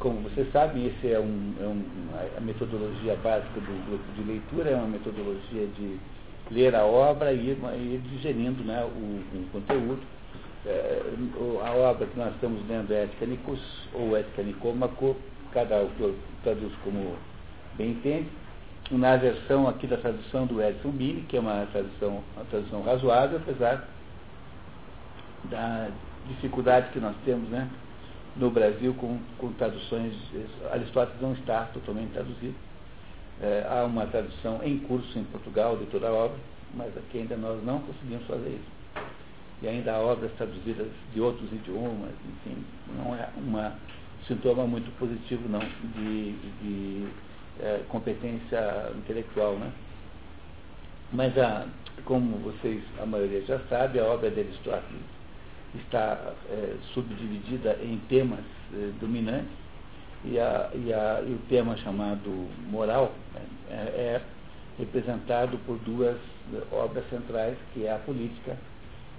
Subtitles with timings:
[0.00, 1.84] Como vocês sabem, esse é, um, é um,
[2.36, 5.98] a metodologia básica do grupo de leitura, é uma metodologia de
[6.50, 10.00] ler a obra e ir digerindo né, o, o conteúdo.
[10.64, 11.02] É,
[11.64, 13.60] a obra que nós estamos lendo é Ética Nicos
[13.92, 15.16] ou Ética Nicômaco,
[15.52, 17.14] cada autor traduz como
[17.76, 18.28] bem entende.
[18.90, 23.36] Na versão aqui da tradução do Edson Bini, que é uma tradução, uma tradução razoável,
[23.36, 23.86] apesar
[25.44, 25.88] da
[26.26, 27.68] dificuldade que nós temos né,
[28.40, 30.14] no Brasil com, com traduções.
[30.72, 32.54] Aristóteles não está totalmente traduzido.
[33.42, 36.38] É, há uma tradução em curso em Portugal de toda a obra,
[36.74, 38.80] mas aqui ainda nós não conseguimos fazer isso.
[39.62, 42.64] E ainda há obras traduzidas de outros idiomas, enfim,
[42.96, 43.74] não é uma
[44.26, 47.08] sintoma muito positivo não de, de
[47.60, 49.70] é, competência intelectual, né?
[51.12, 51.66] Mas a,
[52.04, 55.19] como vocês, a maioria já sabe, a obra de Aristóteles
[55.78, 59.50] está é, subdividida em temas é, dominantes
[60.24, 64.22] e, a, e, a, e, o tema chamado moral né, é, é,
[64.78, 66.16] representado por duas
[66.72, 68.56] obras centrais, que é a política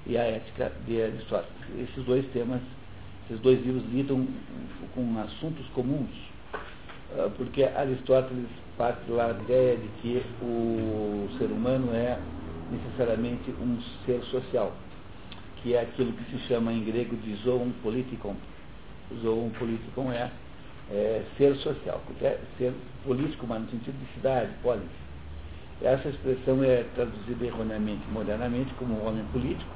[0.06, 1.90] e a ética de Aristóteles.
[1.90, 2.62] Esses dois temas,
[3.26, 4.28] esses dois livros lidam
[4.94, 6.10] com assuntos comuns,
[7.18, 12.18] ah, porque Aristóteles parte da ideia de que o ser humano é
[12.72, 14.74] necessariamente um ser social
[15.62, 18.36] que é aquilo que se chama em grego de zoon politikon.
[19.22, 20.32] Zoon politikon é,
[20.92, 24.84] é ser social, é ser político, mas no sentido de cidade, polis.
[25.82, 29.72] Essa expressão é traduzida erroneamente, modernamente, como homem político,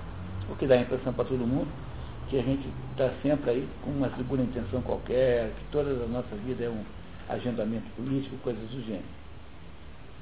[0.49, 1.67] o que dá a impressão para todo mundo
[2.29, 6.35] que a gente está sempre aí com uma segunda intenção qualquer, que toda a nossa
[6.45, 6.83] vida é um
[7.29, 9.05] agendamento político, coisas do gênero.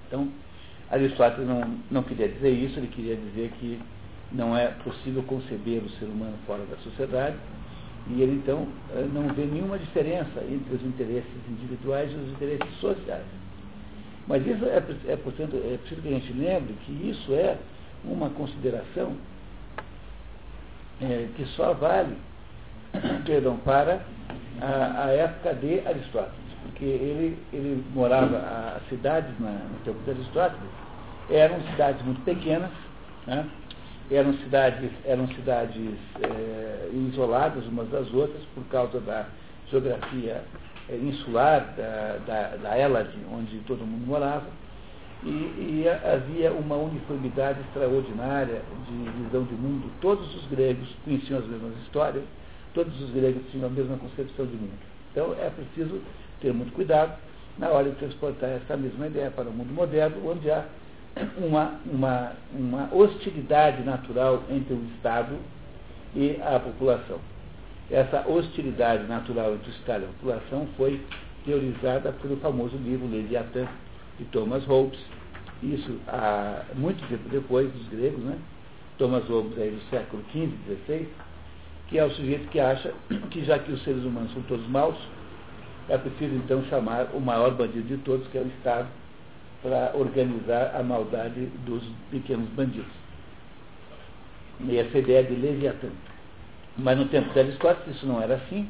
[0.08, 0.30] Então,
[0.92, 3.80] Aristóteles não, não queria dizer isso, ele queria dizer que
[4.34, 7.38] não é possível conceber o ser humano fora da sociedade,
[8.08, 12.80] e ele então eh, não vê nenhuma diferença entre os interesses individuais e os interesses
[12.80, 13.24] sociais.
[14.28, 17.58] Mas isso é, é, portanto, é preciso que a gente lembre que isso é
[18.04, 19.16] uma consideração
[21.02, 22.16] é, que só vale
[23.26, 24.02] perdão, para
[24.62, 26.34] a, a, época de Aristóteles,
[26.64, 28.38] porque ele, ele morava,
[28.78, 30.70] as cidades na, no tempo de Aristóteles
[31.30, 32.72] eram cidades muito pequenas,
[33.26, 33.46] né?
[34.12, 39.26] Eram cidades, eram cidades é, isoladas umas das outras por causa da
[39.70, 40.44] geografia
[40.90, 44.48] é, insular da, da, da Hélade, onde todo mundo morava,
[45.24, 49.90] e, e, havia uma uniformidade extraordinária de visão de mundo.
[50.02, 52.24] Todos os gregos conheciam as mesmas histórias,
[52.74, 54.80] todos os gregos tinham a mesma concepção de mundo.
[55.12, 56.02] Então é preciso
[56.42, 57.18] ter muito cuidado
[57.58, 60.66] na hora de transportar essa mesma ideia para o mundo moderno, onde há
[61.38, 65.38] uma, uma, uma hostilidade natural entre o Estado
[66.16, 67.20] e a população.
[67.92, 71.02] Essa hostilidade natural entre o Estado e a população foi
[71.46, 73.68] teorizada pelo famoso livro Leviatã,
[74.18, 75.00] de Thomas Hobbes.
[75.62, 78.38] Isso há muito tempo depois dos gregos, né?
[78.98, 80.52] Thomas Hobbes aí do século XV,
[80.86, 81.08] XVI,
[81.88, 82.94] que é o sujeito que acha
[83.32, 84.96] que já que os seres humanos são todos maus,
[85.90, 88.88] é preciso então chamar o maior bandido de todos, que é o Estado,
[89.64, 91.82] para organizar a maldade dos
[92.12, 92.92] pequenos bandidos.
[94.60, 95.88] E essa ideia de Leviatã.
[96.78, 98.68] Mas no tempo de Aristóteles isso não era assim,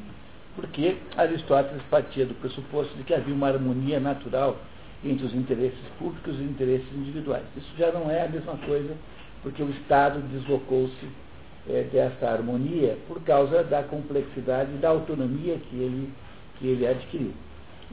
[0.54, 4.56] porque Aristóteles partia do pressuposto de que havia uma harmonia natural
[5.04, 7.44] entre os interesses públicos e os interesses individuais.
[7.56, 8.94] Isso já não é a mesma coisa,
[9.42, 11.08] porque o Estado deslocou-se
[11.68, 16.12] é, dessa harmonia por causa da complexidade e da autonomia que ele,
[16.58, 17.32] que ele adquiriu.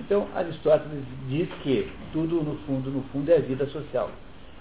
[0.01, 4.09] Então, Aristóteles diz que tudo, no fundo, no fundo, é vida social.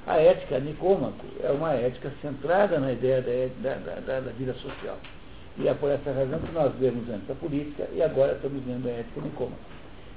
[0.07, 4.99] A ética nicômaco é uma ética centrada na ideia da, da, da, da, vida social.
[5.57, 8.87] E é por essa razão que nós lemos antes a política e agora estamos lendo
[8.87, 9.59] a ética nicômaco.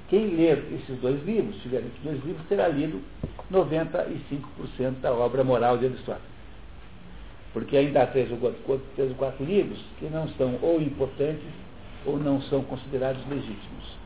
[0.08, 3.00] Quem ler esses dois livros, tiver esses dois livros, terá lido
[3.50, 6.34] 95% da obra moral de Aristóteles.
[7.54, 11.48] Porque ainda há três ou, quatro, três ou quatro livros que não são ou importantes
[12.04, 14.03] ou não são considerados legítimos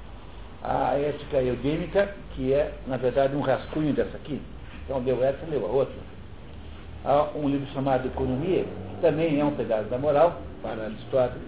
[0.62, 4.40] a ética eugênica, que é, na verdade, um rascunho dessa aqui.
[4.84, 5.96] Então, leu essa, leu a outra.
[7.05, 11.43] Há um livro chamado Economia, que também é um pedaço da moral, para Aristóteles,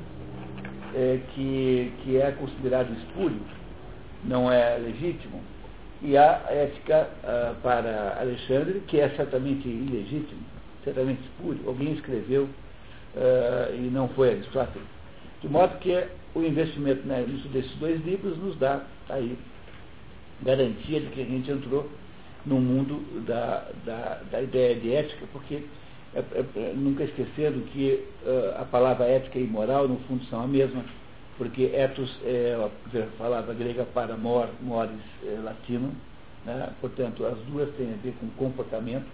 [0.95, 3.41] é, que, que é considerado espúrio,
[4.25, 5.41] não é legítimo.
[6.03, 10.41] E há a ética ah, para Alexandre, que é certamente ilegítimo,
[10.83, 11.61] certamente espúrio.
[11.67, 12.49] Alguém escreveu
[13.17, 14.89] ah, e não foi Aristóteles.
[15.43, 19.37] De modo que o investimento né, desses dois livros nos dá aí
[20.43, 21.89] garantia de que a gente entrou
[22.47, 25.63] no mundo da, da, da ideia de ética, porque
[26.15, 30.43] é, é, é nunca esquecendo que uh, a palavra ética e moral, no fundo, são
[30.43, 30.85] a mesma,
[31.37, 34.93] porque ethos é a palavra grega para mor, mores
[35.25, 35.93] é, latino,
[36.45, 36.71] né?
[36.81, 39.07] portanto as duas têm a ver com comportamento,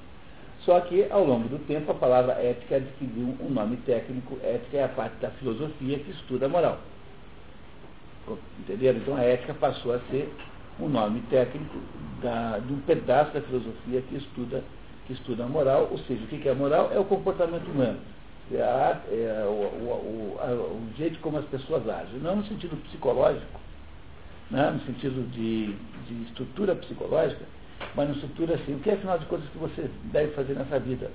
[0.60, 4.84] só que ao longo do tempo a palavra ética adquiriu um nome técnico, ética é
[4.84, 6.80] a parte da filosofia que estuda a moral.
[8.60, 8.98] Entenderam?
[8.98, 10.32] Então a ética passou a ser
[10.80, 11.78] um nome técnico
[12.22, 14.62] da, de um pedaço da filosofia que estuda,
[15.06, 16.90] que estuda a moral, ou seja, o que é a moral?
[16.92, 17.98] É o comportamento humano.
[18.52, 22.80] É, a, é o, o, a, o, jeito como as pessoas agem, não no sentido
[22.84, 23.60] psicológico,
[24.50, 24.70] né?
[24.70, 25.74] no sentido de,
[26.06, 27.44] de estrutura psicológica,
[27.96, 30.78] mas no estrutura assim, o que é afinal de contas que você deve fazer nessa
[30.78, 31.10] vida?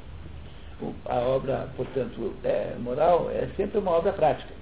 [1.05, 4.60] A obra, portanto, é, moral é sempre uma obra prática.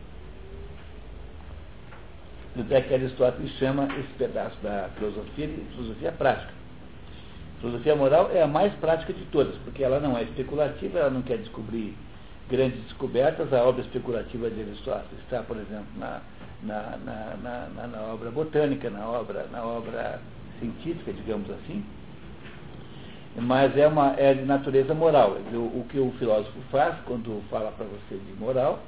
[2.60, 6.52] Tanto é que Aristóteles chama esse pedaço da filosofia de filosofia prática.
[7.62, 11.22] Filosofia moral é a mais prática de todas, porque ela não é especulativa, ela não
[11.22, 11.96] quer descobrir
[12.50, 13.54] grandes descobertas.
[13.54, 16.20] A obra especulativa de Aristóteles está, por exemplo, na,
[16.62, 20.20] na, na, na, na obra botânica, na obra, na obra
[20.60, 21.86] científica, digamos assim,
[23.38, 25.38] mas é, uma, é de natureza moral.
[25.54, 28.80] O, o que o filósofo faz quando fala para você de moral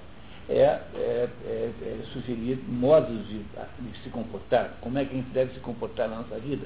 [0.50, 5.30] é, é, é, é sugerir modos de, de, se comportar, como é que a gente
[5.30, 6.66] deve se comportar na nossa vida.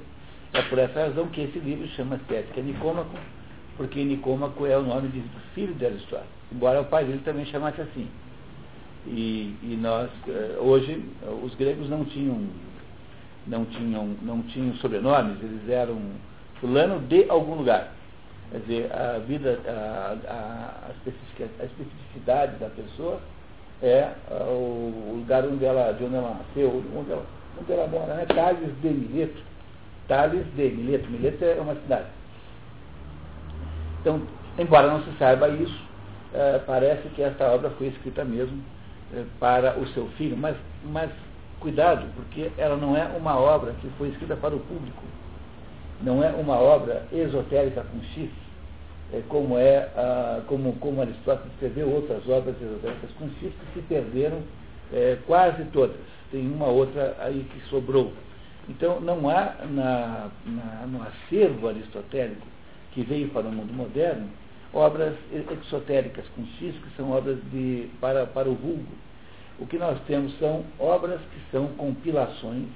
[0.53, 3.17] É por essa razão que esse livro chama-se Ética Nicômaco,
[3.77, 5.21] porque Nicômaco é o nome de
[5.53, 8.07] filho de Aristóteles, embora o pai dele também chamasse assim.
[9.05, 11.03] E, e nós, eh, hoje,
[11.43, 12.41] os gregos não tinham,
[13.45, 15.99] não tinham, não tinham sobrenomes, eles eram
[16.59, 17.93] fulano de algum lugar.
[18.51, 23.19] Quer dizer, a vida, a, a, a especificidade da pessoa
[23.87, 24.11] é
[24.47, 27.25] o lugar onde ela, de onde ela nasceu, onde ela,
[27.59, 28.25] onde ela mora, né?
[28.25, 29.41] Tales de Mileto.
[30.07, 31.09] Tales de Mileto.
[31.09, 32.05] Mileto é uma cidade.
[34.01, 34.21] Então,
[34.57, 35.83] embora não se saiba isso,
[36.33, 38.61] é, parece que esta obra foi escrita mesmo
[39.13, 41.09] é, para o seu filho, mas, mas
[41.59, 45.03] cuidado, porque ela não é uma obra que foi escrita para o público
[46.01, 48.29] não é uma obra esotérica com X,
[49.13, 53.81] é, como, é, ah, como, como Aristóteles escreveu outras obras esotéricas com X que se
[53.87, 54.41] perderam
[54.93, 55.97] é, quase todas.
[56.31, 58.11] Tem uma outra aí que sobrou.
[58.67, 62.47] Então, não há na, na, no acervo aristotélico
[62.93, 64.27] que veio para o mundo moderno
[64.73, 68.91] obras exotéricas com X, que são obras de, para, para o vulgo.
[69.57, 72.67] O que nós temos são obras que são compilações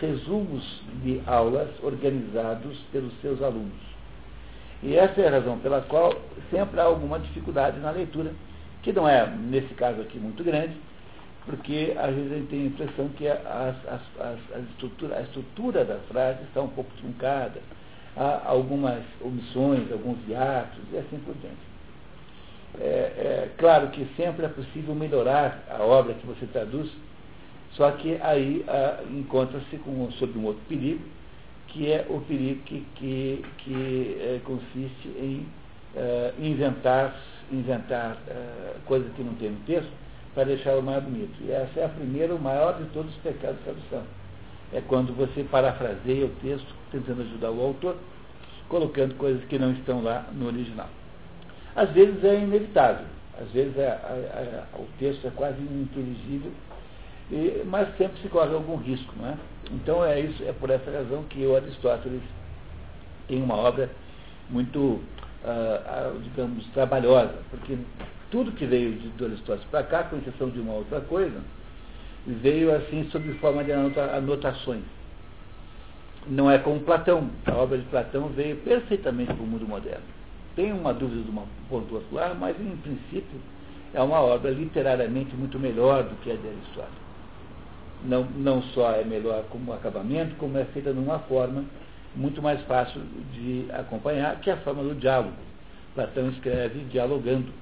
[0.00, 3.95] resumos de aulas organizados pelos seus alunos.
[4.86, 6.14] E essa é a razão pela qual
[6.48, 8.32] sempre há alguma dificuldade na leitura,
[8.84, 10.76] que não é, nesse caso aqui, muito grande,
[11.44, 15.22] porque às vezes a gente tem a impressão que as, as, as, a, estrutura, a
[15.22, 17.60] estrutura da frase está um pouco truncada,
[18.16, 21.56] há algumas omissões, alguns hiatos e assim por diante.
[22.78, 26.88] É, é, claro que sempre é possível melhorar a obra que você traduz,
[27.72, 29.80] só que aí ah, encontra-se
[30.16, 31.02] sob um outro perigo,
[31.76, 35.46] que é o perigo que, que, que é, consiste em
[35.94, 37.14] uh, inventar,
[37.52, 39.90] inventar uh, coisas que não tem no texto
[40.34, 41.34] para deixá-lo mais bonito.
[41.42, 44.02] E essa é a primeira, o maior de todos os pecados de tradução.
[44.72, 47.96] É quando você parafraseia o texto, tentando ajudar o autor,
[48.70, 50.88] colocando coisas que não estão lá no original.
[51.74, 53.04] Às vezes é inevitável,
[53.38, 56.52] às vezes é, a, a, o texto é quase ininteligível
[57.30, 59.12] e, mas sempre se corre algum risco.
[59.16, 59.36] Não é?
[59.72, 62.22] Então é, isso, é por essa razão que o Aristóteles
[63.26, 63.90] tem uma obra
[64.48, 65.00] muito,
[65.44, 67.76] ah, ah, digamos, trabalhosa, porque
[68.30, 71.40] tudo que veio de, do Aristóteles para cá, com exceção de uma outra coisa,
[72.26, 74.82] veio assim sob forma de anotações.
[76.28, 77.30] Não é como Platão.
[77.46, 80.02] A obra de Platão veio perfeitamente para o mundo moderno.
[80.56, 82.08] Tem uma dúvida de uma ponto outro
[82.40, 83.40] mas em princípio
[83.94, 87.05] é uma obra literariamente muito melhor do que a de Aristóteles
[88.06, 91.64] não, não só é melhor como acabamento, como é feita de uma forma
[92.14, 93.00] muito mais fácil
[93.32, 95.36] de acompanhar, que é a forma do diálogo.
[95.94, 97.52] Platão escreve dialogando,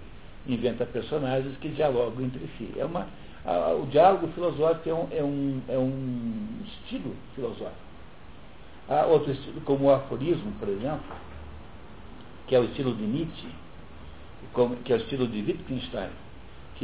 [0.47, 2.73] inventa personagens que dialogam entre si.
[2.77, 3.07] É uma,
[3.45, 7.85] a, o diálogo filosófico é um, é um, é um estilo filosófico.
[8.89, 11.17] Há outro estilo, como o aforismo, por exemplo,
[12.47, 13.49] que é o estilo de Nietzsche,
[14.85, 16.11] que é o estilo de Wittgenstein,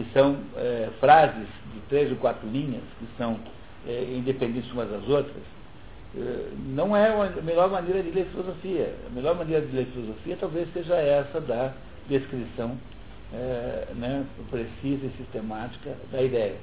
[0.01, 3.39] que são é, frases de três ou quatro linhas, que são
[3.87, 5.43] é, independentes umas das outras,
[6.17, 8.95] é, não é a melhor maneira de ler filosofia.
[9.07, 11.75] A melhor maneira de ler filosofia talvez seja essa da
[12.09, 12.77] descrição
[13.95, 16.57] né, precisa e sistemática da ideia.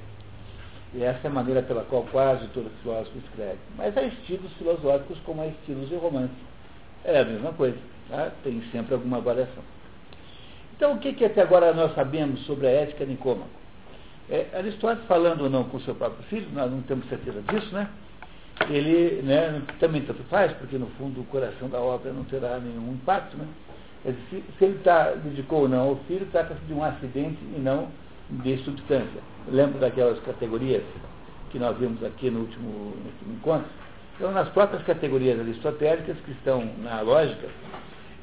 [0.92, 3.58] E essa é a maneira pela qual quase todo filósofo escreve.
[3.76, 6.34] Mas há estilos filosóficos como há estilos de romance.
[7.04, 7.78] É a mesma coisa.
[8.08, 8.32] Tá?
[8.42, 9.62] Tem sempre alguma variação.
[10.78, 13.50] Então, o que, que até agora nós sabemos sobre a ética nicômaco?
[14.30, 17.88] É, Aristóteles falando ou não com seu próprio filho, nós não temos certeza disso, né?
[18.70, 22.92] Ele né, também tanto faz, porque no fundo o coração da obra não terá nenhum
[22.92, 23.44] impacto, né?
[24.30, 27.88] Se, se ele tá, dedicou ou não ao filho, trata-se de um acidente e não
[28.30, 29.20] de substância.
[29.48, 30.84] Lembro daquelas categorias
[31.50, 33.68] que nós vimos aqui no último, no último encontro?
[34.14, 37.48] Então, nas próprias categorias aristotélicas que estão na lógica,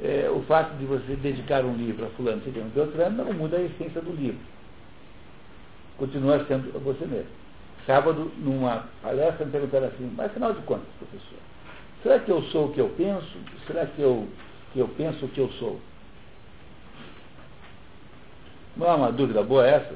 [0.02, 3.62] é, o fato de você dedicar um livro a fulano, ciclano, beltrano, não muda a
[3.62, 4.40] essência do livro.
[5.98, 7.30] Continua sendo você mesmo.
[7.86, 11.38] Sábado, numa palestra, me perguntaram assim, mas afinal de contas, professor,
[12.04, 13.38] será que eu sou o que eu penso?
[13.68, 14.28] Será que eu,
[14.74, 15.80] que eu penso o que eu sou?
[18.76, 19.94] Não é uma dúvida boa essa?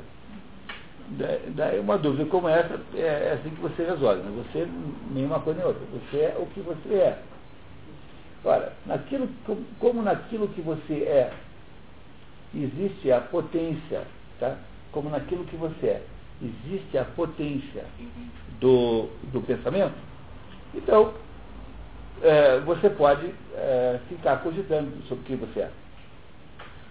[1.55, 4.21] Daí uma dúvida como essa é, é assim que você resolve.
[4.21, 4.43] Né?
[4.43, 4.67] Você,
[5.11, 5.81] nenhuma coisa nem outra.
[5.91, 7.21] Você é o que você é.
[8.43, 9.29] Ora, naquilo,
[9.79, 11.33] como naquilo que você é,
[12.55, 14.03] existe a potência,
[14.39, 14.57] tá?
[14.91, 16.03] como naquilo que você é,
[16.41, 17.85] existe a potência
[18.59, 19.95] do, do pensamento,
[20.73, 21.13] então
[22.21, 25.71] é, você pode é, ficar cogitando sobre o que você é.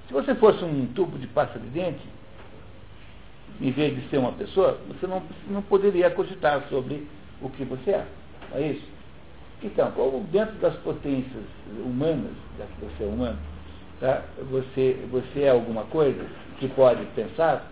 [0.07, 2.07] Se você fosse um tubo de pasta de dente,
[3.61, 7.07] em vez de ser uma pessoa, você não, não poderia cogitar sobre
[7.41, 8.07] o que você é.
[8.51, 8.98] Não é isso?
[9.63, 11.45] Então, como dentro das potências
[11.85, 13.39] humanas, já que você é humano,
[14.01, 16.25] tá, você, você é alguma coisa
[16.59, 17.67] que pode pensar,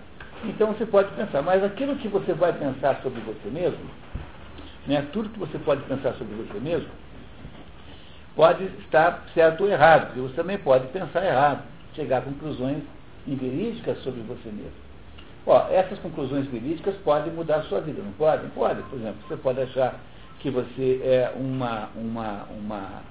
[0.44, 1.42] então você pode pensar.
[1.42, 3.78] Mas aquilo que você vai pensar sobre você mesmo,
[4.86, 6.88] né, tudo que você pode pensar sobre você mesmo,
[8.34, 10.12] pode estar certo ou errado.
[10.16, 11.62] E você também pode pensar errado,
[11.94, 12.82] chegar a conclusões
[13.26, 14.86] inverídicas sobre você mesmo.
[15.46, 18.48] Ó, essas conclusões verídicas podem mudar a sua vida, não podem?
[18.50, 19.94] Pode, por exemplo, você pode achar
[20.46, 23.02] que você é uma, uma, uma,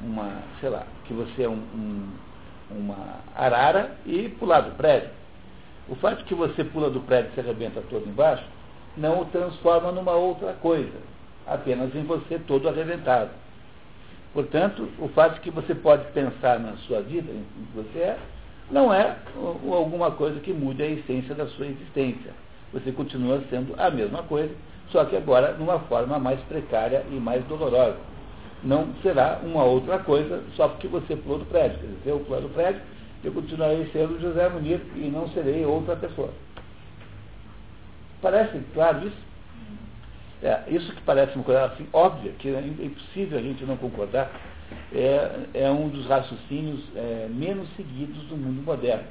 [0.00, 2.08] uma sei lá, que você é um, um,
[2.70, 5.10] uma arara e pular do prédio.
[5.90, 8.44] O fato de que você pula do prédio e se arrebenta todo embaixo,
[8.96, 10.96] não o transforma numa outra coisa,
[11.46, 13.28] apenas em você todo arrebentado.
[14.32, 18.18] Portanto, o fato de que você pode pensar na sua vida, em que você é,
[18.70, 19.18] não é
[19.70, 22.32] alguma coisa que mude a essência da sua existência.
[22.72, 24.54] Você continua sendo a mesma coisa,
[24.90, 27.96] só que agora numa forma mais precária e mais dolorosa.
[28.62, 31.78] Não será uma outra coisa só porque você pulou do prédio.
[31.78, 32.80] Quer dizer, eu pular do prédio,
[33.24, 36.30] eu continuarei sendo José Munir e não serei outra pessoa.
[38.20, 39.30] Parece claro isso?
[40.42, 44.30] É, isso que parece uma coisa assim óbvia, que é impossível a gente não concordar,
[44.92, 49.04] é, é um dos raciocínios é, menos seguidos do mundo moderno.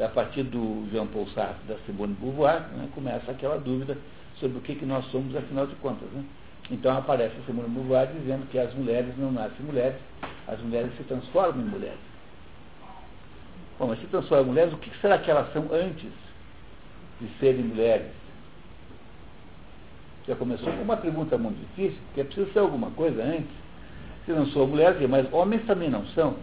[0.00, 3.96] A partir do Jean Paul Sartre da Simone Beauvoir, né, começa aquela dúvida
[4.40, 6.08] sobre o que, que nós somos, afinal de contas.
[6.10, 6.24] Né?
[6.70, 9.96] Então aparece a Simone Beauvoir dizendo que as mulheres não nascem mulheres,
[10.48, 11.98] as mulheres se transformam em mulheres.
[13.78, 16.10] Bom, mas se transformam em mulheres, o que será que elas são antes
[17.20, 18.12] de serem mulheres?
[20.26, 23.64] Já começou com uma pergunta muito difícil, porque é preciso ser alguma coisa antes.
[24.24, 26.34] Se não sou mulher, mas homens também não são,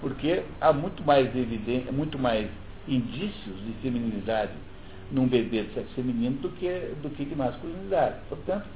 [0.00, 2.48] porque há muito mais evidente, muito mais
[2.88, 4.50] indícios de feminilidade
[5.10, 6.68] num bebê de sexo feminino do que,
[7.02, 8.16] do que de masculinidade.
[8.28, 8.66] Portanto,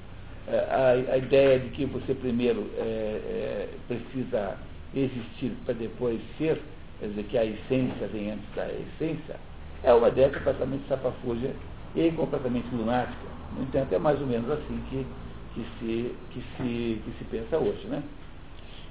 [0.47, 4.57] é, a, a ideia de que você primeiro é, é, precisa
[4.95, 6.61] existir para depois ser,
[7.01, 9.37] quer dizer, que a essência vem antes da essência,
[9.83, 11.53] é uma ideia completamente sapafúrdia
[11.95, 13.29] e completamente lunática.
[13.57, 15.07] No entanto, é mais ou menos assim que,
[15.55, 17.87] que, se, que, se, que se pensa hoje.
[17.87, 18.03] Né?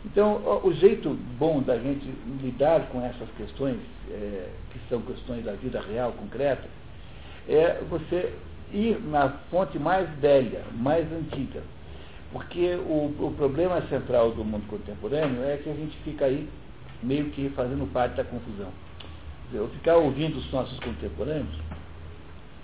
[0.06, 2.06] Então, o jeito bom da gente
[2.42, 3.78] lidar com essas questões,
[4.10, 6.68] é, que são questões da vida real, concreta,
[7.48, 8.34] é você
[8.72, 11.62] ir na fonte mais velha, mais antiga.
[12.32, 16.50] Porque o, o problema central do mundo contemporâneo é que a gente fica aí
[17.02, 18.70] meio que fazendo parte da confusão.
[19.54, 21.56] Eu ficar ouvindo os nossos contemporâneos,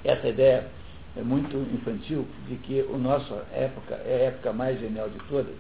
[0.04, 0.68] essa ideia
[1.16, 5.56] é muito infantil de que a nossa época é a época mais genial de todas,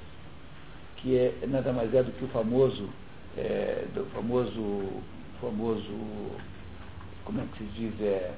[0.97, 2.89] que é, nada mais é do que o famoso,
[3.37, 5.01] é, do famoso,
[5.39, 5.93] famoso,
[7.23, 8.31] como é que se diz, é,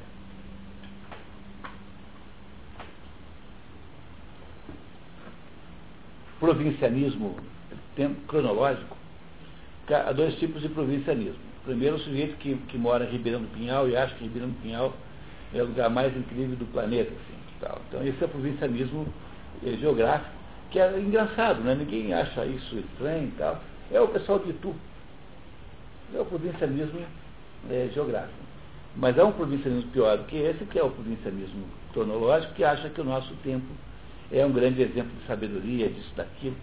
[6.40, 7.36] provincianismo
[8.28, 8.98] cronológico,
[9.90, 11.40] há dois tipos de provincianismo.
[11.64, 14.62] Primeiro, o sujeito que, que mora em Ribeirão do Pinhal e acha que Ribeirão do
[14.62, 14.94] Pinhal
[15.54, 17.12] é o lugar mais incrível do planeta.
[17.12, 17.36] Assim.
[17.88, 19.08] Então, esse é o provincianismo
[19.66, 20.32] é, geográfico,
[20.70, 21.76] que é engraçado, né?
[21.76, 23.62] ninguém acha isso estranho e tal.
[23.92, 24.76] É o pessoal de Itu.
[26.14, 27.02] É o provincianismo
[27.70, 28.46] é, geográfico.
[28.96, 32.90] Mas há um provincianismo pior do que esse, que é o provincianismo cronológico, que acha
[32.90, 33.66] que o nosso tempo
[34.40, 36.56] é um grande exemplo de sabedoria, disso, daquilo.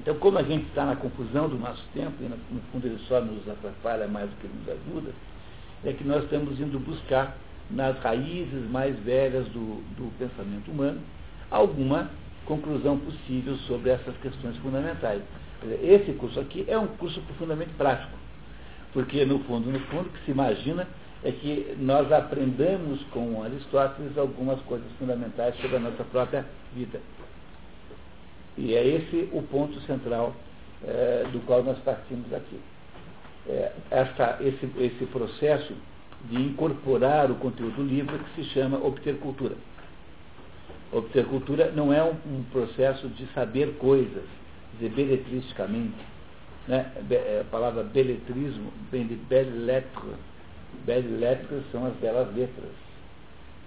[0.00, 3.20] Então, como a gente está na confusão do nosso tempo, e no fundo ele só
[3.20, 5.12] nos atrapalha mais do que nos ajuda,
[5.84, 7.36] é que nós estamos indo buscar
[7.70, 11.00] nas raízes mais velhas do, do pensamento humano,
[11.50, 12.10] alguma
[12.44, 15.22] conclusão possível sobre essas questões fundamentais.
[15.82, 18.16] Esse curso aqui é um curso profundamente prático,
[18.92, 20.88] porque no fundo, no fundo, que se imagina
[21.22, 27.00] é que nós aprendamos com Aristóteles algumas coisas fundamentais sobre a nossa própria vida.
[28.56, 30.34] E é esse o ponto central
[30.84, 32.58] é, do qual nós partimos aqui.
[33.48, 33.72] É,
[34.40, 35.74] esse, esse processo
[36.24, 39.56] de incorporar o conteúdo do livro que se chama obter cultura.
[40.92, 44.24] Obter cultura não é um, um processo de saber coisas,
[44.74, 45.96] dizer beletristicamente.
[46.66, 46.90] Né?
[47.10, 50.10] É, a palavra beletrismo vem de belle lettre.
[50.84, 52.72] Belle lettres são as belas letras.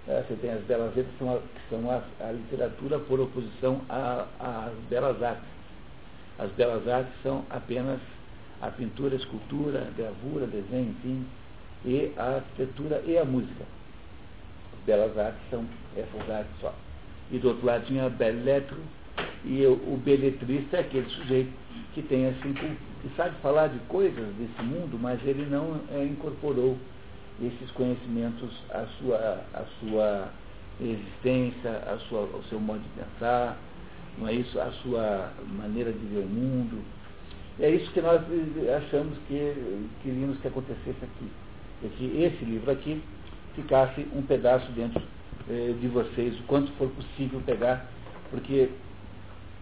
[0.06, 3.80] É, você tem as belas letras, são, a, que são a, a, literatura por oposição
[3.88, 5.48] às belas artes.
[6.38, 8.00] As belas artes são apenas
[8.60, 11.26] a pintura, a escultura, a gravura, desenho, enfim,
[11.84, 13.64] e a arquitetura e a música.
[14.72, 15.64] As belas artes são
[15.96, 16.74] essas artes só.
[17.30, 18.76] E do outro lado tinha lettre,
[19.44, 21.52] e o beletrista é aquele sujeito
[21.94, 26.76] que tem assim, que sabe falar de coisas desse mundo, mas ele não é, incorporou
[27.42, 30.28] esses conhecimentos à sua, à sua
[30.80, 33.56] existência, à sua, ao seu modo de pensar,
[34.18, 34.60] não é isso?
[34.60, 36.82] A sua maneira de ver o mundo.
[37.58, 38.20] É isso que nós
[38.76, 41.30] achamos que queríamos que acontecesse aqui.
[41.84, 43.02] É que esse livro aqui
[43.54, 45.02] ficasse um pedaço dentro
[45.48, 47.88] eh, de vocês, o quanto for possível pegar,
[48.30, 48.70] porque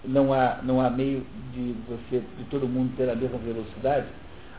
[0.05, 4.07] não há, não há meio de você, de todo mundo ter a mesma velocidade,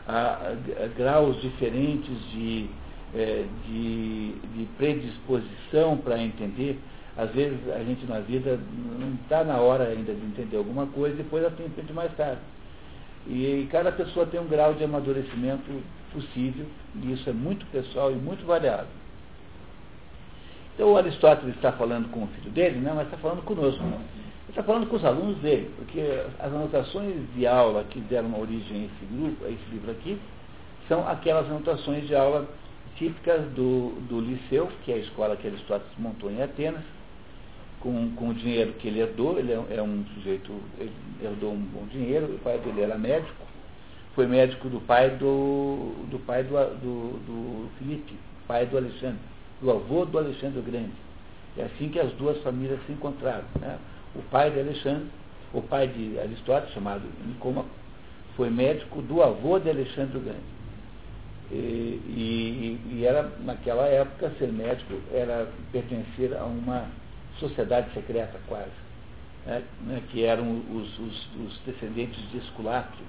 [0.06, 0.52] há,
[0.82, 2.68] há graus diferentes de,
[3.14, 6.78] é, de, de predisposição para entender.
[7.16, 8.58] Às vezes a gente na vida
[8.98, 12.40] não está na hora ainda de entender alguma coisa, depois ela tem entende mais tarde.
[13.26, 15.70] E cada pessoa tem um grau de amadurecimento
[16.12, 16.66] possível,
[16.96, 18.88] e isso é muito pessoal e muito variado.
[20.74, 23.80] Então o Aristóteles está falando com o filho dele, né, mas está falando conosco.
[23.82, 26.00] Ele está falando com os alunos dele, porque
[26.40, 30.18] as anotações de aula que deram origem a esse grupo, a esse livro aqui,
[30.88, 32.46] são aquelas anotações de aula
[32.96, 36.82] típicas do, do liceu, que é a escola que Aristóteles montou em Atenas,
[37.80, 41.60] com, com o dinheiro que ele herdou, ele é, é um sujeito, ele herdou um
[41.60, 43.44] bom dinheiro, o pai dele era médico,
[44.14, 48.14] foi médico do pai do, do pai do, do, do Filipe,
[48.46, 49.18] pai do Alexandre,
[49.60, 50.92] do avô do Alexandre Grande.
[51.58, 53.44] É assim que as duas famílias se encontraram.
[53.60, 53.78] Né?
[54.14, 55.06] O pai de Alexandre,
[55.52, 57.68] o pai de Aristóteles, chamado Nicômaco,
[58.36, 60.53] foi médico do avô de Alexandre Grande.
[61.50, 66.86] E, e, era, naquela época, ser médico era pertencer a uma
[67.38, 68.70] sociedade secreta quase,
[69.44, 73.04] né, né, que eram os, os, os, descendentes de Esculápio,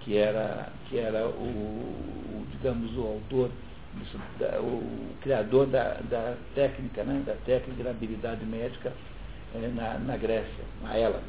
[0.00, 3.50] que era, que era o, o digamos, o autor,
[4.60, 8.92] o criador da, da técnica, né, da técnica da habilidade médica
[9.54, 11.24] é, na, na Grécia, na Hélade.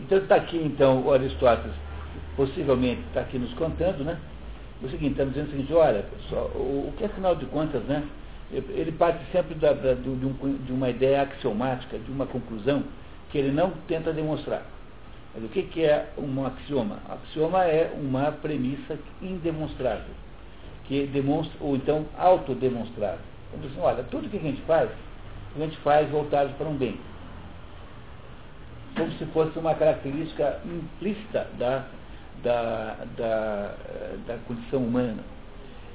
[0.00, 1.76] Então está aqui então o Aristóteles
[2.36, 4.18] possivelmente está aqui nos contando, né?
[4.82, 8.02] O seguinte, estamos dizendo o seguinte, olha, pessoal, o, o que afinal de contas, né?
[8.50, 12.82] Ele parte sempre da, da, de, um, de, uma ideia axiomática, de uma conclusão,
[13.30, 14.62] que ele não tenta demonstrar.
[15.34, 16.98] Mas o que, que é um axioma?
[17.08, 20.14] Axioma é uma premissa indemonstrável,
[20.86, 23.20] que demonstra, ou então autodemonstrável.
[23.54, 24.90] Então, assim, olha, tudo que a gente faz,
[25.54, 26.98] a gente faz voltado para um bem.
[28.96, 31.84] Como se fosse uma característica implícita da
[32.42, 33.74] da, da,
[34.26, 35.22] da condição humana.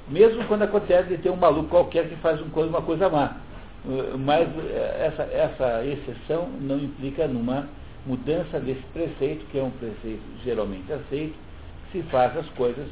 [0.08, 3.36] Mesmo quando acontece de ter um maluco qualquer que faz uma coisa má.
[4.18, 4.48] Mas
[5.00, 7.68] essa, essa exceção não implica numa
[8.04, 11.34] mudança desse preceito, que é um preceito geralmente aceito,
[11.92, 12.86] se faz as coisas,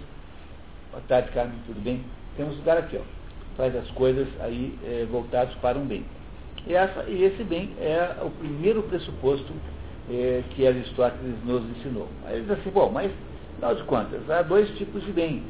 [1.08, 2.04] taticamente tudo bem,
[2.36, 3.02] temos lugar aqui, ó,
[3.56, 6.04] faz as coisas aí é, voltados para um bem.
[6.66, 9.52] E, essa, e esse bem é o primeiro pressuposto
[10.10, 12.08] é, que Aristóteles nos ensinou.
[12.26, 13.10] Aí ele diz assim, bom, mas
[13.54, 15.42] Afinal de contas, há dois tipos de bem.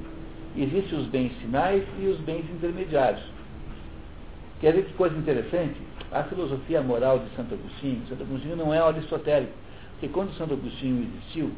[0.56, 3.24] Existem os bens finais e os bens intermediários.
[4.60, 5.74] Quer dizer que coisa interessante?
[6.12, 9.52] A filosofia moral de Santo Agostinho, Santo Agostinho não é aristotélico,
[9.92, 11.50] porque quando Santo Agostinho existiu,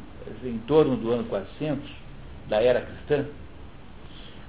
[0.43, 1.89] em torno do ano 400,
[2.49, 3.25] da era cristã,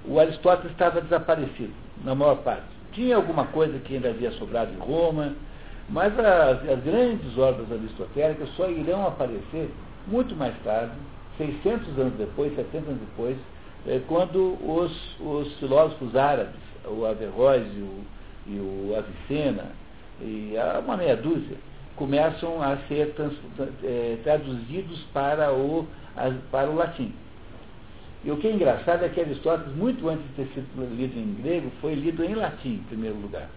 [0.06, 1.72] o Aristóteles estava desaparecido,
[2.04, 2.64] na maior parte.
[2.92, 5.34] Tinha alguma coisa que ainda havia sobrado em Roma,
[5.90, 9.70] mas as, as grandes obras aristotélicas só irão aparecer
[10.06, 10.92] muito mais tarde,
[11.38, 13.36] 600 anos depois, 700 anos depois,
[13.86, 18.04] é, quando os, os filósofos árabes, o Averroes e o,
[18.46, 19.72] e o Avicena,
[20.20, 21.56] e uma meia dúzia,
[21.96, 23.34] começam a ser trans,
[23.84, 25.86] é, traduzidos para o,
[26.50, 27.12] para o latim.
[28.24, 31.34] E o que é engraçado é que Aristóteles, muito antes de ter sido lido em
[31.40, 33.48] grego, foi lido em latim, em primeiro lugar.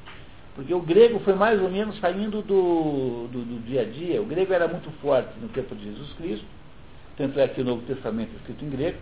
[0.55, 4.21] Porque o grego foi mais ou menos saindo do, do, do dia a dia.
[4.21, 6.45] O grego era muito forte no tempo de Jesus Cristo,
[7.21, 8.97] tanto é que o Novo Testamento é escrito em grego,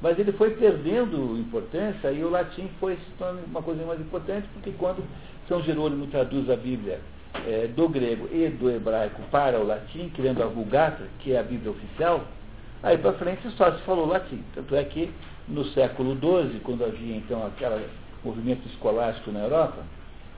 [0.00, 4.46] mas ele foi perdendo importância e o latim foi se tornando uma coisa mais importante,
[4.52, 5.02] porque quando
[5.48, 7.00] São Jerônimo traduz a Bíblia
[7.44, 11.42] é, do grego e do hebraico para o latim, criando a Vulgata, que é a
[11.42, 12.22] Bíblia oficial,
[12.84, 14.44] aí para frente só se falou latim.
[14.54, 15.10] Tanto é que
[15.48, 17.86] no século XII, quando havia então aquele
[18.22, 19.82] movimento escolástico na Europa,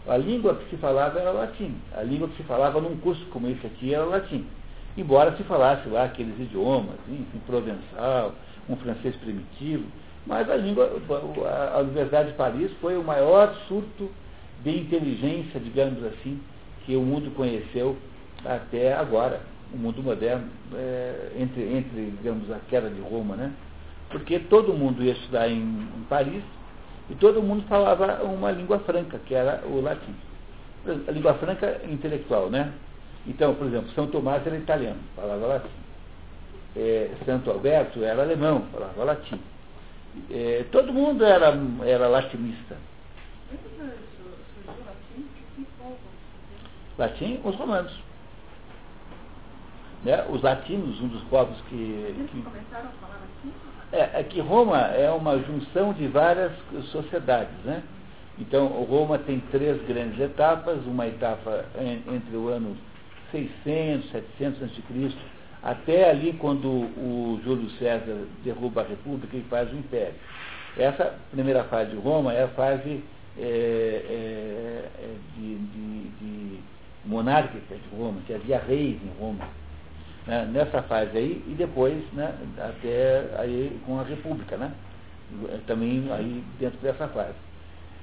[0.06, 1.74] a língua que se falava era latim.
[1.94, 4.46] A língua que se falava num curso como esse aqui era latim.
[4.98, 8.34] Embora se falasse lá aqueles idiomas, enfim, provençal,
[8.68, 9.84] um francês primitivo,
[10.26, 10.90] mas a língua,
[11.72, 14.10] a Universidade de Paris foi o maior surto
[14.64, 16.40] de inteligência, digamos assim,
[16.84, 17.96] que o mundo conheceu
[18.44, 19.40] até agora,
[19.72, 23.52] o mundo moderno, é, entre, entre, digamos, a queda de Roma, né?
[24.10, 26.42] Porque todo mundo ia estudar em, em Paris
[27.08, 30.14] e todo mundo falava uma língua franca, que era o latim.
[31.06, 32.72] A língua franca intelectual, né?
[33.28, 35.68] Então, por exemplo, São Tomás era italiano, falava latim.
[36.74, 39.38] É, Santo Alberto era alemão, falava latim.
[40.30, 42.76] É, todo mundo era, era latinista.
[46.96, 47.92] Latim, os romanos.
[50.04, 50.24] Né?
[50.30, 52.28] Os latinos, um dos povos que.
[52.30, 52.42] que...
[52.42, 53.52] começaram a falar latim?
[53.92, 56.52] É, é que Roma é uma junção de várias
[56.90, 57.82] sociedades, né?
[58.38, 62.76] Então, Roma tem três grandes etapas, uma etapa entre o ano
[63.30, 65.12] 600, 700 a.C.,
[65.62, 70.14] até ali quando o Júlio César derruba a República e faz o Império.
[70.76, 73.02] Essa primeira fase de Roma é a fase
[73.36, 76.60] é, é, é de, de, de
[77.04, 79.44] monárquica de Roma, que havia reis em Roma
[80.26, 84.72] né, nessa fase aí, e depois né, até aí com a República, né,
[85.66, 87.34] também aí dentro dessa fase.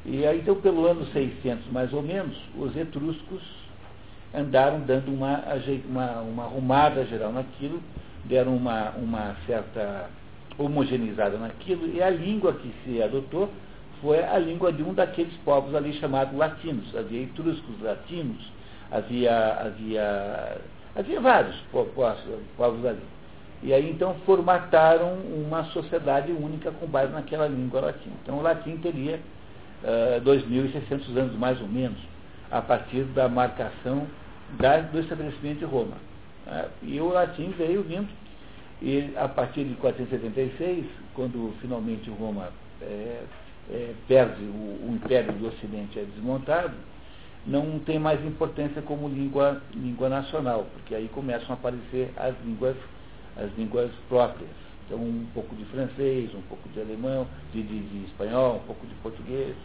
[0.05, 3.41] E aí, então, pelo ano 600, mais ou menos, os etruscos
[4.35, 5.43] andaram dando uma,
[5.87, 7.81] uma, uma arrumada geral naquilo,
[8.23, 10.09] deram uma, uma certa
[10.57, 13.49] homogeneizada naquilo, e a língua que se adotou
[14.01, 16.95] foi a língua de um daqueles povos ali chamados latinos.
[16.95, 18.51] Havia etruscos latinos,
[18.91, 20.57] havia, havia
[20.95, 21.57] Havia vários
[22.55, 23.03] povos ali.
[23.61, 28.11] E aí então formataram uma sociedade única com base naquela língua latim.
[28.23, 29.19] Então o latim teria
[29.83, 31.97] uh, 2.600 anos mais ou menos,
[32.49, 34.07] a partir da marcação
[34.60, 35.97] da, do estabelecimento de Roma.
[36.47, 38.10] Uh, e o latim veio vindo,
[38.81, 42.49] e a partir de 476, quando finalmente Roma
[42.81, 43.23] é,
[43.71, 46.73] é, perde, o, o Império do Ocidente é desmontado,
[47.45, 52.75] não tem mais importância como língua, língua nacional, porque aí começam a aparecer as línguas,
[53.38, 54.49] as línguas próprias.
[54.86, 58.86] Então, um pouco de francês, um pouco de alemão, de, de, de espanhol, um pouco
[58.86, 59.55] de português,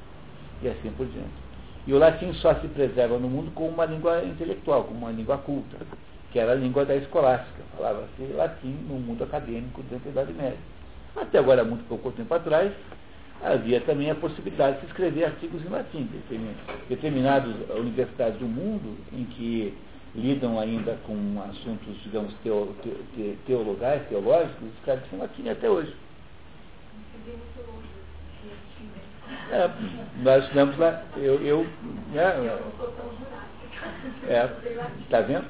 [0.63, 1.50] e assim por diante.
[1.91, 5.39] E o latim só se preserva no mundo como uma língua intelectual, como uma língua
[5.39, 5.77] culta,
[6.31, 7.65] que era a língua da escolástica.
[7.77, 10.59] Falava-se latim no mundo acadêmico dentro da Idade Média.
[11.17, 12.71] Até agora, muito pouco tempo atrás,
[13.43, 16.09] havia também a possibilidade de se escrever artigos em latim.
[16.89, 19.75] Determinadas universidades do mundo em que
[20.15, 22.73] lidam ainda com assuntos, digamos, teo,
[23.17, 25.93] te, teologais, teológicos, escrevem em latim até hoje.
[29.53, 29.69] É,
[30.23, 31.67] nós estudamos lá, eu, eu
[32.13, 32.59] né,
[34.29, 34.49] é,
[35.03, 35.45] está vendo?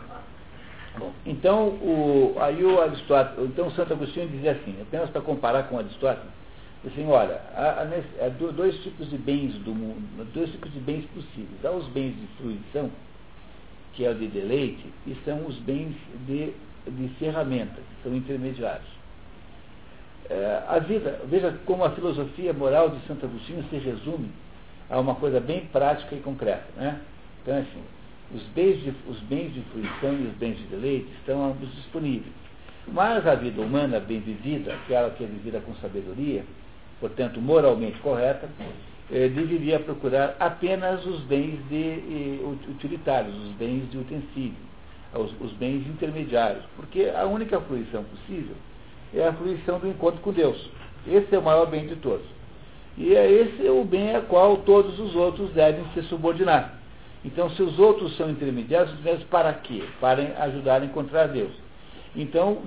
[0.98, 5.78] Bom, então, o, aí o Aristóteles, então Santo Agostinho dizia assim, apenas para comparar com
[5.78, 6.30] Aristóteles,
[6.86, 11.64] assim, olha, há, há, dois tipos de bens do mundo, dois tipos de bens possíveis.
[11.64, 12.90] Há os bens de fruição,
[13.92, 15.94] que é o de deleite, e são os bens
[16.26, 16.54] de,
[16.86, 18.99] de ferramenta, que são intermediários.
[20.30, 24.30] É, a vida, veja como a filosofia moral de Santo Agostinho se resume
[24.88, 26.66] a uma coisa bem prática e concreta.
[26.76, 27.00] Né?
[27.42, 27.82] Então, assim,
[28.32, 32.32] os bens, de, os bens de fruição e os bens de deleite estão ambos disponíveis.
[32.86, 36.44] Mas a vida humana bem vivida, aquela que é vivida com sabedoria,
[37.00, 38.48] portanto moralmente correta,
[39.10, 44.54] eh, deveria procurar apenas os bens de, eh, utilitários, os bens de utensílio,
[45.12, 48.54] os, os, bens intermediários, porque a única fruição possível
[49.14, 50.70] é a fruição do encontro com Deus.
[51.06, 52.26] Esse é o maior bem de todos.
[52.96, 56.74] E é esse o bem a qual todos os outros devem se subordinar.
[57.24, 58.94] Então, se os outros são intermediários,
[59.30, 59.84] para quê?
[60.00, 61.52] Para ajudar a encontrar Deus.
[62.16, 62.62] Então,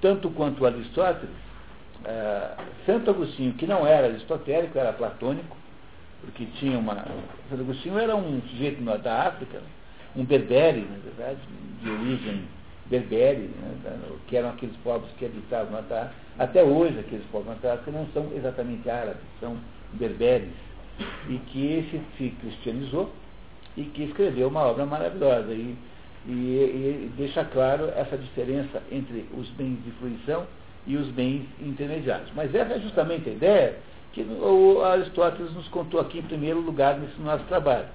[0.00, 1.30] tanto quanto Aristóteles,
[2.04, 2.50] é,
[2.86, 5.56] Santo Agostinho, que não era aristotélico, era platônico,
[6.22, 6.94] porque tinha uma.
[7.48, 9.60] Santo Agostinho era um sujeito da África,
[10.16, 11.40] um berbere, na verdade,
[11.82, 12.42] de origem
[12.90, 17.54] berbere, né, que eram aqueles povos que habitavam na terra, até hoje aqueles povos na
[17.54, 19.56] terra, que não são exatamente árabes, são
[19.92, 20.50] berberes,
[21.28, 23.10] e que se, se cristianizou
[23.76, 25.52] e que escreveu uma obra maravilhosa.
[25.52, 25.76] E,
[26.26, 30.46] e, e deixa claro essa diferença entre os bens de fruição
[30.86, 32.30] e os bens intermediários.
[32.34, 33.76] Mas essa é justamente a ideia
[34.12, 37.86] que o Aristóteles nos contou aqui em primeiro lugar nesse nosso trabalho.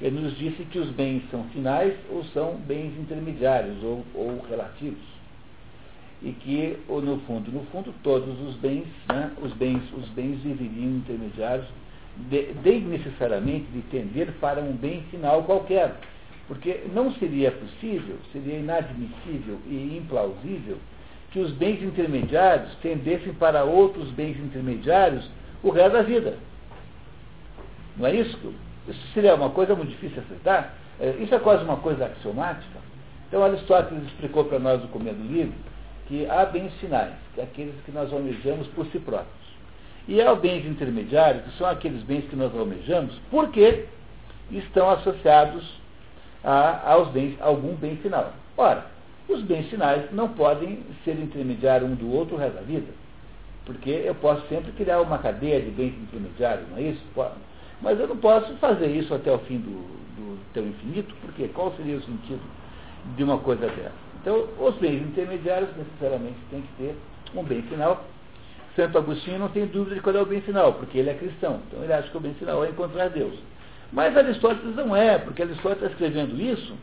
[0.00, 5.02] Ele nos disse que os bens são finais ou são bens intermediários ou, ou relativos.
[6.22, 10.38] E que, ou no fundo, no fundo, todos os bens, né, os bens, os bens
[10.42, 11.66] deveriam intermediários,
[12.28, 15.94] de necessariamente de tender para um bem final qualquer.
[16.48, 20.78] Porque não seria possível, seria inadmissível e implausível
[21.30, 25.30] que os bens intermediários tendessem para outros bens intermediários
[25.62, 26.36] o resto da vida.
[27.96, 28.52] Não é isso?
[28.88, 30.74] Isso seria uma coisa muito difícil de aceitar.
[30.98, 32.78] É, isso é quase uma coisa axiomática.
[33.28, 35.54] Então Aristóteles explicou para nós no começo do livro
[36.06, 39.28] que há bens finais, que é aqueles que nós almejamos por si próprios.
[40.08, 43.84] E há bens intermediários, que são aqueles bens que nós almejamos porque
[44.50, 45.64] estão associados
[46.42, 48.32] a, aos bens, a algum bem final.
[48.56, 48.86] Ora,
[49.28, 52.92] os bens finais não podem ser intermediários um do outro o resto da vida.
[53.64, 57.02] Porque eu posso sempre criar uma cadeia de bens intermediários, não é isso?
[57.80, 61.72] Mas eu não posso fazer isso até o fim do, do teu infinito, porque qual
[61.76, 62.42] seria o sentido
[63.16, 63.92] de uma coisa dessa?
[64.20, 66.96] Então, os bens intermediários necessariamente têm que ter
[67.34, 68.04] um bem final.
[68.76, 71.60] Santo Agostinho não tem dúvida de qual é o bem final, porque ele é cristão.
[71.66, 73.34] Então ele acha que o bem final é encontrar Deus.
[73.92, 76.74] Mas Aristóteles não é, porque Aristóteles está escrevendo isso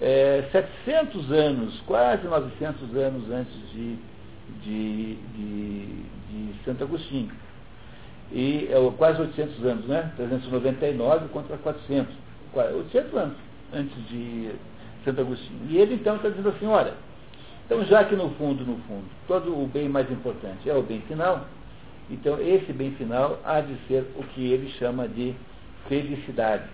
[0.00, 3.96] é, 700 anos, quase 900 anos antes de,
[4.62, 5.86] de, de,
[6.30, 7.30] de Santo Agostinho.
[8.32, 10.12] E é, quase 800 anos, né?
[10.16, 12.14] 399 contra 400.
[12.54, 13.36] 800 anos
[13.72, 14.50] antes de
[15.04, 15.60] Santo Agostinho.
[15.68, 16.94] E ele então está dizendo assim, olha,
[17.66, 21.00] então já que no fundo, no fundo, todo o bem mais importante é o bem
[21.02, 21.46] final,
[22.10, 25.34] então esse bem final há de ser o que ele chama de
[25.88, 26.64] felicidade.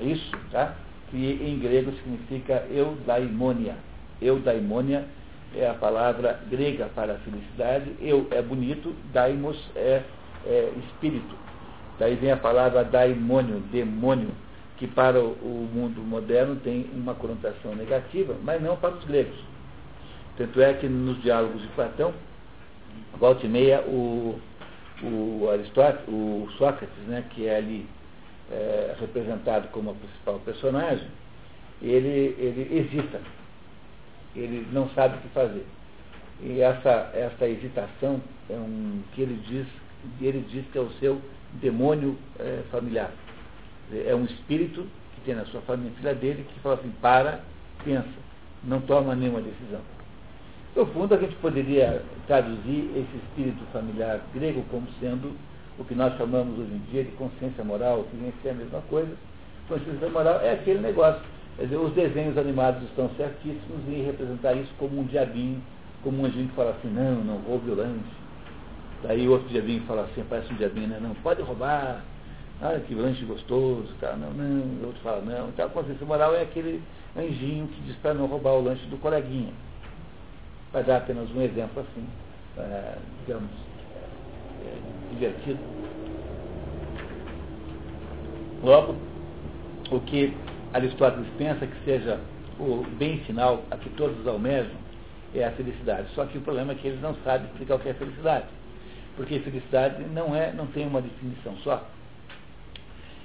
[0.00, 0.74] É isso, tá?
[1.10, 3.74] Que em grego significa eudaimonia.
[4.22, 5.04] Eudaimonia
[5.56, 7.92] é a palavra grega para felicidade.
[8.00, 10.02] Eu é bonito, daimos é,
[10.46, 11.34] é espírito.
[11.98, 14.30] Daí vem a palavra daimônio, demônio,
[14.76, 19.38] que para o mundo moderno tem uma conotação negativa, mas não para os gregos.
[20.36, 22.12] Tanto é que nos diálogos de Platão,
[23.18, 24.38] volta e meia, o,
[25.02, 27.86] o Aristóteles, o Sócrates, né, que é ali
[28.50, 31.06] é, representado como a principal personagem,
[31.80, 33.20] ele, ele hesita,
[34.34, 35.64] ele não sabe o que fazer.
[36.42, 39.66] E essa, essa hesitação é um que ele diz,
[40.20, 41.20] ele diz que é o seu
[41.60, 43.10] demônio é, familiar.
[44.06, 47.40] É um espírito que tem na sua família, filha dele, que fala assim, para,
[47.84, 48.08] pensa,
[48.64, 49.80] não toma nenhuma decisão.
[50.74, 55.32] No fundo, a gente poderia traduzir esse espírito familiar grego como sendo
[55.78, 58.80] o que nós chamamos hoje em dia de consciência moral, que vem ser a mesma
[58.82, 59.12] coisa.
[59.68, 61.20] Consciência moral é aquele negócio.
[61.56, 65.62] Quer dizer, os desenhos animados estão certíssimos em representar isso como um diabinho,
[66.02, 67.74] como um anjinho que fala assim, não, não roube o
[69.04, 70.98] Daí outro diabinho fala assim, parece um diabinho, né?
[70.98, 72.02] não, pode roubar,
[72.62, 74.16] olha que lanche gostoso, tá?
[74.16, 75.48] não, não, o outro fala, não.
[75.50, 76.82] Então a consciência moral é aquele
[77.14, 79.52] anjinho que diz para não roubar o lanche do coleguinha.
[80.72, 82.06] Vai dar apenas um exemplo assim,
[82.56, 83.50] é, digamos,
[84.64, 85.58] é, divertido.
[88.62, 88.96] Logo,
[89.90, 90.34] o que
[90.72, 92.18] Aristóteles pensa que seja
[92.58, 94.72] o bem final a que todos almejam
[95.34, 96.08] é a felicidade.
[96.14, 98.46] Só que o problema é que eles não sabem explicar o que é felicidade.
[99.16, 101.84] Porque felicidade não, é, não tem uma definição só.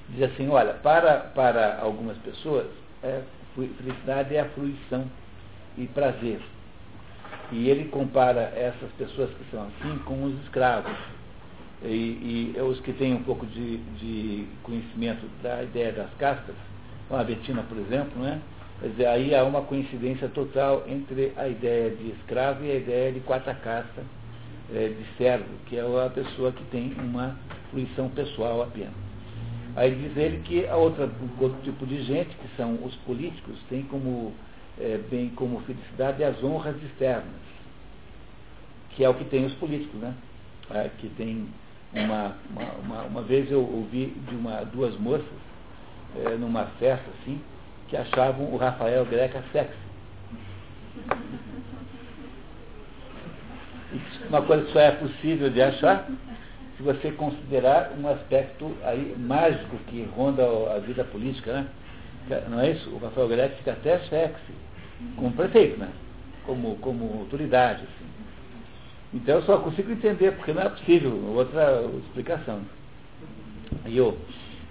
[0.09, 2.67] Diz assim, olha, para, para algumas pessoas,
[3.03, 3.21] é,
[3.55, 5.05] felicidade é a fruição
[5.77, 6.39] e prazer.
[7.51, 10.95] E ele compara essas pessoas que são assim com os escravos.
[11.81, 16.55] E, e os que têm um pouco de, de conhecimento da ideia das castas,
[17.09, 18.41] a Betina, por exemplo, né?
[18.79, 23.11] Quer dizer, aí há uma coincidência total entre a ideia de escravo e a ideia
[23.11, 24.03] de quarta casta,
[24.73, 27.35] é, de servo, que é a pessoa que tem uma
[27.69, 28.93] fruição pessoal apenas.
[29.75, 33.83] Aí diz ele que a outra, outro tipo de gente, que são os políticos, tem
[33.83, 34.33] como,
[34.79, 37.23] é, bem como felicidade as honras externas,
[38.91, 40.13] que é o que tem os políticos, né?
[40.71, 41.47] É, que tem
[41.93, 45.25] uma, uma, uma, uma vez eu ouvi de uma, duas moças
[46.25, 47.41] é, numa festa assim,
[47.87, 49.89] que achavam o Rafael Greca sexy.
[54.27, 56.07] Uma coisa que só é possível de achar
[56.77, 60.43] se você considerar um aspecto aí mágico que ronda
[60.75, 61.67] a vida política, né?
[62.47, 62.89] Não é isso?
[62.91, 64.53] O Rafael Greca fica até sexy,
[65.17, 65.89] como prefeito, né?
[66.49, 67.83] como, como autoridade.
[67.83, 68.09] Assim.
[69.13, 72.61] Então eu só consigo entender, porque não é possível outra explicação.
[73.85, 74.17] E eu,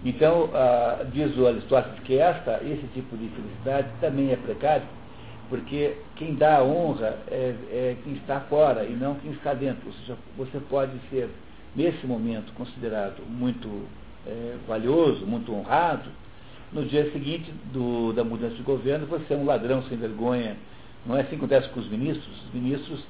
[0.04, 4.86] então, ah, diz o Aristóteles que esta, esse tipo de felicidade também é precário,
[5.48, 9.86] porque quem dá a honra é, é, quem está fora e não quem está dentro.
[9.86, 11.28] Ou seja, você pode ser,
[11.74, 13.68] nesse momento, considerado muito
[14.26, 16.10] é, valioso, muito honrado,
[16.72, 20.56] no dia seguinte do, da mudança de governo você é um ladrão sem vergonha.
[21.06, 22.44] Não é assim que acontece com os ministros.
[22.44, 23.04] Os ministros,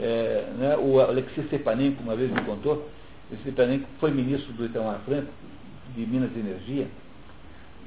[0.00, 2.88] é, né, o Alexis Stepanenko uma vez me contou,
[3.40, 5.32] Stepanenko foi ministro do Itamar Franco,
[5.94, 6.88] de Minas e Energia,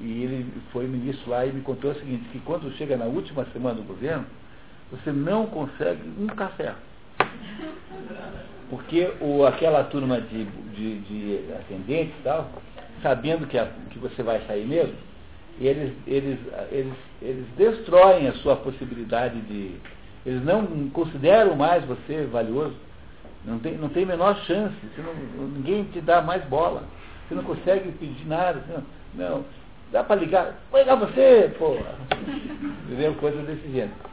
[0.00, 3.44] e ele foi ministro lá e me contou o seguinte, que quando chega na última
[3.52, 4.24] semana do governo,
[4.90, 6.74] você não consegue um café.
[8.70, 12.50] Porque o, aquela turma de, de, de atendentes e tal,
[13.02, 14.94] sabendo que, a, que você vai sair mesmo,
[15.60, 16.38] eles, eles,
[16.70, 19.72] eles, eles destroem a sua possibilidade de.
[20.24, 22.76] Eles não consideram mais você valioso.
[23.44, 24.76] Não tem, não tem menor chance.
[24.98, 26.84] Não, ninguém te dá mais bola.
[27.26, 28.62] Você não consegue pedir nada.
[29.14, 29.44] Não, não
[29.92, 30.54] dá para ligar.
[30.70, 31.76] Vou ligar você, pô.
[32.86, 33.14] Entendeu?
[33.14, 34.08] Coisa desse gênero.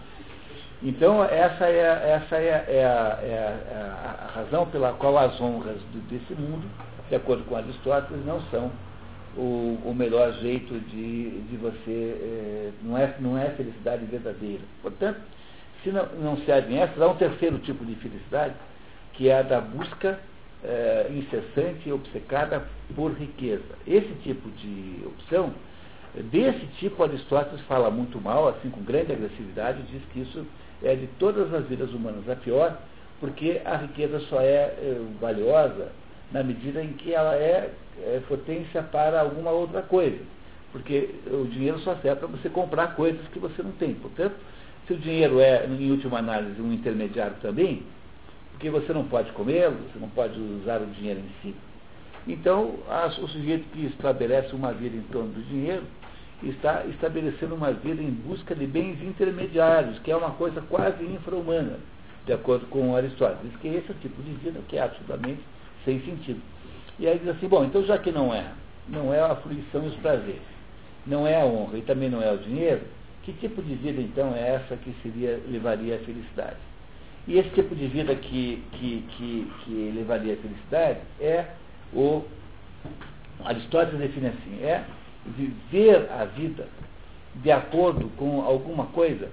[0.83, 5.77] Então, essa é, essa é, é, a, é, a, a, razão pela qual as honras
[6.09, 6.69] desse mundo,
[7.09, 8.71] de acordo com Aristóteles, não são
[9.37, 11.81] o, o melhor jeito de, de você.
[12.21, 14.61] É, não, é, não é felicidade verdadeira.
[14.81, 15.19] Portanto,
[15.83, 18.53] se não, não servem essas, há um terceiro tipo de felicidade,
[19.13, 20.19] que é a da busca
[20.65, 22.63] é, incessante e obcecada
[22.95, 23.63] por riqueza.
[23.87, 25.53] Esse tipo de opção,
[26.31, 30.45] desse tipo Aristóteles fala muito mal, assim com grande agressividade, diz que isso
[30.83, 32.77] é de todas as vidas humanas a pior,
[33.19, 35.91] porque a riqueza só é, é valiosa
[36.31, 40.19] na medida em que ela é, é potência para alguma outra coisa.
[40.71, 43.93] Porque o dinheiro só serve para você comprar coisas que você não tem.
[43.93, 44.35] Portanto,
[44.85, 47.83] se o dinheiro é, em última análise, um intermediário também,
[48.55, 51.55] porque você não pode comê-lo, você não pode usar o dinheiro em si.
[52.25, 52.75] Então,
[53.21, 55.83] o sujeito que estabelece uma vida em torno do dinheiro
[56.41, 61.79] está estabelecendo uma vida em busca de bens intermediários, que é uma coisa quase infra-humana,
[62.25, 63.51] de acordo com Aristóteles.
[63.51, 65.41] Diz que esse é o tipo de vida que é absolutamente
[65.83, 66.41] sem sentido.
[66.97, 68.45] E aí diz assim, bom, então já que não é,
[68.87, 70.41] não é a fruição e os prazeres,
[71.05, 72.81] não é a honra e também não é o dinheiro,
[73.23, 76.74] que tipo de vida então é essa que seria, levaria à felicidade?
[77.27, 81.45] E esse tipo de vida que, que, que, que levaria à felicidade é
[81.93, 82.23] o.
[83.43, 84.85] Aristóteles define assim, é
[85.25, 86.67] viver a vida
[87.35, 89.29] de acordo com alguma coisa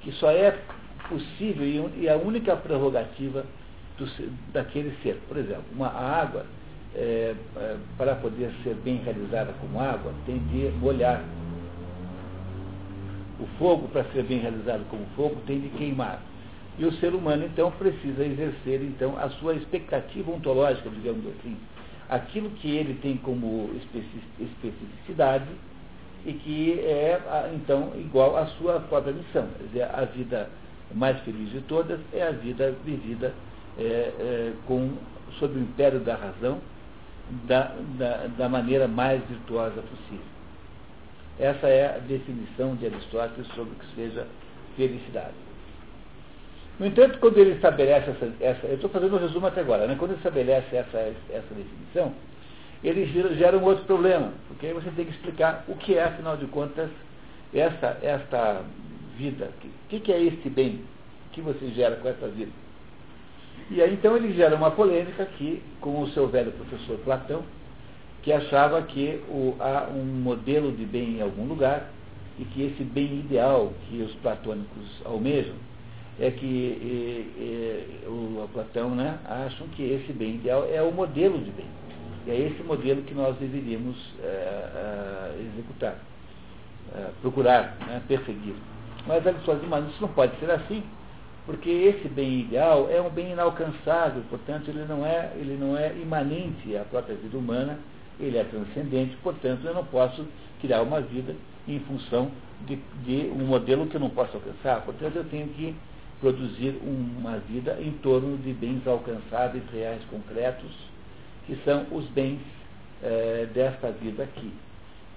[0.00, 0.56] que só é
[1.08, 3.44] possível e a única prerrogativa
[3.96, 4.06] do,
[4.52, 5.20] daquele ser.
[5.28, 6.46] Por exemplo, uma água,
[6.94, 11.22] é, é, para poder ser bem realizada como água, tem de molhar.
[13.38, 16.20] O fogo, para ser bem realizado como fogo, tem de queimar.
[16.78, 21.56] E o ser humano, então, precisa exercer então, a sua expectativa ontológica, digamos assim.
[22.08, 25.46] Aquilo que ele tem como especificidade
[26.24, 27.20] e que é,
[27.54, 29.48] então, igual à sua própria missão.
[29.56, 30.50] Quer dizer, a vida
[30.94, 33.32] mais feliz de todas é a vida vivida
[33.78, 34.92] é, é, com,
[35.38, 36.58] sob o império da razão,
[37.46, 40.26] da, da, da maneira mais virtuosa possível.
[41.38, 44.26] Essa é a definição de Aristóteles sobre o que seja
[44.76, 45.45] felicidade.
[46.78, 49.96] No entanto, quando ele estabelece essa, essa eu estou fazendo um resumo até agora, né?
[49.98, 50.98] quando ele estabelece essa,
[51.30, 52.12] essa definição,
[52.84, 56.04] ele gera, gera, um outro problema, porque aí você tem que explicar o que é,
[56.04, 56.90] afinal de contas,
[57.54, 58.62] essa, esta
[59.16, 59.46] vida.
[59.46, 60.80] O que, que é este bem
[61.32, 62.52] que você gera com essa vida?
[63.70, 67.42] E aí então ele gera uma polêmica aqui com o seu velho professor Platão,
[68.22, 71.90] que achava que o, há um modelo de bem em algum lugar
[72.38, 75.54] e que esse bem ideal que os platônicos almejam
[76.18, 81.66] é que o Platão né, acham que esse bem ideal é o modelo de bem.
[82.26, 85.96] E é esse modelo que nós deveríamos é, é, executar,
[86.94, 88.54] é, procurar, né, perseguir.
[89.06, 90.82] Mas a pessoa diz, mas isso não pode ser assim,
[91.44, 95.92] porque esse bem ideal é um bem inalcançável, portanto ele não é, ele não é
[95.94, 97.78] imanente à própria vida humana,
[98.18, 100.26] ele é transcendente, portanto eu não posso
[100.60, 101.36] criar uma vida
[101.68, 102.32] em função
[102.66, 105.76] de, de um modelo que eu não posso alcançar, portanto eu tenho que
[106.20, 110.70] produzir uma vida em torno de bens alcançáveis, reais, concretos,
[111.46, 112.40] que são os bens
[113.02, 114.52] é, desta vida aqui.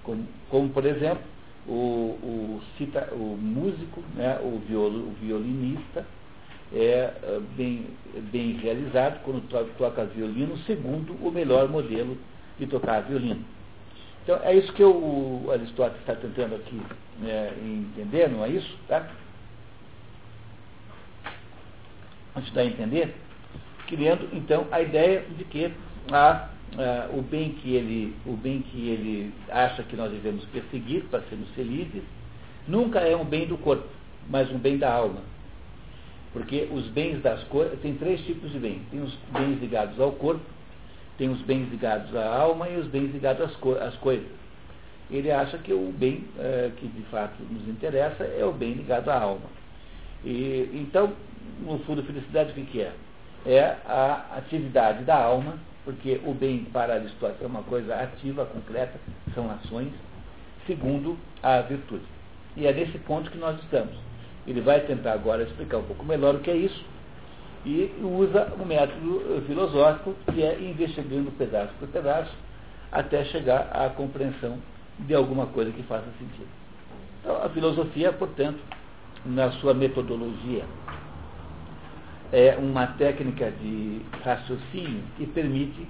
[0.02, 1.22] Como, como por exemplo,
[1.66, 6.04] o, o, cita, o músico, né, o, viol, o violinista,
[6.72, 7.86] é, é bem,
[8.30, 9.42] bem realizado quando
[9.76, 12.16] toca violino, segundo o melhor modelo
[12.58, 13.44] de tocar violino.
[14.22, 16.80] Então, é isso que o Aristóteles está tentando aqui
[17.20, 18.78] né, entender, não é isso?
[18.86, 19.08] Tá?
[22.34, 23.14] Ajudar a entender,
[23.86, 25.72] criando então a ideia de que
[26.12, 26.48] a,
[27.12, 31.48] o, bem que ele, o bem que ele acha que nós devemos perseguir para sermos
[31.50, 32.02] felizes,
[32.66, 33.88] nunca é um bem do corpo,
[34.28, 35.20] mas um bem da alma.
[36.32, 38.82] Porque os bens das coisas, tem três tipos de bem.
[38.90, 40.44] Tem os bens ligados ao corpo,
[41.18, 44.28] tem os bens ligados à alma e os bens ligados às, co às coisas.
[45.10, 49.08] Ele acha que o bem é, que de fato nos interessa é o bem ligado
[49.08, 49.50] à alma.
[50.24, 51.12] E, então,
[51.60, 52.92] no fundo, felicidade o que é?
[53.46, 58.98] É a atividade da alma, porque o bem para Aristóteles é uma coisa ativa, concreta,
[59.34, 59.92] são ações.
[60.66, 62.04] Segundo, a virtude.
[62.56, 63.94] E é nesse ponto que nós estamos.
[64.46, 66.84] Ele vai tentar agora explicar um pouco melhor o que é isso
[67.64, 72.34] e usa um método filosófico que é investigando pedaço por pedaço
[72.90, 74.58] até chegar à compreensão
[75.00, 76.48] de alguma coisa que faça sentido.
[77.20, 78.58] Então, a filosofia, portanto,
[79.24, 80.64] na sua metodologia,
[82.32, 85.86] é uma técnica de raciocínio que permite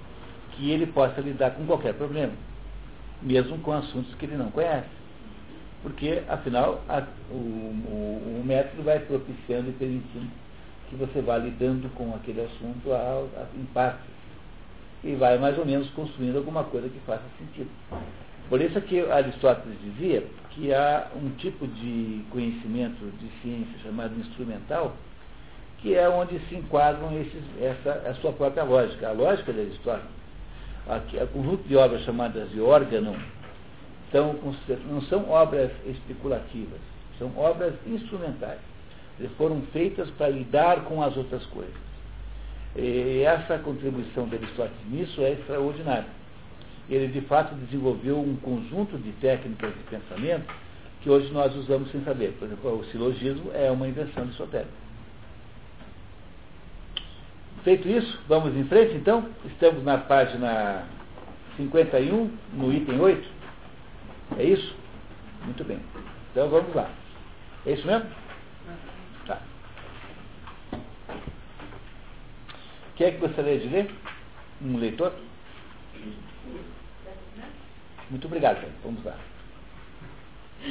[0.53, 2.33] que ele possa lidar com qualquer problema,
[3.23, 5.01] mesmo com assuntos que ele não conhece.
[5.83, 10.31] Porque, afinal, a, o, o, o, método vai propiciando e permitindo
[10.89, 14.11] que você vá lidando com aquele assunto a, a, em partes.
[15.03, 17.71] E vai mais ou menos construindo alguma coisa que faça sentido.
[18.51, 24.95] Por isso que Aristóteles dizia que há um tipo de conhecimento de ciência chamado instrumental,
[25.81, 29.09] que é onde se enquadram esses, essa, a sua própria lógica.
[29.09, 30.11] A lógica de Aristóteles,
[30.87, 33.17] o conjunto de obras chamadas de órgão,
[34.09, 34.37] então,
[34.91, 36.81] não são obras especulativas,
[37.19, 38.59] são obras instrumentais.
[39.19, 41.75] Eles foram feitas para lidar com as outras coisas.
[42.75, 46.09] E essa contribuição de Aristóteles nisso é extraordinária.
[46.89, 50.53] Ele, de fato, desenvolveu um conjunto de técnicas de pensamento
[51.03, 52.33] que hoje nós usamos sem saber.
[52.39, 54.80] Por exemplo, o silogismo é uma invenção aristotélica.
[57.65, 59.29] Feito isso, vamos em frente então?
[59.45, 60.87] Estamos na página
[61.57, 63.29] 51, no item 8.
[64.39, 64.75] É isso?
[65.45, 65.81] Muito bem.
[66.31, 66.91] Então vamos lá.
[67.67, 68.09] É isso mesmo?
[69.27, 69.43] Tá.
[72.97, 73.91] Quem é que gostaria de ler?
[74.63, 75.13] Um leitor?
[78.11, 79.17] Muito obrigado, Vamos lá.
[80.63, 80.69] A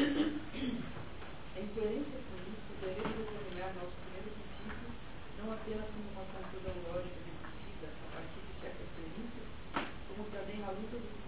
[1.59, 4.89] incoerência política deve determinar nosso primeiro princípio
[5.39, 9.47] não apenas como uma conclusão lógica deduzida a partir de certas premissas,
[10.07, 11.19] como também a luta dos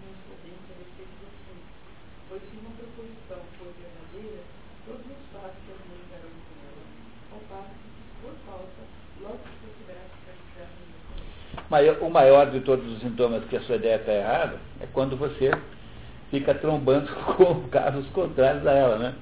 [2.32, 4.40] pois se uma proposição for verdadeira,
[4.86, 6.80] todos os fatos que harmonizarão com ela,
[7.28, 8.88] ao passo que, se for falsa,
[9.20, 10.32] logo se perceberá que
[12.00, 15.50] o maior de todos os sintomas que a sua ideia está errada é quando você
[16.30, 19.14] fica trombando com casos contrários a ela, né?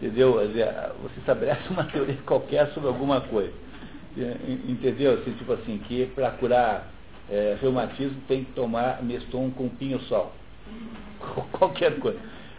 [0.00, 0.34] Entendeu?
[0.34, 3.52] Você estabelece uma teoria qualquer sobre alguma coisa.
[4.68, 5.14] Entendeu?
[5.14, 6.90] Assim, tipo assim, que para curar
[7.30, 10.32] é, reumatismo tem que tomar meston com pinho-sol.
[11.52, 12.18] Qualquer coisa.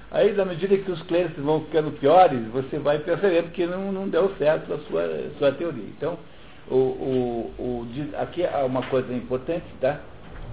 [0.09, 4.07] Aí, na medida que os clientes vão ficando piores, você vai percebendo que não, não
[4.07, 5.03] deu certo a sua,
[5.37, 5.83] sua teoria.
[5.83, 6.17] Então,
[6.69, 7.87] o, o, o,
[8.17, 9.99] aqui há uma coisa importante, tá?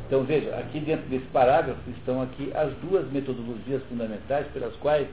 [0.06, 5.08] Então, veja, aqui dentro desse parágrafo estão aqui as duas metodologias fundamentais pelas quais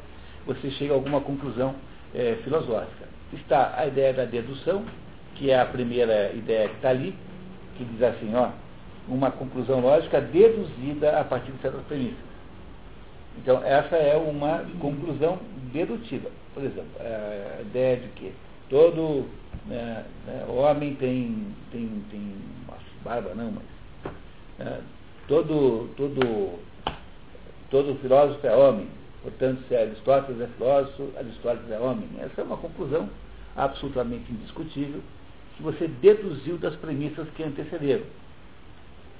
[0.45, 1.75] você chega a alguma conclusão
[2.13, 3.05] é, filosófica.
[3.33, 4.83] Está a ideia da dedução,
[5.35, 7.15] que é a primeira ideia que está ali,
[7.77, 8.49] que diz assim, ó,
[9.07, 12.31] uma conclusão lógica deduzida a partir de certas premissas.
[13.37, 15.39] Então, essa é uma conclusão
[15.71, 16.29] dedutiva.
[16.53, 18.33] Por exemplo, a ideia de que
[18.69, 19.25] todo
[19.67, 22.35] né, né, homem tem, tem, tem
[23.03, 24.13] barba não, mas
[24.57, 24.81] né,
[25.27, 26.59] todo, todo,
[27.69, 28.87] todo filósofo é homem.
[29.21, 32.07] Portanto, se Aristóteles é filósofo, Aristóteles é homem.
[32.19, 33.09] Essa é uma conclusão
[33.55, 35.01] absolutamente indiscutível
[35.55, 38.05] que você deduziu das premissas que antecederam.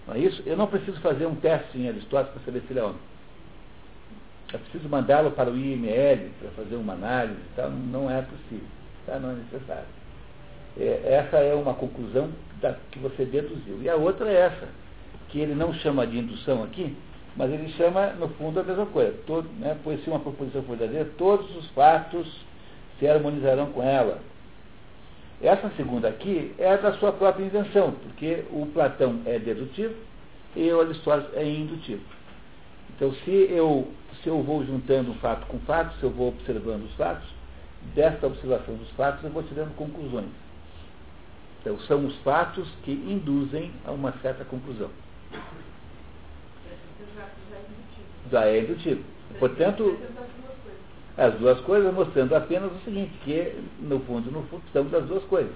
[0.07, 0.41] Não é isso?
[0.45, 3.11] Eu não preciso fazer um teste em Aristóteles para saber se ele é homem.
[4.53, 8.67] É preciso mandá-lo para o IML para fazer uma análise e não é possível,
[9.05, 9.17] tá?
[9.17, 10.00] não é necessário.
[10.77, 12.29] É, essa é uma conclusão
[12.61, 13.81] da, que você deduziu.
[13.81, 14.67] E a outra é essa,
[15.29, 16.95] que ele não chama de indução aqui,
[17.35, 19.13] mas ele chama, no fundo, a mesma coisa.
[19.25, 22.27] Todo, né, pois se uma proposição for verdadeira, todos os fatos
[22.99, 24.19] se harmonizarão com ela.
[25.41, 29.95] Essa segunda aqui é da sua própria invenção, porque o Platão é dedutivo
[30.55, 32.03] e o Aristóteles é indutivo.
[32.95, 33.87] Então, se eu,
[34.21, 37.27] se eu vou juntando fato com fato, se eu vou observando os fatos,
[37.95, 40.27] desta observação dos fatos eu vou tirando conclusões.
[41.61, 44.89] Então, são os fatos que induzem a uma certa conclusão.
[48.31, 49.03] Já é indutivo.
[49.39, 49.97] Portanto,
[51.17, 55.23] as duas coisas mostrando apenas o seguinte, que no fundo, no fundo, estamos das duas
[55.25, 55.53] coisas.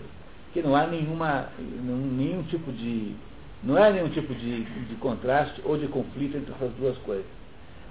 [0.54, 3.16] que não há nenhuma, nenhum tipo de.
[3.64, 7.26] Não há nenhum tipo de, de contraste ou de conflito entre essas duas coisas.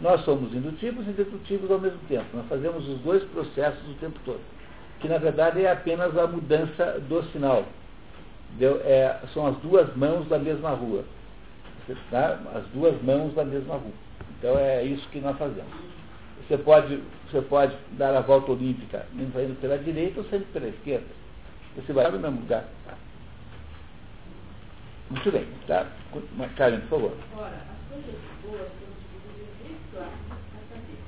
[0.00, 2.24] Nós somos indutivos e dedutivos ao mesmo tempo.
[2.32, 4.40] Nós fazemos os dois processos o tempo todo.
[5.00, 7.64] Que na verdade é apenas a mudança do sinal.
[8.60, 11.04] É, são as duas mãos da mesma rua.
[12.10, 12.38] Tá?
[12.54, 13.92] As duas mãos da mesma rua.
[14.38, 15.72] Então é isso que nós fazemos.
[16.46, 21.06] Você pode, você pode dar a volta olímpica indo pela direita ou saindo pela esquerda.
[21.76, 22.64] Você vai no mesmo lugar.
[25.10, 25.86] Muito bem, tá?
[26.56, 27.12] Karen, por favor.
[27.36, 28.84] Ora, as coisas boas
[29.94, 30.98] classes a saber,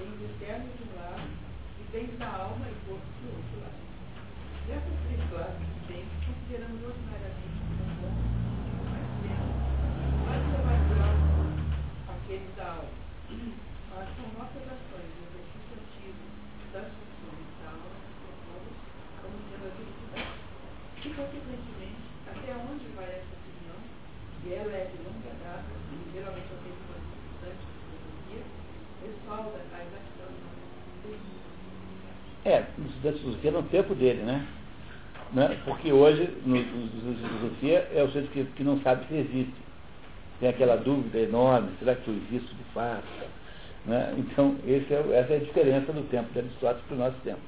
[0.00, 1.28] bens externos de um lado
[1.76, 3.84] e bens da alma e do outro lado.
[4.64, 8.16] Dessas três classes de bens, consideramos ordinariamente como bons,
[8.88, 9.60] mais menos,
[10.24, 10.88] mais elevado
[12.08, 12.96] aqueles da alma.
[13.92, 16.24] Mas com nossas ações e exercício ativo
[16.72, 17.92] das funções da alma,
[18.24, 18.76] propomos
[19.20, 20.32] como sendo a felicidade.
[21.04, 23.80] E, consequentemente, até onde vai essa opinião,
[24.48, 26.60] e ela é de longa data, e geralmente é o
[32.50, 34.46] é, os estudantes de filosofia no tempo dele, né?
[35.32, 35.60] né?
[35.64, 39.54] Porque hoje, no, no, filosofia, é o sujeito que, que não sabe se existe.
[40.40, 43.06] Tem aquela dúvida enorme, será que eu existo de fato?
[43.86, 44.14] Né?
[44.18, 47.40] Então, é, essa é a diferença do tempo de Aristóteles para o nosso tempo.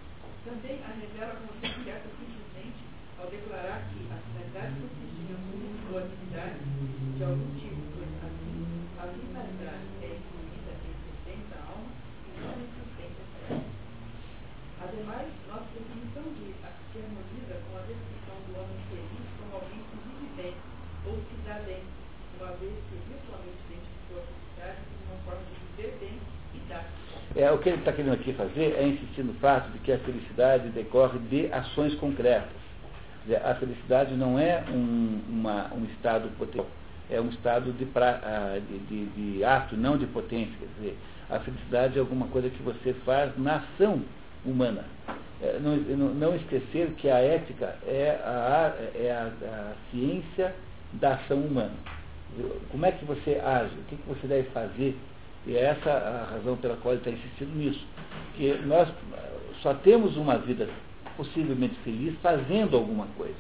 [0.45, 2.83] Também a revela como se simplesmente
[3.19, 6.59] ao declarar que a finalidade consiste em assumir atividade
[7.17, 8.65] de algum tipo, pois assim,
[8.99, 10.13] a finalidade é
[14.93, 16.23] Ademais, nossa definição
[17.01, 20.55] harmoniza com a descrição do homem feliz como alguém que vive bem
[21.07, 21.81] ou dá bem,
[22.39, 26.19] uma vez que virtualmente identificou a felicidade como uma forma de viver bem
[26.55, 26.85] e dar.
[27.35, 29.99] É, o que ele está querendo aqui fazer é insistir no fato de que a
[30.01, 32.61] felicidade decorre de ações concretas.
[33.45, 36.67] A felicidade não é um, uma, um estado potencial,
[37.09, 40.53] é um estado de, pra, ah, de, de, de, ato, não de potência.
[40.59, 40.99] Quer dizer,
[41.31, 44.03] a felicidade é alguma coisa que você faz na ação
[44.45, 44.85] humana.
[45.41, 45.77] É, não,
[46.15, 50.55] não, esquecer que a ética é, a, é a, a, ciência
[50.93, 51.75] da ação humana.
[52.71, 53.75] Como é que você age?
[53.75, 54.97] O que, que você deve fazer?
[55.47, 57.85] E é essa a razão pela qual ele está insistindo nisso.
[58.37, 58.89] Que nós
[59.63, 60.69] só temos uma vida
[61.17, 63.35] possivelmente feliz fazendo alguma coisa.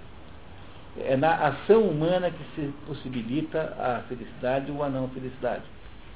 [0.98, 5.62] É na ação humana que se possibilita a felicidade ou a não felicidade.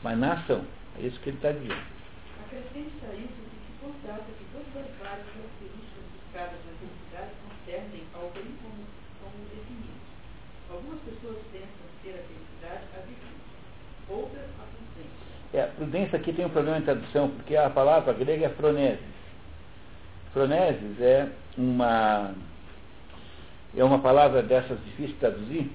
[0.03, 0.65] Mas na ação.
[0.99, 1.81] É isso que ele está dizendo.
[2.45, 3.46] Acrescente a isso
[3.87, 8.83] constata que todas as várias características buscadas na felicidade concernem ao bem como,
[9.23, 10.03] como definidos.
[10.69, 13.47] Algumas pessoas pensam ter a felicidade a virtude,
[14.09, 15.27] outras a prudência.
[15.55, 19.17] É, prudência aqui tem um problema de tradução, porque a palavra grega é froneses.
[20.33, 22.35] Froneses é uma,
[23.77, 25.71] é uma palavra dessas difíceis de traduzir,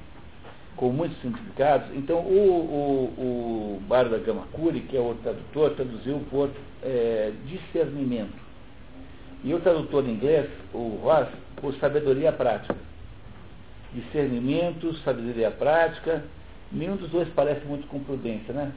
[0.76, 1.88] com muitos significados.
[1.96, 2.50] Então, o,
[3.18, 6.50] o, o Bárbara Gamakuri, que é o tradutor, traduziu por
[6.84, 8.40] é, discernimento.
[9.44, 12.76] E o tradutor em inglês, o Ross, por sabedoria prática.
[13.94, 16.24] Discernimento, sabedoria prática,
[16.72, 18.72] nenhum dos dois parece muito com prudência, né?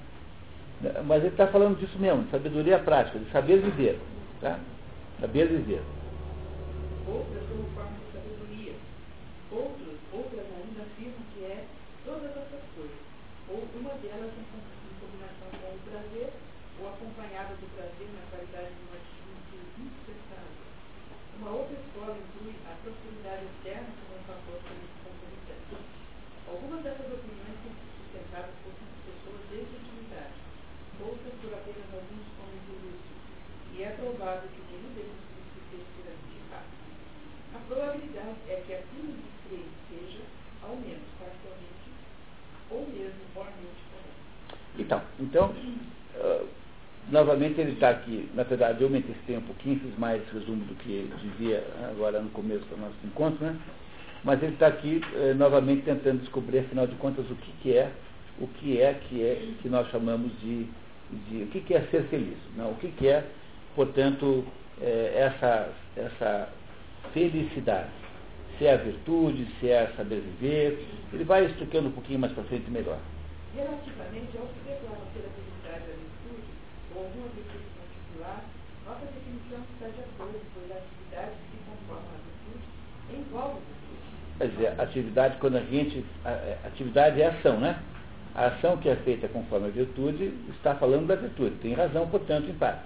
[1.06, 3.98] Mas ele está falando disso mesmo, de sabedoria prática, de saber viver.
[4.40, 4.58] Tá?
[5.20, 5.82] Saber viver.
[7.06, 8.74] Outras como forma de sabedoria.
[9.52, 11.64] Outras ainda afirmam que é
[12.04, 13.00] todas essas coisas.
[13.48, 14.44] Ou uma delas em
[15.00, 16.32] combinação com o prazer,
[16.80, 20.58] ou acompanhada do prazer na qualidade de uma atitude indispensável.
[21.38, 25.76] Uma outra escola inclui a prosperidade externa como um fator concomitante.
[26.50, 28.74] Algumas dessas opiniões são sustentadas por
[29.06, 30.38] pessoas desde a antiguidade,
[31.02, 33.18] outras por apenas alguns homens ilustres,
[33.74, 36.70] e é provável que nenhum deles conseguisse ser identificado.
[37.54, 40.22] A probabilidade é que aquilo que crê seja,
[40.62, 41.90] ao menos parcialmente,
[42.70, 43.84] ou mesmo mormente
[44.84, 45.02] correto.
[45.20, 45.54] Então, então
[46.16, 46.46] uh,
[47.10, 50.74] novamente ele está aqui, na verdade eu me antecipei um pouquinho, fiz mais resumo do
[50.76, 53.56] que ele dizia agora no começo do nosso encontro, né?
[54.22, 57.90] mas ele está aqui uh, novamente tentando descobrir, afinal de contas, o que, que é,
[58.40, 60.66] o que é que é que nós chamamos de,
[61.28, 62.70] de o que, que é ser feliz, não?
[62.70, 63.24] o que, que é,
[63.74, 64.44] portanto,
[64.80, 66.48] é, essa, essa
[67.12, 67.90] felicidade.
[68.58, 72.44] Se é a virtude, se é saber viver, ele vai explicando um pouquinho mais para
[72.44, 72.98] frente melhor.
[73.54, 76.42] Relativamente ao que declara ser a felicidade da virtude,
[76.90, 78.42] ou alguma virtude particular,
[78.84, 82.66] nossa definição está de acordo, pois a atividade que conforma à virtude
[83.14, 83.94] envolve virtude.
[84.38, 86.04] Quer dizer, atividade, quando a gente.
[86.24, 87.80] A, atividade é ação, né?
[88.34, 91.54] A ação que é feita conforme a virtude está falando da virtude.
[91.62, 92.82] Tem razão, portanto, em parte.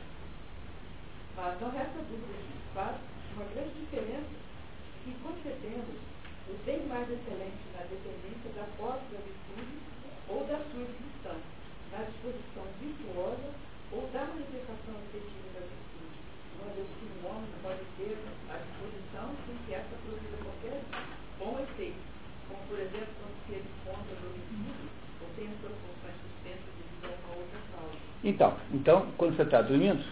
[1.34, 2.94] Mas não resta dúvida que faz
[3.34, 4.36] uma grande diferença
[5.04, 5.96] que concedemos
[6.48, 9.37] o bem mais excelente na dependência da posse da virtude
[10.28, 11.58] ou da sua existência,
[11.92, 13.48] na disposição virtuosa
[13.92, 16.18] ou da manifestação efetiva da virtude.
[16.60, 18.16] Uma vez que um homem pode ter
[18.52, 20.80] a disposição sem que essa produza qualquer
[21.38, 22.02] bom efeito,
[22.48, 24.88] como por exemplo quando se ele conta do homicídio
[25.22, 27.96] ou tem as suas funções suspensas devido a uma outra causa.
[28.24, 30.04] Então, então quando você está dormindo,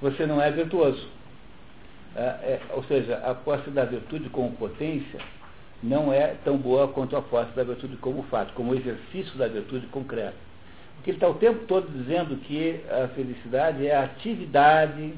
[0.00, 1.08] você não é virtuoso.
[2.14, 5.18] É, é, ou seja, a posse da virtude como potência
[5.82, 9.86] não é tão boa quanto a posse da virtude como fato, como exercício da virtude
[9.88, 10.36] concreta.
[10.96, 15.14] Porque ele está o tempo todo dizendo que a felicidade é atividade,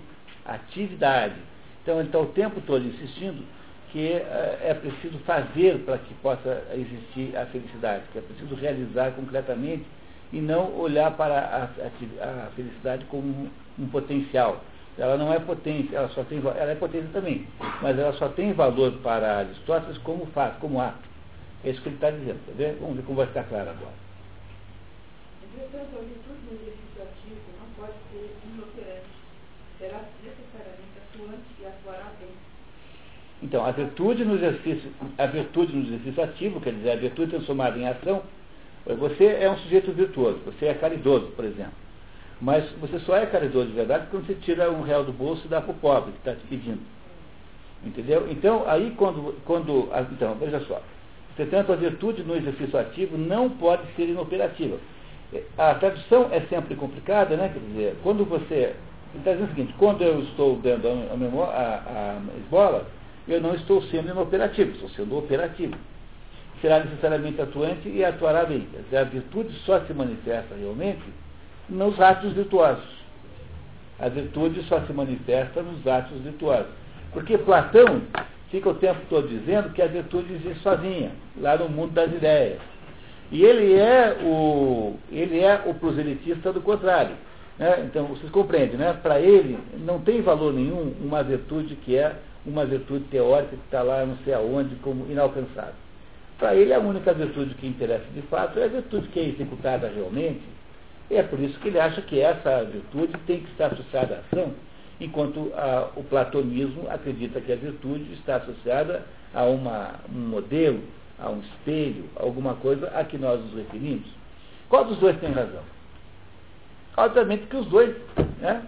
[0.47, 1.35] atividade.
[1.83, 3.45] Então ele está o tempo todo insistindo
[3.93, 9.13] que é, é preciso fazer para que possa existir a felicidade, que é preciso realizar
[9.13, 9.85] concretamente
[10.33, 14.65] e não olhar para a, a, a felicidade como um, um potencial
[14.97, 17.47] ela não é potência, ela só tem ela é potência também,
[17.83, 21.03] mas ela só tem valor para Aristóteles como fato, como ato.
[21.65, 22.81] É isso que ele está dizendo, tá vendo?
[22.81, 24.05] Vamos ver como vai ficar claro agora.
[25.43, 29.07] Entretanto, a virtude no exercício ativo não pode ser inoperante.
[29.79, 32.31] Será necessariamente atuante e atuará bem.
[33.43, 37.79] Então, a virtude no exercício, a virtude no exercício ativo, quer dizer, a virtude transformada
[37.79, 38.23] em ação,
[38.87, 41.84] você é um sujeito virtuoso, você é caridoso, por exemplo.
[42.45, 45.49] Mas você só é caridoso de verdade quando você tira um real do bolso e
[45.49, 46.81] dá para o pobre que está te pedindo.
[47.83, 48.31] Entendeu?
[48.31, 49.89] Então, aí quando, quando.
[50.13, 50.83] Então, veja só.
[51.35, 54.77] Portanto, a virtude no exercício ativo não pode ser inoperativa.
[55.57, 57.49] A tradução é sempre complicada, né?
[57.49, 58.77] Quer dizer, quando você.
[59.17, 60.89] Está dizendo o seguinte, quando eu estou dando
[61.43, 62.87] a, a, a esmola,
[63.27, 65.75] eu não estou sendo inoperativo, estou sendo operativo.
[66.61, 68.69] Será necessariamente atuante e atuará bem.
[68.93, 71.03] A virtude só se manifesta realmente
[71.69, 72.85] nos atos virtuosos.
[73.99, 76.73] A virtude só se manifesta nos atos virtuosos.
[77.13, 78.03] Porque Platão
[78.51, 82.61] fica o tempo todo dizendo que a virtude existe sozinha, lá no mundo das ideias.
[83.31, 87.17] E ele é o, ele é o proselitista do contrário.
[87.59, 87.85] Né?
[87.87, 88.93] Então, vocês compreendem, né?
[89.03, 93.83] Para ele, não tem valor nenhum uma virtude que é uma virtude teórica que está
[93.83, 95.75] lá não sei aonde, como inalcançável.
[96.39, 99.89] Para ele, a única virtude que interessa de fato é a virtude que é executada
[99.89, 100.43] realmente
[101.11, 104.55] é por isso que ele acha que essa virtude tem que estar associada à ação,
[105.01, 110.81] enquanto a, o platonismo acredita que a virtude está associada a uma, um modelo,
[111.19, 114.07] a um espelho, a alguma coisa a que nós nos referimos.
[114.69, 115.63] Qual dos dois tem razão?
[116.97, 117.95] Obviamente que os dois,
[118.41, 118.63] né?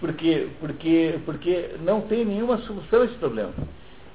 [0.00, 3.52] Porque, porque, porque não tem nenhuma solução a esse problema.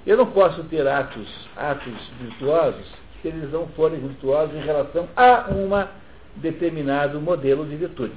[0.05, 2.85] Eu não posso ter atos, atos virtuosos
[3.21, 5.89] se eles não forem virtuosos em relação a uma
[6.37, 8.13] determinado modelo de virtude.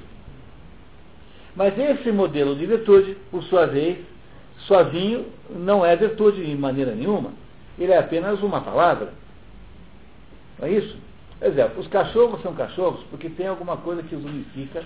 [1.55, 3.97] Mas esse modelo de virtude, por sua vez,
[4.59, 7.31] sozinho não é virtude de maneira nenhuma.
[7.77, 9.09] Ele é apenas uma palavra.
[10.59, 10.97] Não é isso?
[11.39, 14.83] Por exemplo, os cachorros são cachorros porque tem alguma coisa que os unifica,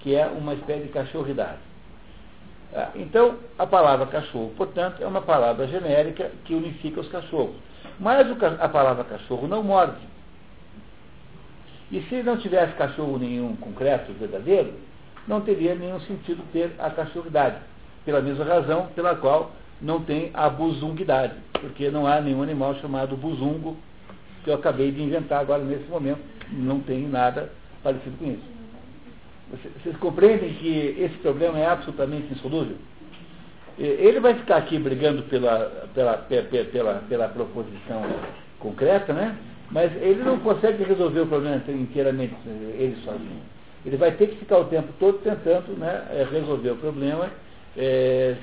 [0.00, 1.58] que é uma espécie de cachorridade.
[2.74, 7.56] Ah, então, a palavra cachorro, portanto, é uma palavra genérica que unifica os cachorros.
[7.98, 8.26] Mas
[8.60, 10.15] a palavra cachorro não morde.
[11.90, 14.74] E se não tivesse cachorro nenhum concreto, verdadeiro,
[15.26, 17.56] não teria nenhum sentido ter a cachorridade.
[18.04, 23.16] Pela mesma razão pela qual não tem a buzunguidade, porque não há nenhum animal chamado
[23.16, 23.76] buzungo,
[24.42, 26.20] que eu acabei de inventar agora nesse momento.
[26.52, 28.56] Não tem nada parecido com isso.
[29.82, 32.76] Vocês compreendem que esse problema é absolutamente insolúvel?
[33.78, 38.02] Ele vai ficar aqui brigando pela, pela, pela, pela, pela proposição
[38.58, 39.36] concreta, né?
[39.70, 43.42] Mas ele não consegue resolver o problema inteiramente ele sozinho.
[43.84, 47.30] Ele vai ter que ficar o tempo todo tentando né, é, resolver o problema.
[47.76, 48.36] É,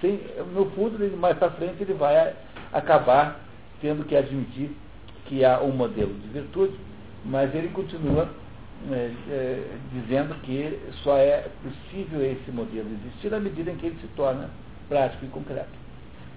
[0.00, 0.20] sem,
[0.52, 2.34] no fundo, mais para frente, ele vai
[2.72, 3.40] acabar
[3.80, 4.70] tendo que admitir
[5.26, 6.74] que há um modelo de virtude,
[7.24, 8.28] mas ele continua
[8.90, 9.62] é, é,
[9.92, 14.50] dizendo que só é possível esse modelo existir na medida em que ele se torna
[14.88, 15.70] prático e concreto.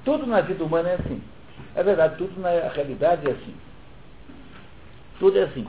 [0.04, 1.22] Tudo na vida humana é assim.
[1.76, 3.54] É verdade, tudo na realidade é assim.
[5.20, 5.66] Tudo é assim.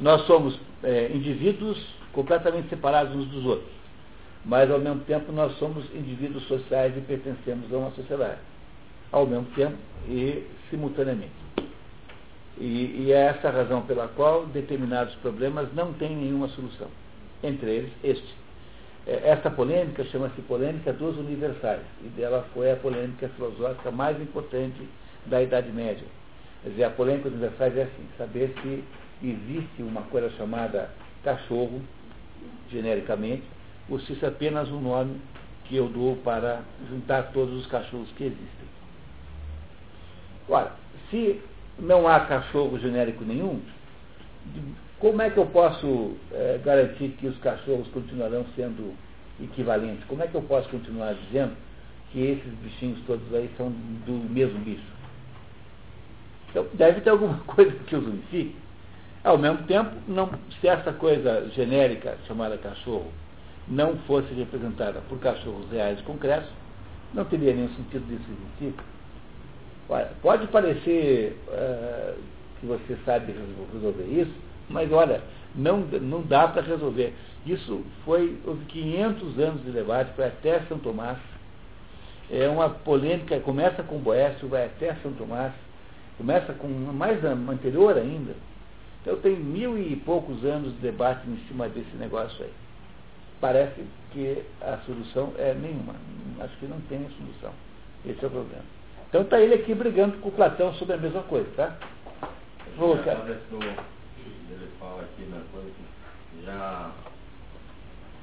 [0.00, 1.78] Nós somos é, indivíduos
[2.12, 3.70] completamente separados uns dos outros.
[4.44, 8.38] Mas, ao mesmo tempo, nós somos indivíduos sociais e pertencemos a uma sociedade.
[9.12, 9.76] Ao mesmo tempo
[10.08, 11.32] e simultaneamente.
[12.56, 16.88] E, e é essa a razão pela qual determinados problemas não têm nenhuma solução.
[17.42, 18.34] Entre eles, este.
[19.06, 21.82] É, esta polêmica chama-se polêmica dos universais.
[22.02, 24.88] E dela foi a polêmica filosófica mais importante
[25.26, 26.06] da Idade Média
[26.62, 28.84] Quer dizer, a polêmica universais é assim, saber se
[29.22, 30.90] existe uma coisa chamada
[31.22, 31.80] cachorro,
[32.70, 33.44] genericamente,
[33.88, 35.20] ou se isso é apenas um nome
[35.64, 38.68] que eu dou para juntar todos os cachorros que existem.
[40.48, 40.72] Ora,
[41.10, 41.40] se
[41.78, 43.60] não há cachorro genérico nenhum,
[44.98, 48.94] como é que eu posso é, garantir que os cachorros continuarão sendo
[49.40, 50.04] equivalentes?
[50.06, 51.56] Como é que eu posso continuar dizendo
[52.10, 54.99] que esses bichinhos todos aí são do mesmo bicho?
[56.50, 58.56] Então, deve ter alguma coisa que os unifique.
[59.22, 60.30] Ao mesmo tempo, não,
[60.60, 63.12] se essa coisa genérica chamada cachorro
[63.68, 66.48] não fosse representada por cachorros reais concretos,
[67.12, 68.74] não teria nenhum sentido disso existir.
[69.88, 72.14] Olha, pode parecer uh,
[72.60, 73.34] que você sabe
[73.72, 74.32] resolver isso,
[74.68, 75.20] mas olha,
[75.54, 77.12] não, não dá para resolver.
[77.44, 81.18] Isso foi, houve 500 anos de debate, foi até São Tomás.
[82.30, 85.52] É uma polêmica, começa com Boécio, vai até São Tomás,
[86.20, 88.34] começa com mais anterior ainda.
[89.00, 92.52] Então tem mil e poucos anos de debate em cima desse negócio aí.
[93.40, 95.94] Parece que a solução é nenhuma.
[96.40, 97.52] Acho que não tem solução.
[98.04, 98.64] Esse é o problema.
[99.08, 101.78] Então está ele aqui brigando com o Platão sobre a mesma coisa, tá?
[102.76, 103.20] Vou, cara.
[103.20, 106.90] Ele fala aqui na coisa que já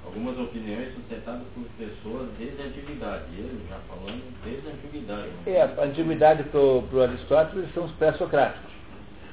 [0.08, 3.26] algumas opiniões sustentadas por pessoas desde a antiguidade.
[3.38, 5.28] Ele já falando desde a antiguidade.
[5.28, 5.54] Né?
[5.54, 8.72] É, a antiguidade para o Aristóteles são os pré-socráticos.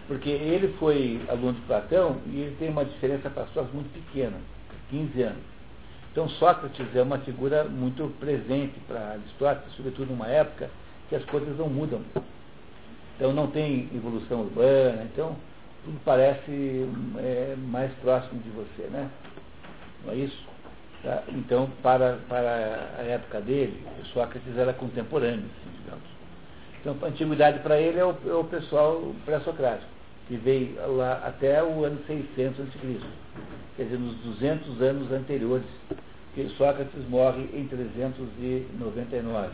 [0.06, 4.36] Porque ele foi aluno de Platão e ele tem uma diferença para as muito pequena,
[4.90, 5.42] 15 anos.
[6.12, 10.70] Então Sócrates é uma figura muito presente para Aristóteles, sobretudo numa época
[11.08, 12.02] que as coisas não mudam.
[13.16, 15.36] Então não tem evolução urbana, então
[15.84, 16.86] tudo parece
[17.18, 19.08] é, mais próximo de você, né?
[20.04, 20.53] Não é isso?
[21.04, 21.22] Tá?
[21.28, 23.78] Então, para, para a época dele,
[24.14, 26.04] Sócrates era contemporâneo, assim, digamos.
[26.80, 29.90] Então, a antiguidade para ele é o, é o pessoal pré-socrático,
[30.26, 33.00] que veio lá até o ano 600 a.C.,
[33.76, 35.66] quer dizer, nos 200 anos anteriores,
[36.34, 39.48] que Sócrates morre em 399.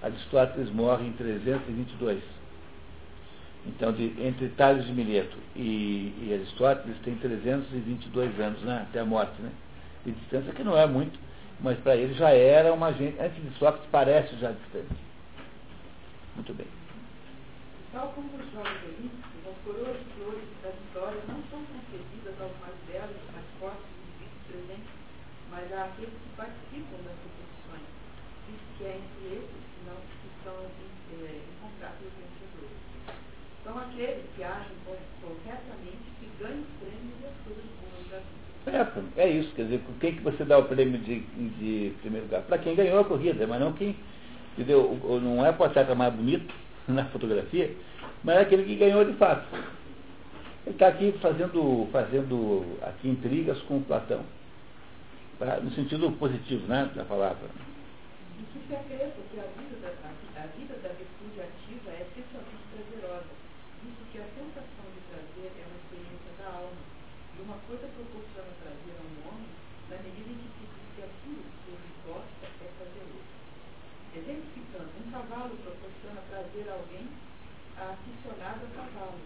[0.00, 2.22] Aristóteles morre em 322.
[3.66, 9.04] Então, de, entre Tales de Mileto e, e, Aristóteles tem 322 anos, né, até a
[9.04, 9.50] morte, né,
[10.04, 11.18] de distância, que não é muito,
[11.60, 14.94] mas para ele já era uma gente, antes de Sócrates parece já distante.
[16.34, 16.66] Muito bem.
[17.92, 22.52] Tal como os jogos olímpicos, as coroas de flores das histórias não são concedidas aos
[22.58, 24.94] mais belos, mais fortes indivíduos presentes,
[25.50, 27.86] mas àqueles que participam das competições,
[28.50, 32.82] visto que é entre esses que, não, que são é, encontrados os vencedores.
[33.62, 34.76] São aqueles que agem
[35.22, 38.54] corretamente que ganham os prêmios e as coisas boas da vida.
[38.74, 42.42] É, é isso, quer dizer, quem que você dá o prêmio de, de primeiro lugar?
[42.42, 43.94] Para quem ganhou a corrida, mas não quem,
[44.52, 44.98] entendeu?
[45.22, 46.52] Não é para atleta mais bonito,
[46.88, 47.72] na fotografia,
[48.24, 49.46] mas é aquele que ganhou de fato.
[50.66, 54.24] Ele está aqui fazendo, fazendo aqui intrigas com Platão,
[55.38, 57.46] pra, no sentido positivo né, da palavra.
[57.46, 63.30] E que se que a vida, da, a vida da virtude ativa é essencialmente prazerosa,
[63.84, 66.94] visto que a sensação de prazer é uma experiência da alma,
[67.34, 69.50] e uma coisa proporciona prazer a um homem
[69.90, 73.34] na medida em que se diz que aquilo que ele gosta é prazeroso.
[74.14, 77.10] Exemplificando, um cavalo proporciona prazer a alguém
[77.74, 79.18] aficionado a cavalo.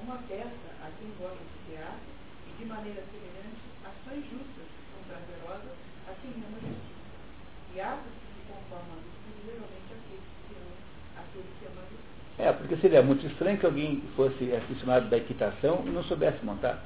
[0.00, 2.08] Uma peça a quem gosta de teatro
[2.48, 5.76] e, de maneira semelhante, ações justas são prazerosas
[6.08, 7.20] a quem ama a justiça.
[7.76, 10.80] E atos que se conformam a justiça, geralmente aqueles que amam,
[11.20, 12.29] aqueles que amam a justiça.
[12.42, 16.82] É, porque seria muito estranho que alguém fosse aficionado da equitação e não soubesse montar.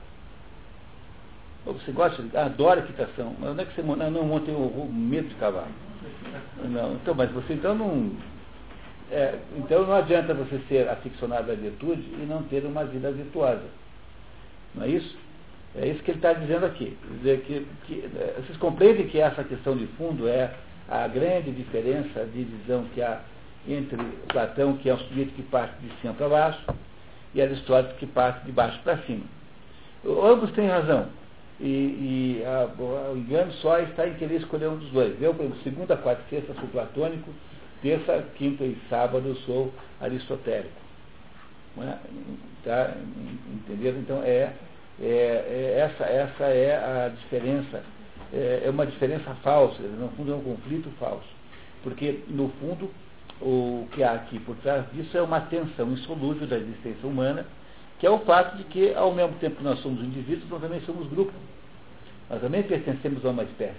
[1.64, 4.10] Você gosta, adora equitação, mas onde é que você monta?
[4.10, 5.68] Não, tem o medo de cavalo.
[6.64, 8.10] Não, então, mas você então não.
[9.10, 13.62] É, então não adianta você ser aficionado à virtude e não ter uma vida virtuosa.
[14.74, 15.16] Não é isso?
[15.76, 16.96] É isso que ele está dizendo aqui.
[17.00, 20.52] Quer dizer que, que, é, vocês compreendem que essa questão de fundo é
[20.88, 23.20] a grande diferença de visão que há
[23.68, 23.96] entre
[24.28, 26.64] Platão, que é um sujeito que parte de cima para baixo,
[27.34, 29.24] e Aristóteles, que parte de baixo para cima.
[30.04, 31.08] Ambos têm razão.
[31.60, 32.68] E, e a,
[33.12, 35.20] o engano só está em querer escolher um dos dois.
[35.20, 37.30] Eu, por exemplo, segunda, quarta e sexta sou platônico,
[37.80, 40.84] terça, quinta e sábado sou aristotélico.
[41.78, 41.96] É?
[42.64, 42.94] Tá?
[43.68, 44.52] Então, é,
[45.00, 47.82] é, é, essa, essa é a diferença.
[48.32, 51.28] É, é uma diferença falsa, no fundo é um conflito falso.
[51.82, 52.90] Porque, no fundo,
[53.44, 57.46] o que há aqui por trás disso é uma tensão insolúvel da existência humana,
[57.98, 60.80] que é o fato de que, ao mesmo tempo que nós somos indivíduos, nós também
[60.80, 61.32] somos grupo.
[62.30, 63.76] Nós também pertencemos a uma espécie.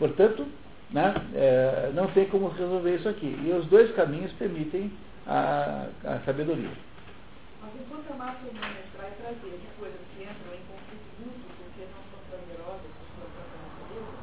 [0.00, 0.46] Portanto,
[0.90, 3.38] né, é, não tem como resolver isso aqui.
[3.44, 4.90] E os dois caminhos permitem
[5.26, 6.70] a, a sabedoria.
[7.62, 11.86] Mas enquanto a massa humana traz prazer de coisas que entram em conflito mútuo porque
[11.86, 14.14] não são prazerosas por sua própria natureza,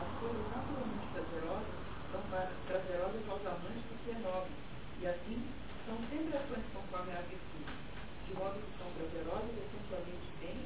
[0.00, 1.80] as coisas naturalmente prazerosas
[2.10, 2.20] são
[2.66, 4.52] prazerosas aos amantes porque é nobre,
[5.00, 5.38] e assim
[5.86, 7.72] são sempre ações conforme a virtude.
[8.30, 10.58] de modo que são prazerosas essencialmente bem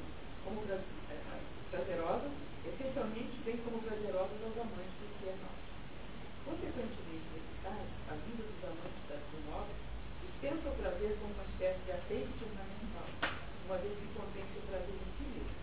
[0.45, 0.77] como é,
[1.73, 5.65] prazerosas, essencialmente bem como prazerosas aos amantes do que é nosso.
[6.45, 9.17] Consequentemente, nesse caso, a vida dos amantes da
[9.49, 9.77] móvel
[10.21, 13.09] dispensa o prazer como uma espécie de azeite ornamental,
[13.65, 15.57] uma vez que contém seu prazer em si mesmo.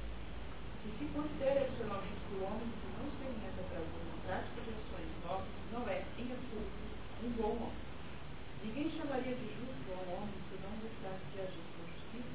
[0.81, 5.11] E se considera adicionalmente que o homem que não experimenta prazer na prática de ações
[5.21, 6.81] novas não é, em absoluto,
[7.21, 7.91] um bom homem.
[8.65, 12.33] Ninguém chamaria de justo a um homem que não gostasse de agir com justiça,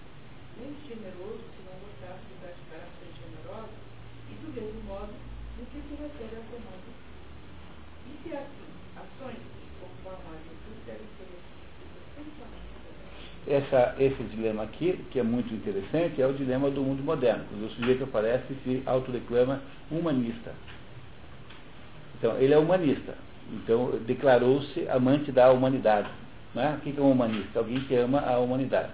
[0.59, 3.79] nem de generoso se não gostasse de praticar ações generosas,
[4.27, 6.91] e do mesmo modo no que se refere a comando.
[6.91, 12.67] E se assim, ações que conformam a virtude devem ser essencialmente
[13.49, 17.45] essa, esse dilema aqui, que é muito interessante, é o dilema do mundo moderno.
[17.63, 20.53] O sujeito aparece e se autodeclama humanista.
[22.19, 23.15] Então, ele é humanista.
[23.53, 26.09] Então, declarou-se amante da humanidade.
[26.55, 26.77] Né?
[26.79, 27.61] O que é um humanista?
[27.61, 28.91] Alguém que ama a humanidade.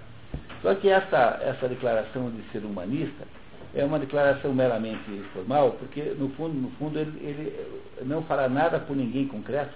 [0.61, 3.25] Só que essa, essa declaração de ser humanista
[3.73, 7.67] é uma declaração meramente formal, porque, no fundo, no fundo ele, ele
[8.05, 9.73] não fará nada por ninguém concreto.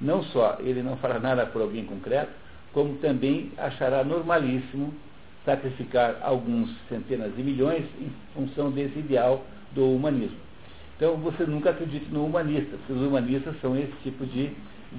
[0.00, 2.30] Não só ele não fará nada por alguém concreto,
[2.72, 4.92] como também achará normalíssimo
[5.44, 10.36] sacrificar alguns centenas de milhões em função desse ideal do humanismo.
[10.96, 14.52] Então você nunca acredite no humanista, porque os humanistas são esse tipo de,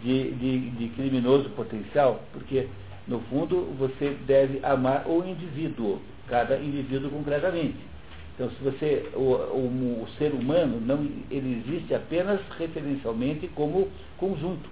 [0.04, 2.68] de, de, de criminoso potencial, porque
[3.08, 7.78] no fundo você deve amar o indivíduo, cada indivíduo concretamente.
[8.36, 14.70] Então se você, o, o, o ser humano, não, ele existe apenas referencialmente como conjunto.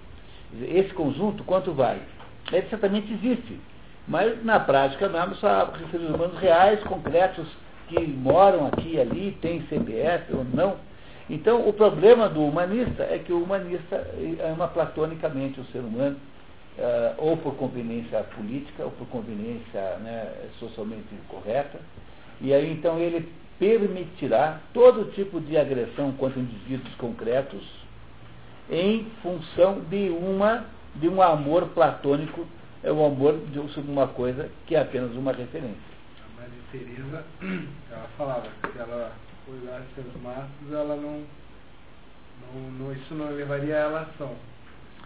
[0.60, 2.02] Esse conjunto, quanto vale?
[2.50, 3.60] Ele certamente existe,
[4.08, 7.46] mas na prática mesmo só seres humanos reais, concretos,
[7.88, 10.76] que moram aqui e ali, têm CPF ou não,
[11.30, 14.06] então, o problema do humanista é que o humanista
[14.52, 16.16] ama platonicamente o ser humano,
[16.78, 21.78] uh, ou por conveniência política, ou por conveniência né, socialmente correta,
[22.40, 27.62] e aí então ele permitirá todo tipo de agressão contra indivíduos concretos
[28.70, 30.66] em função de uma
[30.96, 32.46] de um amor platônico,
[32.82, 35.76] é um amor de, sobre uma coisa que é apenas uma referência.
[36.20, 37.24] A Maria Teresa,
[37.90, 39.12] ela falava que ela
[39.48, 41.22] olhasse os matos, ela não,
[42.54, 44.34] não, não, isso não levaria ela à ação.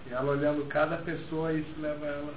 [0.09, 2.32] E ela olhando cada pessoa, isso leva ela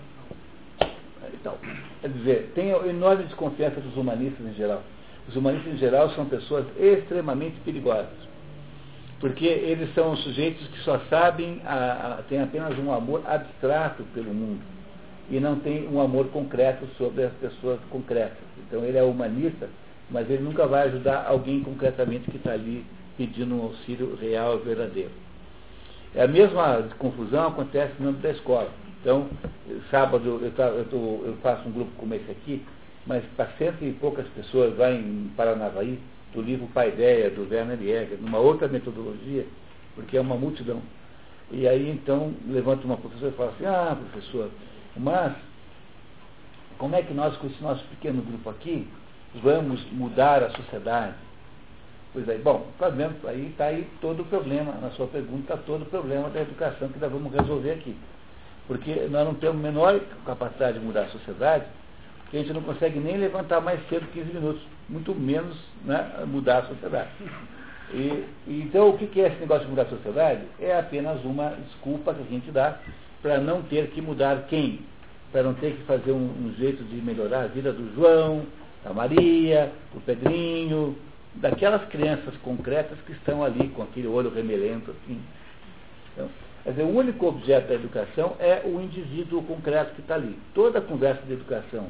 [0.79, 0.89] à ação.
[1.33, 1.57] Então,
[2.01, 4.81] quer dizer, tem enorme desconfiança dos humanistas em geral.
[5.27, 8.28] Os humanistas em geral são pessoas extremamente perigosas.
[9.19, 14.33] Porque eles são sujeitos que só sabem, a, a, têm apenas um amor abstrato pelo
[14.33, 14.61] mundo.
[15.29, 18.37] E não tem um amor concreto sobre as pessoas concretas.
[18.65, 19.67] Então ele é humanista
[20.09, 22.85] mas ele nunca vai ajudar alguém concretamente que está ali
[23.17, 25.11] pedindo um auxílio real e verdadeiro.
[26.15, 28.69] É a mesma confusão acontece no âmbito da escola.
[29.01, 29.27] Então,
[29.91, 32.65] sábado eu, eu, eu faço um grupo como esse aqui,
[33.05, 35.99] mas para cento e poucas pessoas lá em Paranavaí,
[36.33, 39.45] do livro Pai Ideia, do Werner Jäger, numa outra metodologia,
[39.95, 40.81] porque é uma multidão.
[41.51, 44.49] E aí então levanta uma professora e fala assim, ah professor,
[44.95, 45.33] mas
[46.77, 48.87] como é que nós com esse nosso pequeno grupo aqui
[49.35, 51.15] vamos mudar a sociedade.
[52.11, 52.91] Pois aí, bom, tá?
[53.27, 56.89] Aí está aí todo o problema, na sua pergunta está todo o problema da educação
[56.89, 57.95] que nós vamos resolver aqui.
[58.67, 61.65] Porque nós não temos menor capacidade de mudar a sociedade,
[62.29, 66.59] porque a gente não consegue nem levantar mais cedo 15 minutos, muito menos né, mudar
[66.59, 67.09] a sociedade.
[67.91, 70.41] E, então, o que é esse negócio de mudar a sociedade?
[70.59, 72.77] É apenas uma desculpa que a gente dá
[73.23, 74.81] para não ter que mudar quem?
[75.31, 78.43] Para não ter que fazer um, um jeito de melhorar a vida do João,
[78.83, 80.95] da Maria, do Pedrinho,
[81.33, 85.19] daquelas crianças concretas que estão ali com aquele olho remelento assim.
[86.13, 86.29] Então,
[86.63, 90.37] quer dizer, o único objeto da educação é o indivíduo concreto que está ali.
[90.53, 91.87] Toda a conversa de educação,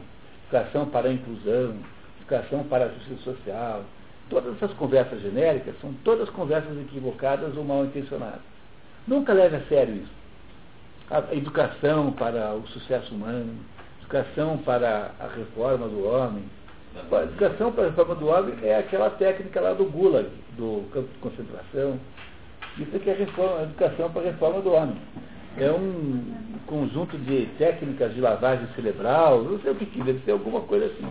[0.49, 1.75] educação para a inclusão,
[2.19, 3.83] educação para a justiça social,
[4.29, 8.41] todas essas conversas genéricas são todas conversas equivocadas ou mal intencionadas.
[9.07, 10.19] Nunca leve a sério isso.
[11.11, 13.55] A educação para o sucesso humano,
[14.01, 16.43] educação para a reforma do homem,
[17.11, 21.07] a educação para a reforma do homem é aquela técnica lá do Gulag, do campo
[21.07, 21.99] de concentração.
[22.77, 24.97] Isso é a, reforma, a educação para a reforma do homem.
[25.57, 26.23] É um
[26.67, 30.85] conjunto de técnicas de lavagem cerebral, não sei o que que deve ser alguma coisa
[30.85, 31.07] assim.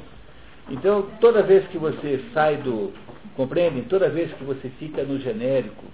[0.70, 2.92] Então, toda vez que você sai do.
[3.36, 3.84] Compreendem?
[3.84, 5.84] Toda vez que você fica no genérico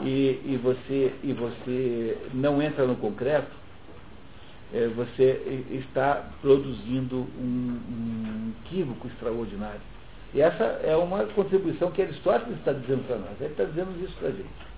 [0.00, 3.50] e, e, você, e você não entra no concreto,
[4.72, 9.80] é, você está produzindo um, um equívoco extraordinário.
[10.34, 13.38] E essa é uma contribuição que Aristóteles está dizendo para nós.
[13.38, 14.71] Ele está dizendo isso para a gente.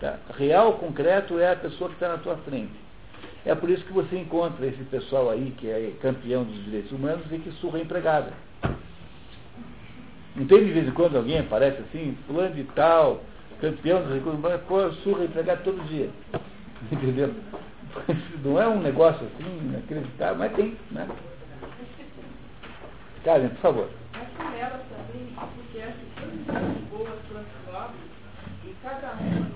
[0.00, 0.16] Tá?
[0.36, 2.72] Real, concreto, é a pessoa que está na tua frente.
[3.44, 7.24] É por isso que você encontra esse pessoal aí que é campeão dos direitos humanos
[7.30, 8.32] e que surra empregada.
[10.36, 13.22] Não tem de vez em quando alguém aparece assim, fulano de tal,
[13.60, 16.10] campeão dos recursos humanos, pô, surra empregado todo dia.
[16.92, 17.34] Entendeu?
[18.44, 21.08] Não é um negócio assim, inacreditável, mas tem, né?
[23.24, 23.88] Karen, por favor.
[24.12, 25.94] Mas ela também, porque essas
[26.90, 28.00] boas, plantas nobres,
[28.64, 29.47] e cada uma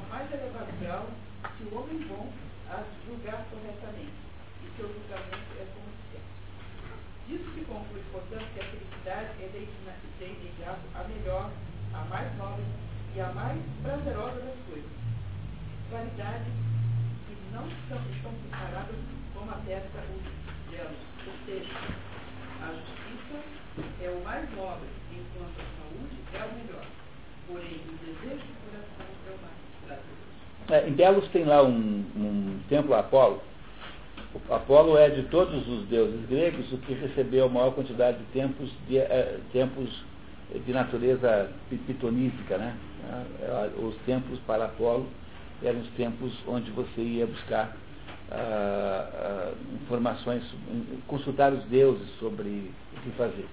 [0.82, 1.08] grau,
[1.56, 2.30] se o homem bom
[2.70, 4.12] a julgar corretamente,
[4.62, 6.32] e seu julgamento é como sempre.
[7.28, 11.50] Disso se conclui, portanto, que a felicidade é de imediato a melhor,
[11.94, 12.64] a mais nobre
[13.14, 14.90] e a mais prazerosa das coisas.
[15.90, 16.46] Qualidades
[17.26, 18.96] que não estão, estão comparadas
[19.34, 21.74] como atesta o delas, ou seja,
[22.62, 23.38] a justiça
[24.00, 26.86] é o mais nobre, enquanto a saúde é o melhor.
[27.46, 30.21] Porém, o desejo do coração é o mais prazeroso.
[30.70, 33.42] É, em Delos tem lá um, um templo a Apolo.
[34.48, 38.24] O Apolo é de todos os deuses gregos o que recebeu a maior quantidade de
[38.26, 39.90] templos de, uh, templos
[40.64, 41.50] de natureza
[41.86, 42.56] pitonífica.
[42.56, 42.76] Né?
[43.10, 45.06] Uh, os templos para Apolo
[45.62, 47.76] eram os templos onde você ia buscar
[48.30, 50.42] uh, informações,
[51.06, 53.46] consultar os deuses sobre o que fazer.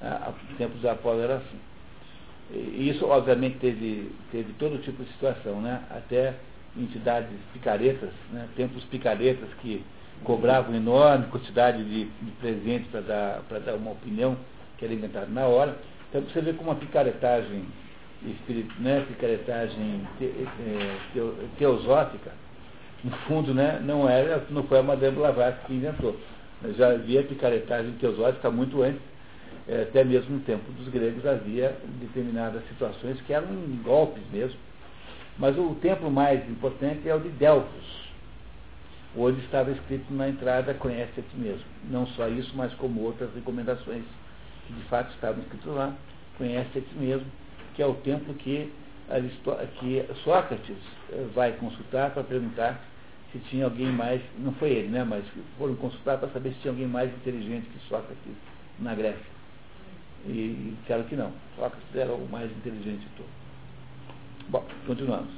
[0.00, 1.71] os templos de Apolo eram assim.
[2.52, 5.82] Isso, obviamente, teve, teve todo tipo de situação, né?
[5.90, 6.34] Até
[6.76, 8.48] entidades picaretas, né?
[8.56, 9.84] templos picaretas que
[10.24, 14.36] cobravam enorme quantidade de, de presentes para dar, dar uma opinião
[14.78, 15.76] que era inventada na hora.
[16.08, 17.64] Então você vê como uma picaretagem,
[18.78, 19.04] né?
[19.08, 20.96] picaretagem te, é,
[21.58, 22.32] teosófica,
[23.02, 23.80] no fundo, né?
[23.84, 26.16] não, era, não foi a Madame Blavatsky que inventou.
[26.76, 29.00] Já havia picaretagem teosófica muito antes
[29.68, 33.48] até mesmo no tempo dos gregos havia determinadas situações que eram
[33.82, 34.58] golpes mesmo.
[35.38, 38.10] Mas o templo mais importante é o de Delfos,
[39.16, 41.64] onde estava escrito na entrada conhece a ti mesmo.
[41.90, 44.04] Não só isso, mas como outras recomendações
[44.66, 45.94] que de fato estavam escritas lá,
[46.36, 47.26] conhece a ti mesmo,
[47.74, 48.70] que é o templo que,
[49.78, 50.76] que Sócrates
[51.10, 52.80] eh, vai consultar para perguntar
[53.32, 55.24] se tinha alguém mais, não foi ele, né, mas
[55.56, 58.34] foram consultar para saber se tinha alguém mais inteligente que Sócrates
[58.78, 59.31] na Grécia.
[60.24, 61.32] E disseram que não.
[61.56, 63.32] Sócrates era o mais inteligente de todos.
[64.48, 65.30] Bom, continuamos.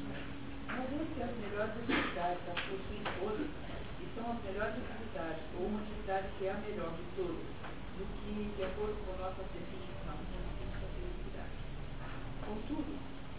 [0.69, 5.81] Mas entre as melhores atividades, as possuem todas, e são as melhores atividades, ou uma
[5.81, 7.49] atividade que é a melhor de todas,
[7.97, 11.57] do que, de acordo com a nossa definição, consiste a felicidade.
[12.45, 12.93] Contudo,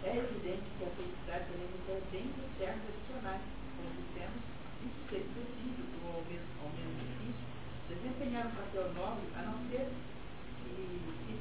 [0.03, 1.75] é evidente que a felicidade também
[2.11, 3.41] bem de termos adicionais,
[3.75, 4.41] como dissemos,
[4.85, 7.47] isso seria possível, ou ao menos, ao menos difícil,
[7.89, 9.91] desempenhar um papel nobre, a não ser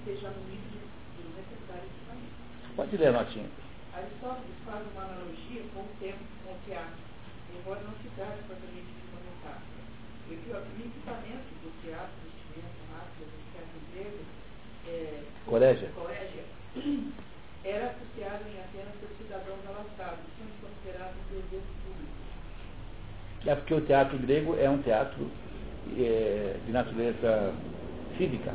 [0.05, 0.85] esteja no nível
[1.17, 2.37] do necessário equipamento.
[2.77, 3.49] Pode ler, Notinha.
[3.97, 7.01] Aristóteles faz uma analogia com o tempo, com o teatro,
[7.57, 9.81] embora não se trate propriamente de uma metáfora.
[10.29, 14.21] O equipamento do teatro, vestimento, máscara, do teatro grego,
[14.85, 15.89] é, Colégia.
[15.97, 16.45] Colégia,
[17.65, 22.13] era associado em Atenas pelos cidadãos alastados, sendo considerado um desejo público.
[23.47, 25.31] É porque o teatro grego é um teatro
[25.97, 27.55] é, de natureza
[28.19, 28.53] cívica.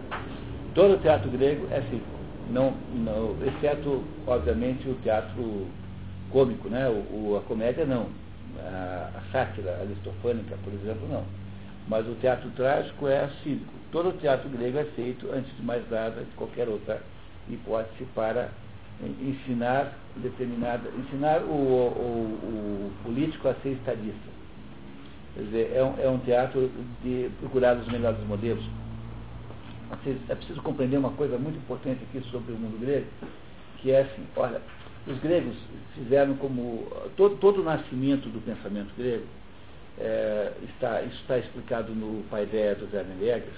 [0.73, 2.19] Todo o teatro grego é cívico.
[2.51, 5.67] Não, não, exceto, obviamente, o teatro
[6.31, 6.87] cômico, né?
[6.87, 8.07] O, o a comédia não.
[8.59, 11.23] A, a, sátira aristofânica, por exemplo, não.
[11.87, 13.73] Mas o teatro trágico é cívico.
[13.91, 17.01] Todo o teatro grego é feito, antes de mais nada, de qualquer outra
[17.49, 18.49] hipótese, para
[19.21, 20.89] ensinar determinada.
[20.99, 24.29] ensinar o, o, o político a ser estadista.
[25.33, 26.69] Quer dizer, é um, é um teatro
[27.03, 28.63] de procurar os melhores modelos
[30.29, 33.07] é preciso compreender uma coisa muito importante aqui sobre o mundo grego,
[33.77, 34.61] que é assim, olha,
[35.07, 35.55] os gregos
[35.95, 39.25] fizeram como todo, todo o nascimento do pensamento grego
[39.97, 43.53] é, está, isso está explicado no Paideia dos Hermenegras,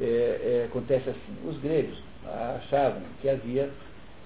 [0.00, 1.96] é, é, acontece assim, os gregos
[2.26, 3.70] achavam que havia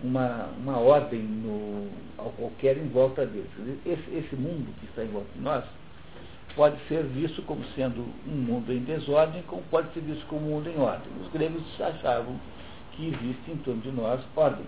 [0.02, 3.50] uma, uma ordem no, ao qualquer em volta deles.
[3.84, 5.64] Esse, esse mundo que está em volta de nós
[6.58, 10.54] pode ser visto como sendo um mundo em desordem, como pode ser visto como um
[10.56, 11.06] mundo em ordem.
[11.22, 12.34] Os gregos achavam
[12.92, 14.66] que existe em torno de nós ordem.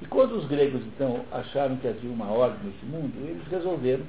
[0.00, 4.04] E quando os gregos, então, acharam que havia uma ordem nesse mundo, eles resolveram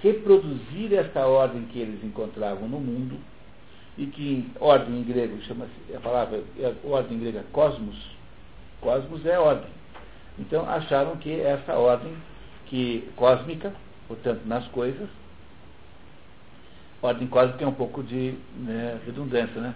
[0.00, 3.18] reproduzir esta ordem que eles encontravam no mundo,
[3.96, 7.96] e que ordem em grego chama-se, a palavra é ordem em grega cosmos,
[8.80, 9.70] cosmos é ordem.
[10.38, 12.14] Então acharam que essa ordem
[12.66, 13.74] que cósmica,
[14.06, 15.08] portanto nas coisas,
[17.02, 19.74] ordem cósmica é um pouco de né, redundância, né?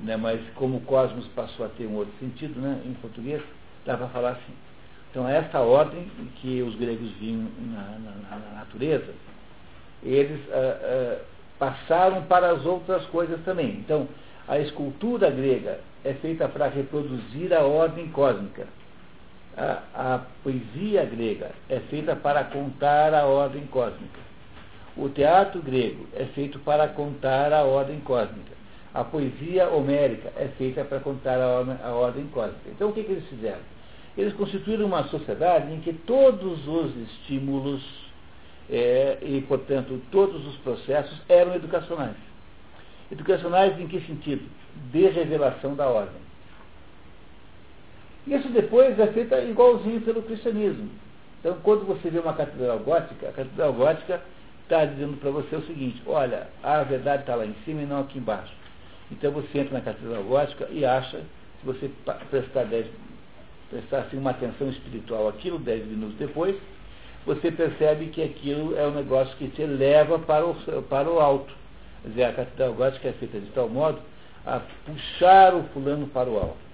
[0.00, 0.16] né?
[0.16, 3.42] Mas como o cosmos passou a ter um outro sentido, né, em português,
[3.84, 4.52] dá para falar assim.
[5.10, 9.14] Então essa ordem que os gregos viam na, na, na natureza
[10.02, 11.18] eles ah, ah,
[11.58, 13.70] passaram para as outras coisas também.
[13.70, 14.08] Então,
[14.46, 18.66] a escultura grega é feita para reproduzir a ordem cósmica.
[19.56, 24.20] A, a, poesia grega é feita para contar a ordem cósmica.
[24.96, 28.56] O teatro grego é feito para contar a ordem cósmica.
[28.94, 32.70] A poesia homérica é feita para contar a, ordem, a ordem cósmica.
[32.70, 33.60] Então, o que, que eles fizeram?
[34.16, 37.82] Eles constituíram uma sociedade em que todos os estímulos
[38.70, 42.16] é, e, portanto, todos os processos eram educacionais.
[43.12, 44.48] Educacionais em que sentido?
[44.90, 46.26] De revelação da ordem.
[48.26, 50.88] Isso depois é feito igualzinho pelo cristianismo.
[51.40, 54.22] Então, quando você vê uma catedral gótica, a catedral gótica
[54.66, 58.00] está dizendo para você o seguinte: olha, a verdade está lá em cima e não
[58.00, 58.52] aqui embaixo.
[59.10, 61.90] Então você entra na catedral gótica e acha, se você
[62.28, 62.86] prestar, dez,
[63.70, 66.56] prestar assim, uma atenção espiritual aquilo dez minutos depois,
[67.24, 70.54] você percebe que aquilo é um negócio que te leva para o,
[70.88, 71.54] para o alto.
[72.02, 74.00] Quer dizer, a catedral gótica é feita de tal modo
[74.44, 76.66] a puxar o fulano para o alto.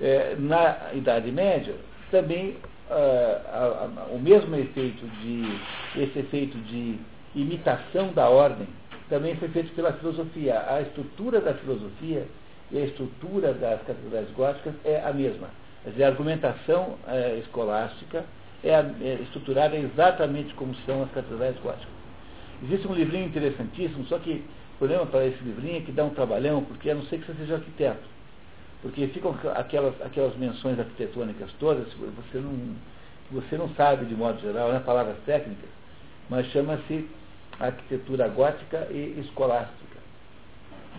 [0.00, 1.74] É, na Idade Média,
[2.10, 2.56] também
[2.92, 6.98] ah, o mesmo efeito de, esse efeito de
[7.34, 8.66] imitação da ordem,
[9.08, 10.64] também foi feito pela filosofia.
[10.68, 12.26] A estrutura da filosofia
[12.70, 15.48] e a estrutura das catedrais góticas é a mesma.
[15.84, 18.24] Quer dizer, a argumentação é, escolástica
[18.62, 21.92] é, é estruturada exatamente como são as catedrais góticas.
[22.62, 24.44] Existe um livrinho interessantíssimo, só que
[24.76, 27.26] o problema para esse livrinho é que dá um trabalhão, porque a não ser que
[27.26, 28.11] você seja arquiteto.
[28.82, 32.74] Porque ficam aquelas, aquelas menções arquitetônicas todas, você não,
[33.30, 35.70] você não sabe de modo geral, né, palavras técnicas,
[36.28, 37.08] mas chama-se
[37.60, 39.98] arquitetura gótica e escolástica,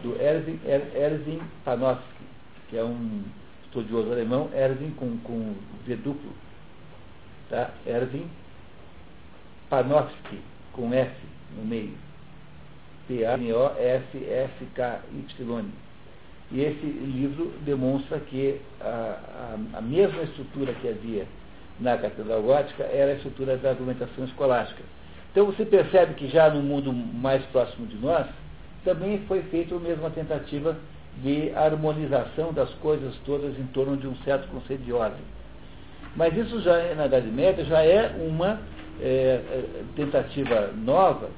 [0.02, 2.26] do Erwin, er, Erwin Panofsky,
[2.70, 3.24] que é um
[3.66, 5.56] estudioso alemão, Erwin com, com
[5.86, 6.32] V duplo,
[7.50, 7.72] tá?
[7.86, 8.30] Erwin
[9.70, 10.40] Panofsky,
[10.72, 11.16] com F
[11.58, 11.98] no meio.
[13.08, 13.64] P-A-N-O-S-S-K-Y.
[16.54, 19.18] E esse livro demonstra que a,
[19.74, 21.26] a, a, mesma estrutura que havia
[21.80, 24.84] na Catedral Gótica era a estrutura da argumentação escolástica.
[25.32, 28.28] Então você percebe que já no mundo mais próximo de nós,
[28.86, 30.78] também foi feita a mesma tentativa
[31.24, 35.22] de harmonização das coisas todas em torno de um certo conceito de ordem.
[36.16, 38.60] Mas isso já na Idade Média já é uma
[39.02, 39.42] é,
[39.96, 41.30] tentativa nova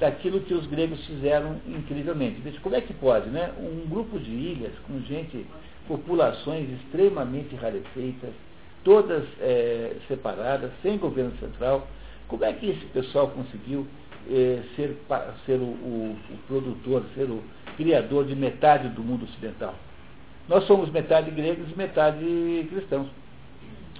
[0.00, 2.40] daquilo que os gregos fizeram incrivelmente.
[2.40, 3.52] Veja, como é que pode, né?
[3.58, 5.46] Um grupo de ilhas com gente,
[5.86, 8.30] populações extremamente rarefeitas,
[8.82, 11.86] todas é, separadas, sem governo central,
[12.26, 13.86] como é que esse pessoal conseguiu
[14.30, 14.96] é, ser,
[15.44, 17.42] ser o, o, o, produtor, ser o
[17.76, 19.74] criador de metade do mundo ocidental?
[20.48, 23.08] Nós somos metade gregos e metade cristãos.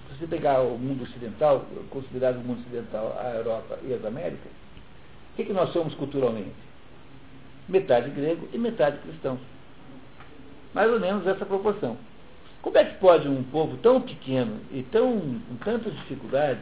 [0.08, 4.59] Se você pegar o mundo ocidental, considerado o mundo ocidental a Europa e as Américas,
[5.40, 6.52] que, que nós somos culturalmente?
[7.68, 9.38] Metade grego e metade cristão.
[10.74, 11.96] Mais ou menos essa proporção.
[12.62, 16.60] Como é que pode um povo tão pequeno e tão, com tanta dificuldade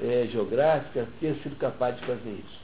[0.00, 2.62] é, geográfica ter sido capaz de fazer isso?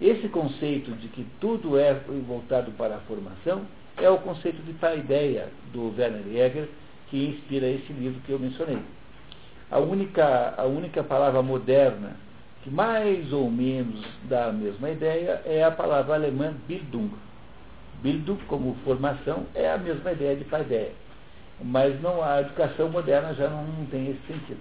[0.00, 1.94] Esse conceito de que tudo é
[2.26, 3.62] voltado para a formação
[3.96, 6.68] é o conceito de paideia do Werner Jäger,
[7.08, 8.78] que inspira esse livro que eu mencionei.
[9.70, 12.16] A única, a única palavra moderna
[12.64, 17.10] que mais ou menos dá a mesma ideia é a palavra alemã Bildung.
[18.02, 20.92] Bildung, como formação, é a mesma ideia de paideia.
[21.62, 24.60] Mas não, a educação moderna já não, tem esse sentido.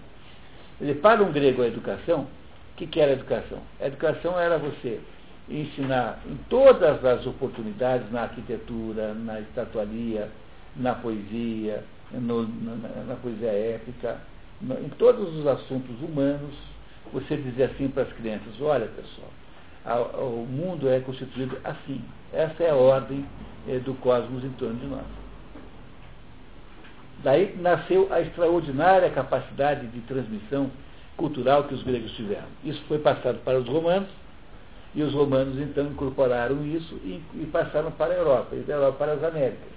[0.82, 2.22] Dizer, para um grego a educação,
[2.74, 3.60] o que, que era a educação?
[3.80, 5.00] A educação era você
[5.50, 10.30] ensinar em todas as oportunidades, na arquitetura, na estatuaria,
[10.76, 14.18] na poesia, no, na, na, poesia épica,
[14.62, 16.54] no, em todos os assuntos humanos,
[17.14, 19.30] você dizer assim para as crianças, olha pessoal,
[19.86, 22.02] a, o mundo é constituído assim.
[22.34, 23.26] Essa é a ordem
[23.68, 25.06] é, do cosmos em torno de nós.
[27.24, 30.70] Daí nasceu a extraordinária capacidade de transmissão
[31.16, 32.48] cultural que os gregos tiveram.
[32.64, 34.10] Isso foi passado para os romanos,
[34.96, 38.98] e os romanos então incorporaram isso e, e passaram para a Europa, e da Europa
[38.98, 39.74] para as Américas.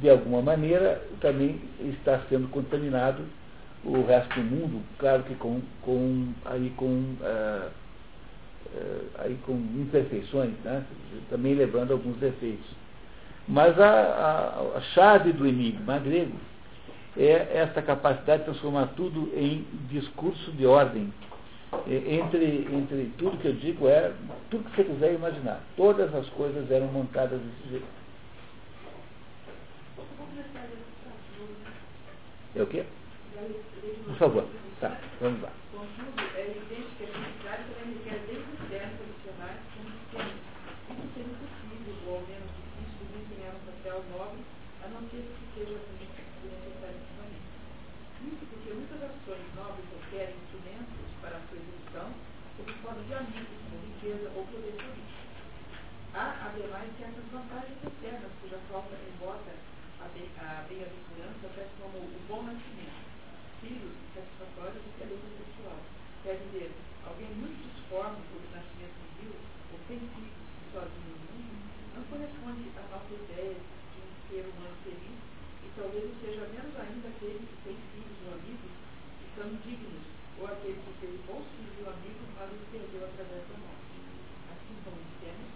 [0.00, 3.22] De alguma maneira, também está sendo contaminado
[3.84, 7.70] o resto do mundo, claro que com, com, aí, com, uh,
[8.74, 10.84] uh, aí com imperfeições, né?
[11.28, 12.66] também levando alguns defeitos.
[13.48, 16.36] Mas a, a, a chave do enigma grego
[17.16, 21.12] é essa capacidade de transformar tudo em discurso de ordem.
[21.86, 24.12] Entre, entre tudo que eu digo é
[24.50, 25.60] tudo que você quiser imaginar.
[25.76, 27.86] Todas as coisas eram montadas desse jeito.
[32.54, 32.84] É o quê?
[34.22, 34.46] Favor.
[34.78, 35.50] Tá, vamos lá.
[35.72, 39.58] Contudo, é evidente que a felicidade também requer desde o externo condicionar
[45.12, 47.50] acredito que seja necessariamente.
[48.22, 52.08] Muito porque muitas ações nobres requerem instrumentos para a sua execução,
[52.56, 55.26] sob forma de amigos, como riqueza ou poder político.
[56.14, 59.52] Há, ademais, certas vantagens externas cuja falta embota
[60.00, 63.02] a bem-aventurança até como o bom nascimento,
[63.62, 65.78] filhos satisfatórios e beleza sexual.
[66.24, 66.72] Quer dizer,
[67.06, 69.34] alguém muito disforme por nascimento civil,
[69.72, 71.62] ou sem filhos e sozinho no mundo,
[71.94, 75.18] não corresponde à nossa ideia de um ser humano feliz
[75.62, 78.74] e talvez o seja menos ainda aquele que tem filhos ou amigos
[79.22, 80.04] que são indignos,
[80.42, 83.94] ou aquele que teve bons filhos ou amigos, mas os perdeu através da morte.
[84.50, 85.48] Assim como dissemos,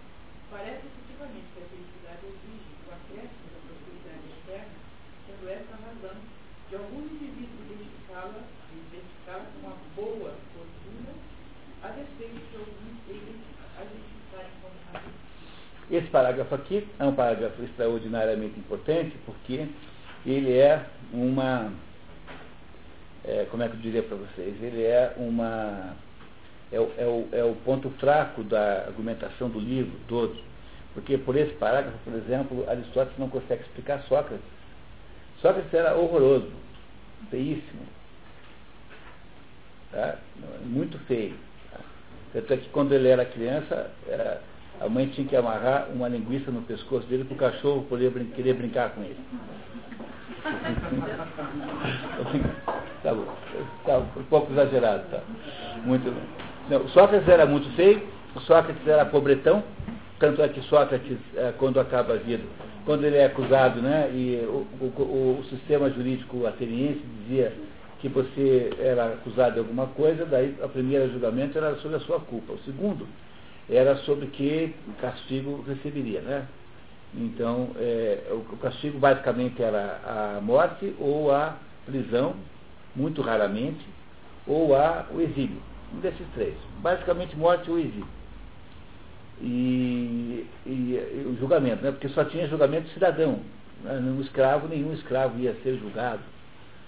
[0.47, 4.77] parece efetivamente que a felicidade exige o acréscimo da prosperidade externa,
[5.27, 6.17] sendo esta a razão
[6.69, 11.13] de alguns indivíduos identificá-la identificá como uma boa fortuna,
[11.81, 13.41] a despeito de alguns deles
[13.73, 15.27] a identificarem como razão.
[15.89, 19.67] Esse parágrafo aqui é um parágrafo extraordinariamente importante porque
[20.25, 21.71] ele é uma.
[23.23, 24.61] É, como é que eu diria para vocês?
[24.61, 25.95] Ele é uma.
[26.71, 30.37] É é, o, é o ponto fraco da argumentação do livro todo.
[30.93, 34.45] Porque por esse parágrafo, por exemplo, Aristóteles não consegue explicar Sócrates.
[35.41, 36.51] Sócrates era horroroso,
[37.29, 37.83] feíssimo.
[39.91, 40.17] Tá?
[40.65, 41.35] Muito feio.
[42.33, 44.41] Tanto é que quando ele era criança, era
[44.79, 48.25] a mãe tinha que amarrar uma linguiça no pescoço dele para o cachorro poder brin
[48.25, 49.17] querer brincar com ele.
[53.03, 53.25] tá bom.
[53.85, 55.21] Tá um pouco exagerado, tá?
[55.83, 56.23] Muito bem.
[56.69, 58.01] Não, Sócrates era muito feio,
[58.41, 59.63] Sócrates era pobretão,
[60.19, 62.43] tanto é que Sócrates, é, quando acaba a vida,
[62.85, 67.53] quando ele é acusado, né, e o, o, o sistema jurídico ateniense dizia
[67.99, 72.19] que você era acusado de alguma coisa, daí o primeiro julgamento era sobre a sua
[72.19, 72.53] culpa.
[72.53, 73.07] O segundo
[73.69, 76.47] era sobre que castigo receberia, né?
[77.13, 82.35] Então, é, o castigo basicamente era a morte ou a prisão,
[82.95, 83.85] muito raramente,
[84.45, 85.61] ou a, o exílio.
[85.93, 86.55] Um desses três.
[86.81, 88.07] Basicamente morte ou exílio.
[89.41, 91.91] E, e, e, o julgamento, né?
[91.91, 93.39] porque só tinha julgamento cidadão.
[93.83, 93.93] Né?
[93.93, 96.21] Um escravo, nenhum escravo ia ser julgado.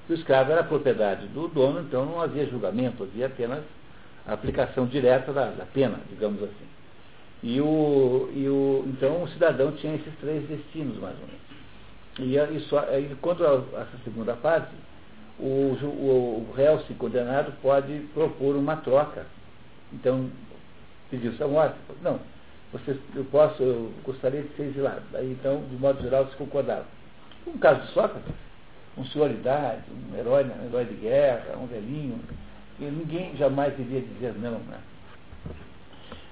[0.10, 3.64] O escravo era propriedade do dono, então não havia julgamento, havia apenas
[4.30, 6.70] a aplicação direta da, da pena, digamos assim.
[7.42, 12.56] E o, e o, então o cidadão tinha esses três destinos, mais ou menos.
[12.58, 14.72] E, só, e quando a, essa segunda parte,
[15.40, 19.26] o, o, o réu se condenado pode propor uma troca.
[19.94, 20.30] Então,
[21.10, 21.76] pediu sua morte.
[22.02, 22.20] Não,
[23.16, 25.02] eu posso, eu gostaria de ser exilado.
[25.14, 26.86] Aí, então, de modo geral, se concordava.
[27.48, 28.34] No caso de Sócrates,
[28.98, 32.20] um senhor de idade, um herói, um herói de guerra, um velhinho,
[32.80, 34.60] e ninguém jamais iria dizer não.
[34.60, 34.80] Né?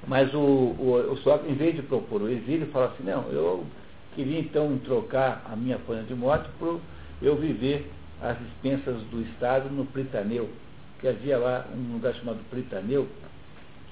[0.07, 3.65] Mas o, o, o Sócrates, em vez de propor o exílio, fala assim, não, eu
[4.15, 6.79] queria então trocar a minha pena de morte por
[7.21, 7.89] eu viver
[8.21, 10.49] às dispensas do Estado no Pritaneu,
[10.99, 13.07] que havia lá um lugar chamado Pritaneu,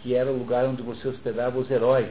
[0.02, 2.10] que era o lugar onde você hospedava os heróis,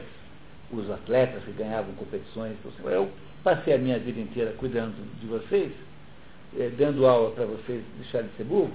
[0.71, 2.55] os atletas que ganhavam competições.
[2.63, 3.09] Então, eu
[3.43, 5.71] passei a minha vida inteira cuidando de vocês,
[6.57, 8.71] eh, dando aula para vocês deixarem de ser burro,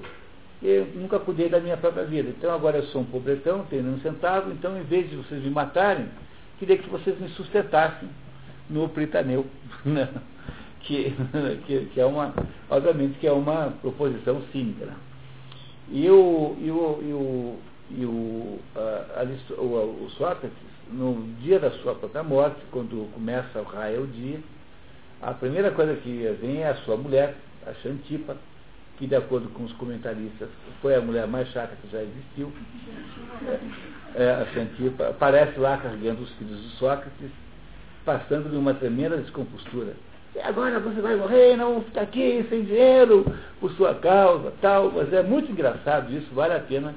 [0.62, 2.30] eu nunca cuidei da minha própria vida.
[2.30, 5.50] Então agora eu sou um pobretão, tenho um centavo, então em vez de vocês me
[5.50, 6.08] matarem,
[6.58, 8.08] queria que vocês me sustentassem
[8.68, 9.46] no Pritaneu.
[9.84, 10.08] Né?
[10.80, 11.14] que,
[11.66, 12.34] que, que, é uma,
[12.68, 14.86] obviamente que é uma proposição cínica.
[14.86, 14.96] Né?
[15.90, 17.58] E o, e o, e o,
[17.90, 20.56] e o, a, a, o, Sócrates,
[20.90, 24.40] no dia da sua própria morte, quando começa o raio o dia,
[25.22, 28.36] a primeira coisa que vem é a sua mulher, a Xantipa,
[29.00, 30.50] que de acordo com os comentaristas
[30.82, 32.52] foi a mulher mais chata que já existiu.
[34.14, 37.30] É, a Xantipa aparece lá carregando os filhos de Sócrates,
[38.04, 39.94] passando de uma tremenda descompostura.
[40.34, 43.24] E agora você vai morrer, não ficar aqui sem dinheiro
[43.58, 44.92] por sua causa, tal.
[44.92, 46.94] Mas é muito engraçado isso, vale a pena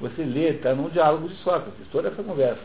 [0.00, 2.62] você ler, está num diálogo de Sócrates, toda essa conversa.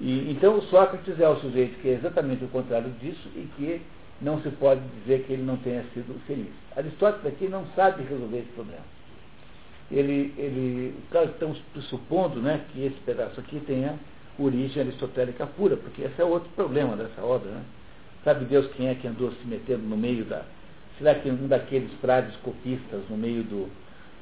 [0.00, 3.80] E, então Sócrates é o sujeito que é exatamente o contrário disso e que
[4.20, 6.52] não se pode dizer que ele não tenha sido feliz.
[6.76, 8.82] Aristóteles aqui não sabe resolver esse problema.
[9.90, 13.98] Ele, ele estamos pressupondo né, que esse pedaço aqui tenha
[14.38, 17.50] origem aristotélica pura, porque esse é outro problema dessa obra.
[17.50, 17.62] Né?
[18.24, 20.42] Sabe Deus quem é que andou se metendo no meio da.
[20.98, 23.70] Será que um daqueles frades copistas, no meio do,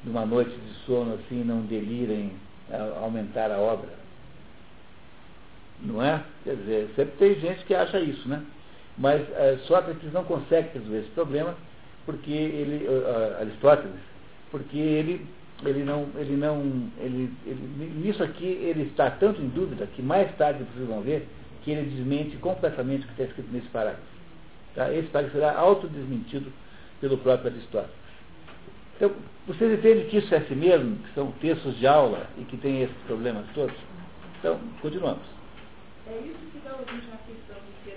[0.03, 2.31] de uma noite de sono, assim, não delirem
[2.71, 3.89] a aumentar a obra?
[5.81, 6.23] Não é?
[6.43, 8.43] Quer dizer, sempre tem gente que acha isso, né?
[8.97, 11.55] Mas uh, Sócrates não consegue resolver esse problema
[12.05, 13.99] porque ele, uh, Aristóteles,
[14.49, 15.25] porque ele,
[15.63, 16.61] ele não, ele não,
[16.99, 21.27] ele, ele, nisso aqui ele está tanto em dúvida que mais tarde vocês vão ver
[21.63, 24.01] que ele desmente completamente o que está escrito nesse parágrafo.
[24.73, 24.91] Tá?
[24.93, 26.51] Esse parágrafo será autodesmentido
[27.01, 27.95] pelo próprio Aristóteles.
[28.95, 29.11] Então,
[29.45, 32.81] vocês entendem que isso é assim mesmo, que são textos de aula e que tem
[32.81, 33.75] esses problemas todos?
[34.39, 35.21] Então, continuamos.
[36.07, 37.96] É isso que dá origem à questão de a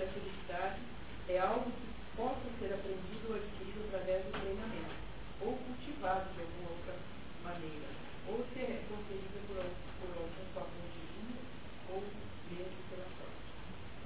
[1.31, 1.87] é algo que
[2.17, 4.95] possa ser aprendido ou adquirido através do treinamento,
[5.39, 6.95] ou cultivado de alguma outra
[7.39, 7.87] maneira,
[8.27, 11.39] ou ser concedida por, por algum favor divino,
[11.87, 12.03] ou
[12.51, 13.47] mesmo pela sorte.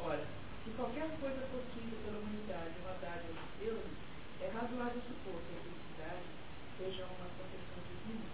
[0.06, 0.22] Ora,
[0.62, 3.90] se qualquer coisa possível pela humanidade é uma dádiva de Deus,
[4.42, 6.30] é razoável supor que a felicidade
[6.78, 8.30] seja uma concessão divina,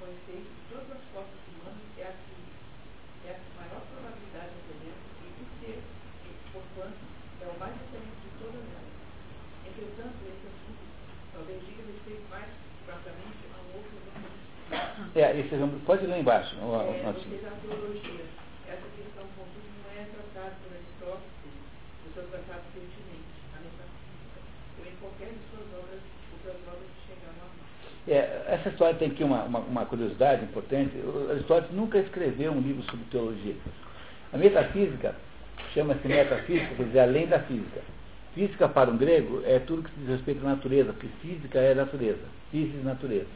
[0.00, 2.40] com efeito de todas as forças humanas é a que
[3.28, 5.78] é a maior probabilidade de ocorrência e de ser,
[6.24, 7.04] e, porquanto,
[7.40, 8.96] é o mais excelente de todas elas.
[9.64, 10.84] Entretanto, esse assunto
[11.32, 12.48] talvez diga respeito mais
[12.84, 14.90] francamente a um outro exemplo.
[15.14, 16.54] É, esse exemplo, pode ler embaixo.
[16.62, 18.24] o- o- É, nosso- vocês a teologia.
[18.68, 21.30] Essa questão, contudo, não é tratada por Aristóteles
[23.50, 24.40] a metafísica,
[24.78, 26.00] ou em qualquer de suas obras,
[26.32, 28.08] outras obras que chegaram a nós.
[28.08, 30.96] É, essa história tem aqui uma, uma, uma curiosidade importante.
[30.98, 33.56] O Aristóteles nunca escreveu um livro sobre teologia.
[34.32, 35.16] A metafísica
[35.74, 37.80] chama-se metafísica, quer dizer, além da física.
[38.34, 42.22] Física para um grego é tudo que diz respeito à natureza, porque física é natureza,
[42.52, 43.26] física natureza.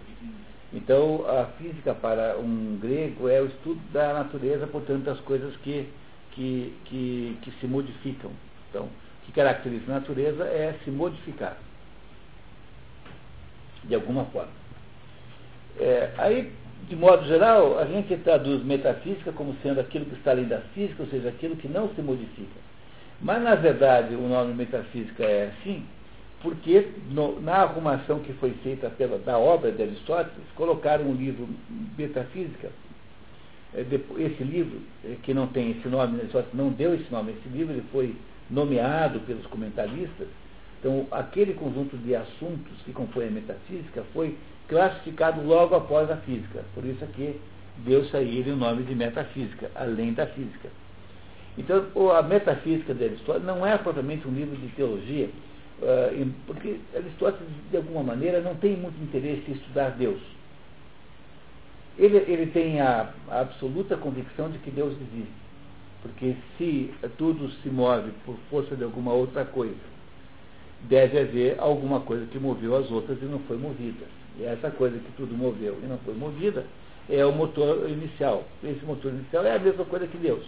[0.75, 5.89] Então, a física para um grego é o estudo da natureza, portanto, das coisas que,
[6.33, 8.33] que, que, que se modificam.
[8.69, 11.57] Então, o que caracteriza a natureza é se modificar,
[13.85, 14.51] de alguma forma.
[15.79, 16.53] É, aí,
[16.89, 21.05] de modo geral, a gente traduz metafísica como sendo aquilo que está além da física,
[21.05, 22.61] ou seja, aquilo que não se modifica.
[23.21, 25.87] Mas, na verdade, o nome metafísica é assim,
[26.45, 31.49] porque no- na arrumação que foi feita pela, da obra de Aristóteles, colocaram um livro
[31.97, 32.71] Metafísica.
[33.73, 37.49] É, Esse livro, é, que não tem esse nome, Aristóteles não deu esse nome, esse
[37.49, 38.15] livro ele foi
[38.51, 40.29] nomeado pelos comentaristas.
[40.79, 44.37] Então, aquele conjunto de assuntos que compõem a metafísica foi
[44.69, 46.63] classificado logo após a física.
[46.75, 47.41] Por isso aqui
[47.79, 50.69] deu-se a ele o nome de metafísica, além da física.
[51.57, 55.31] Então, a metafísica de Aristóteles não é propriamente um livro de teologia,
[56.47, 60.21] porque Aristóteles, de alguma maneira, não tem muito interesse em estudar Deus.
[61.99, 65.45] Ele, ele tem a, a absoluta convicção de que Deus existe.
[66.03, 69.95] Porque se tudo se move por força de alguma outra coisa,
[70.83, 74.05] deve haver alguma coisa que moveu as outras e não foi movida.
[74.39, 76.67] E essa coisa que tudo moveu e não foi movida
[77.09, 78.45] é o motor inicial.
[78.63, 80.45] Esse motor inicial é a mesma coisa que Deus.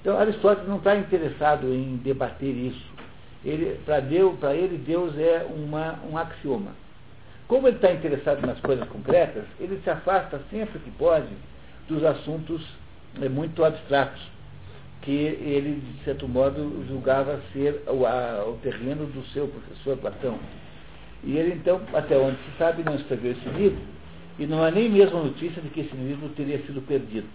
[0.00, 2.87] Então Aristóteles não está interessado em debater isso.
[3.44, 6.72] Ele, Para ele, Deus é uma, um axioma.
[7.46, 11.28] Como ele está interessado nas coisas concretas, ele se afasta sempre que pode
[11.88, 12.62] dos assuntos
[13.22, 14.20] eh, muito abstratos,
[15.00, 20.38] que ele, de certo modo, julgava ser o, a- o terreno do seu professor Platão.
[21.24, 23.80] E ele, então, até onde se sabe, não escreveu esse livro,
[24.38, 27.26] e não há nem mesmo notícia de que esse livro teria sido perdido.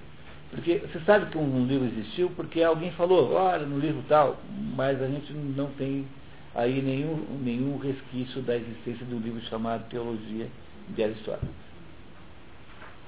[0.54, 4.38] Porque você sabe que um livro existiu porque alguém falou, olha, no livro tal,
[4.76, 6.08] mas a gente não tem
[6.54, 10.48] aí nenhum, nenhum resquício da existência de um livro chamado Teologia
[10.90, 11.56] de Aristóteles.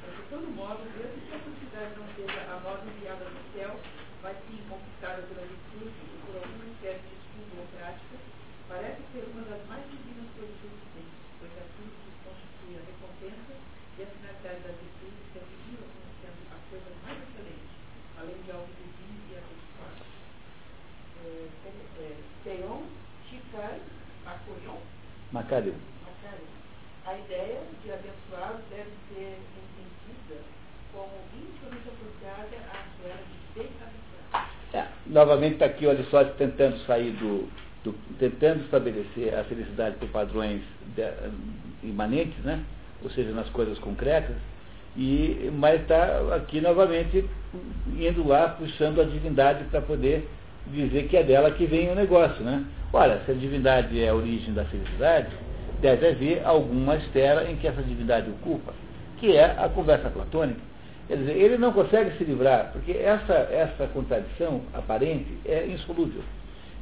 [0.05, 3.77] De todo modo, mesmo que a felicidade não seja a nova enviada do céu,
[4.23, 8.17] mas sim conquistada pela virtude e por alguma espécie de estudo ou prática,
[8.67, 14.01] parece ser uma das mais divinas coisas existentes, pois aquilo que constitui a recompensa e
[14.01, 17.75] a finalidade das virtudes se afirma como sendo a coisa mais excelente,
[18.17, 20.03] além de algo divino e abençoado.
[21.21, 21.47] É,
[22.01, 22.81] é, Teon,
[23.29, 23.77] Chicar,
[24.25, 24.81] Acorion,
[25.35, 25.73] Macário.
[27.05, 30.41] A ideia de abençoado deve ser entendida
[30.93, 34.49] como intimamente associada à esfera de bem-aventurado.
[34.73, 37.49] É, novamente está aqui o Aristóteles tentando sair do,
[37.83, 40.61] do- tentando estabelecer a felicidade por padrões
[40.95, 42.63] de- imanentes, né?
[43.03, 44.37] ou seja, nas coisas concretas,
[44.95, 47.29] e, mas está aqui novamente
[47.99, 50.27] indo lá, puxando a divindade para poder
[50.67, 52.43] dizer que é dela que vem o negócio.
[52.43, 52.63] Né?
[52.93, 55.29] Olha, se a divindade é a origem da felicidade,
[55.81, 58.73] deve haver alguma esfera em que essa divindade ocupa,
[59.17, 60.59] que é a conversa platônica.
[61.07, 66.23] Quer dizer, ele não consegue se livrar, porque essa, essa contradição aparente é insolúvel.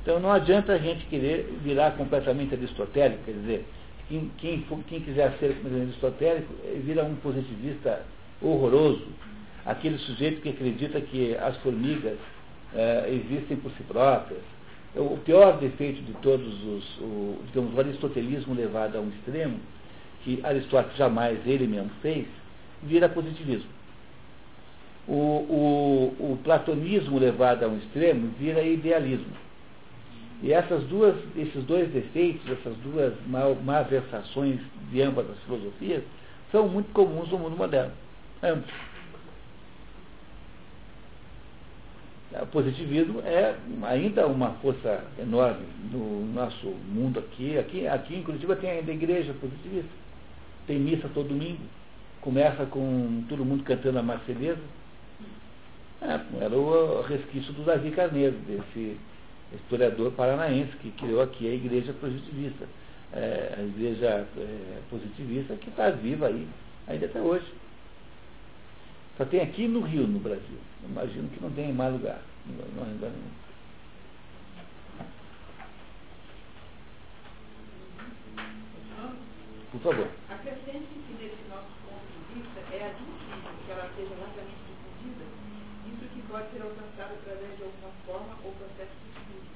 [0.02, 3.66] Então não adianta a gente querer virar completamente aristotélico, quer dizer,
[4.08, 8.02] quem, quem, quem quiser ser completamente aristotélico eh, vira um positivista
[8.42, 9.08] horroroso,
[9.66, 12.18] aquele sujeito que acredita que as formigas
[12.76, 14.42] eh, existem por si próprias.
[14.96, 19.60] O pior defeito de todos os, o, digamos, o aristotelismo levado a um extremo,
[20.24, 22.28] que Aristóteles jamais ele mesmo fez,
[22.84, 23.70] vira positivismo.
[25.08, 29.34] O, o, o platonismo levado a um extremo vira idealismo.
[30.44, 34.60] E essas duas, esses dois defeitos, essas duas mal, malversações
[34.92, 36.04] de ambas as filosofias,
[36.52, 37.94] são muito comuns no mundo moderno.
[38.44, 38.70] Ambos.
[42.42, 47.60] O positivismo é ainda uma força enorme no nosso mundo aqui.
[47.60, 49.92] Aqui, aqui em Curitiba tem ainda igreja positivista.
[50.66, 51.62] Tem missa todo domingo.
[52.22, 54.62] Começa com todo mundo cantando a Marceleza.
[56.02, 58.98] É, era o resquício do Davi Carneiro, desse
[59.54, 62.66] historiador paranaense que criou aqui a igreja positivista.
[63.14, 66.48] É, a igreja é, positivista que está viva aí,
[66.88, 67.46] ainda até hoje.
[69.18, 70.58] Só tem aqui no Rio, no Brasil.
[70.90, 72.22] Imagino que não tem em mais lugar.
[72.46, 73.44] Não, ainda não.
[79.74, 80.06] Por favor.
[80.30, 85.26] Acrescente que nesse nosso ponto de vista é admissível que ela seja largamente difundida,
[85.90, 89.50] isso que pode ser alcançado através de alguma forma ou processo de estudo,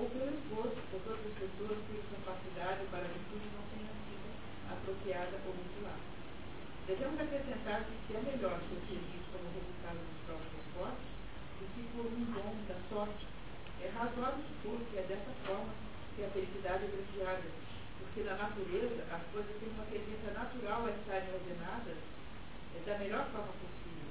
[0.00, 4.26] ou pelo esforço por todas as pessoas cuja capacidade para a virtude não tenha sido
[4.72, 6.08] apropriada ou mutilada.
[6.88, 11.12] Devemos acrescentar que se é melhor ser feliz como resultado dos próprios esforços
[11.60, 13.28] do que por um dom da sorte.
[13.84, 15.68] É razoável supor que é dessa forma
[16.16, 17.44] que a felicidade é gratiada,
[18.00, 22.00] porque na natureza as coisas têm uma tendência natural a estarem ordenadas
[22.72, 24.08] é, da melhor forma possível.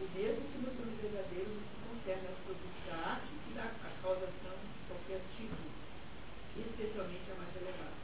[0.00, 3.72] O mesmo que nos verdadeiros no que concerne aos produtos da arte e da
[4.04, 5.64] causação de qualquer tipo,
[6.60, 8.00] especialmente a mais elevada.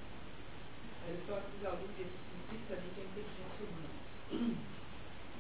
[1.05, 4.66] Aristóteles alude explicitamente a inteligência humana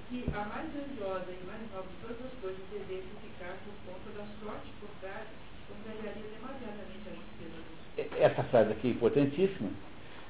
[0.08, 4.18] que a mais grandiosa e mais nobre de todas as coisas devesse ficar por conta
[4.18, 5.26] da sorte trás,
[5.68, 9.70] contrariaria demasiadamente a justeza dos Essa frase aqui é importantíssima,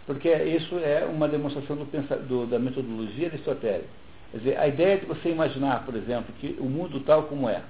[0.07, 1.85] porque isso é uma demonstração do,
[2.29, 3.89] do, da metodologia aristotélica.
[4.33, 7.63] Quer dizer, a ideia de você imaginar, por exemplo, que o mundo tal como é,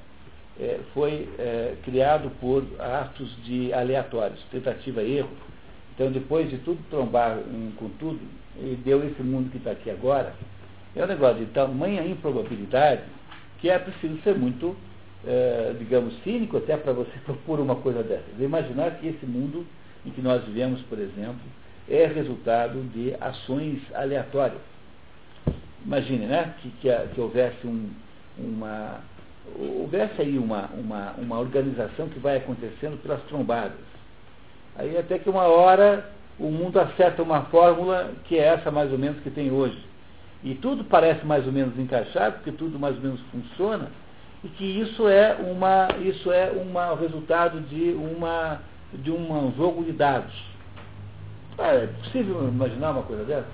[0.59, 5.31] é foi é, criado por atos de aleatórios, tentativa e erro.
[5.95, 8.21] Então, depois de tudo trombar um, com tudo,
[8.59, 10.35] e deu esse mundo que está aqui agora,
[10.97, 13.03] é um negócio de tamanha improbabilidade
[13.59, 14.75] que é preciso ser muito,
[15.27, 18.41] é, digamos, cínico até para você propor uma coisa dessas.
[18.41, 19.67] Imaginar que esse mundo
[20.05, 21.41] em que nós vivemos, por exemplo,
[21.89, 24.61] é resultado de ações aleatórias.
[25.85, 27.91] Imagine, né, que, que, que houvesse um,
[28.39, 29.01] uma
[29.57, 33.79] houvesse aí uma, uma, uma organização que vai acontecendo pelas trombadas.
[34.77, 38.99] Aí até que uma hora o mundo acerta uma fórmula que é essa mais ou
[38.99, 39.86] menos que tem hoje
[40.47, 43.91] e tudo parece mais ou menos encaixado, porque tudo mais ou menos funciona,
[44.45, 48.61] e que isso é uma isso é uma resultado de uma
[48.93, 50.33] de um jogo de dados.
[51.59, 53.49] Ah, é possível imaginar uma coisa dessa?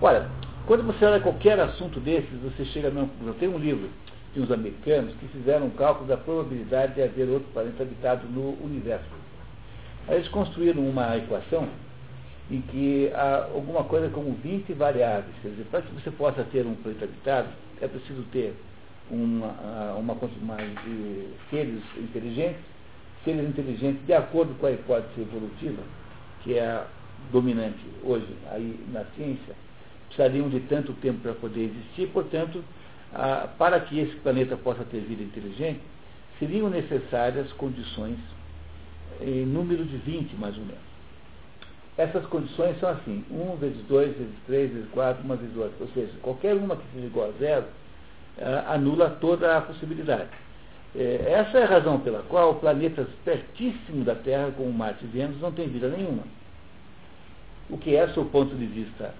[0.00, 0.28] Olha,
[0.64, 3.34] quando você olha qualquer assunto desses, você chega a conclusão.
[3.34, 3.90] Tem um livro
[4.32, 8.56] de uns americanos que fizeram um cálculo da probabilidade de haver outro planeta habitado no
[8.64, 9.10] universo.
[10.06, 11.68] Aí eles construíram uma equação
[12.50, 15.34] em que há alguma coisa como 20 variáveis.
[15.40, 17.48] Quer dizer, para que você possa ter um planeta habitado,
[17.80, 18.54] é preciso ter
[19.10, 22.62] uma, uma, uma de seres inteligentes,
[23.24, 25.82] seres inteligentes de acordo com a hipótese evolutiva,
[26.42, 26.86] que é a
[27.30, 29.54] dominante hoje aí na ciência,
[30.06, 32.64] precisariam de tanto tempo para poder existir, portanto,
[33.12, 35.80] a, para que esse planeta possa ter vida inteligente,
[36.38, 38.18] seriam necessárias condições
[39.20, 40.89] em número de 20, mais ou menos.
[42.00, 45.72] Essas condições são assim, 1 vezes 2 vezes 3 vezes 4, 1 vezes 2.
[45.80, 47.66] Ou seja, qualquer uma que seja igual a zero
[48.38, 50.30] uh, anula toda a possibilidade.
[50.96, 55.42] É, essa é a razão pela qual planetas pertíssimos da Terra, como Marte e Vênus,
[55.42, 56.22] não têm vida nenhuma.
[57.68, 59.14] O que é, do ponto de vista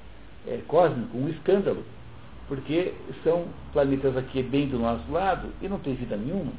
[0.49, 1.85] é, cósmico, um escândalo.
[2.49, 3.45] Porque são
[3.75, 6.53] planetas aqui bem do nosso lado e não tem vida nenhuma.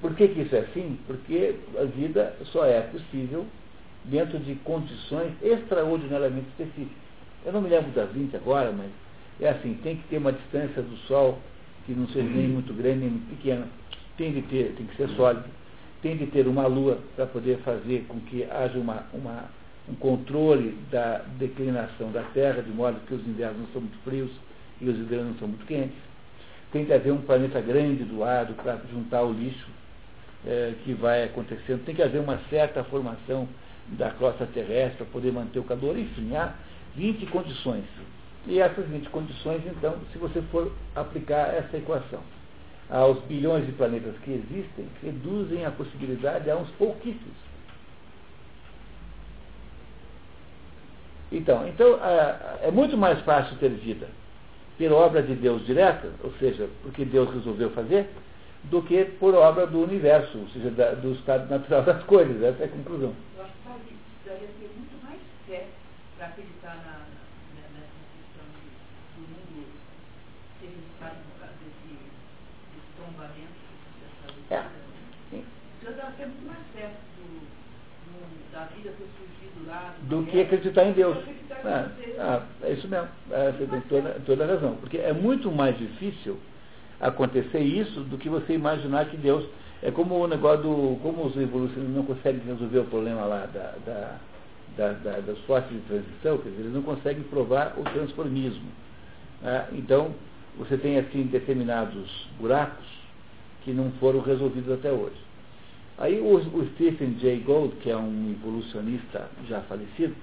[0.00, 0.98] Por que, que isso é assim?
[1.06, 3.46] Porque a vida só é possível
[4.06, 7.06] dentro de condições extraordinariamente específicas.
[7.44, 8.90] Eu não me lembro das 20 agora, mas
[9.40, 11.38] é assim, tem que ter uma distância do Sol
[11.84, 13.66] que não seja nem muito grande nem muito pequena.
[14.16, 15.44] Tem de ter, tem que ser sólido.
[16.02, 19.44] Tem de ter uma lua para poder fazer com que haja uma, uma,
[19.88, 24.30] um controle da declinação da Terra, de modo que os invernos não são muito frios
[24.80, 25.96] e os invernos não são muito quentes.
[26.72, 29.68] Tem de haver um planeta grande do lado para juntar o lixo
[30.44, 31.84] é, que vai acontecendo.
[31.84, 33.48] Tem que haver uma certa formação
[33.90, 36.54] da crosta terrestre para poder manter o calor, enfim, há
[36.94, 37.84] 20 condições.
[38.46, 42.20] E essas 20 condições, então, se você for aplicar essa equação
[42.88, 47.46] aos bilhões de planetas que existem, reduzem a possibilidade a uns pouquíssimos.
[51.30, 51.98] Então, então
[52.62, 54.08] é muito mais fácil ter vida
[54.78, 58.08] pela obra de Deus direta, ou seja, porque Deus resolveu fazer,
[58.64, 62.42] do que por obra do universo, ou seja, do estado natural das coisas.
[62.42, 63.12] Essa é a conclusão.
[64.36, 65.66] Precisaria ter muito mais fé
[66.16, 68.44] para acreditar na, na, nessa questão
[69.16, 69.66] do mundo
[70.60, 71.16] ser resultado
[71.56, 71.96] desse,
[72.74, 73.56] desse tombamento
[73.96, 75.42] dessa É.
[75.80, 77.40] Precisa ter muito mais fé do,
[78.04, 79.94] do, da vida ter surgido lá.
[80.02, 81.16] Do que acreditar em Deus.
[81.16, 83.08] Acreditar Ah, ah, é isso mesmo.
[83.30, 84.76] É, você tem toda, toda a razão.
[84.76, 86.38] Porque é muito mais difícil
[87.00, 89.48] acontecer isso do que você imaginar que Deus.
[89.86, 90.98] É como o negócio do.
[91.00, 94.18] Como os evolucionistas não conseguem resolver o problema lá da, da,
[94.76, 98.68] da, da, das fortes de transição, quer dizer, eles não conseguem provar o transformismo.
[99.40, 99.68] né?
[99.74, 100.12] então,
[100.58, 102.84] você tem assim determinados buracos
[103.62, 105.24] que não foram resolvidos até hoje.
[105.98, 110.16] Aí o, o Stephen Jay Gould, que é um evolucionista já falecido,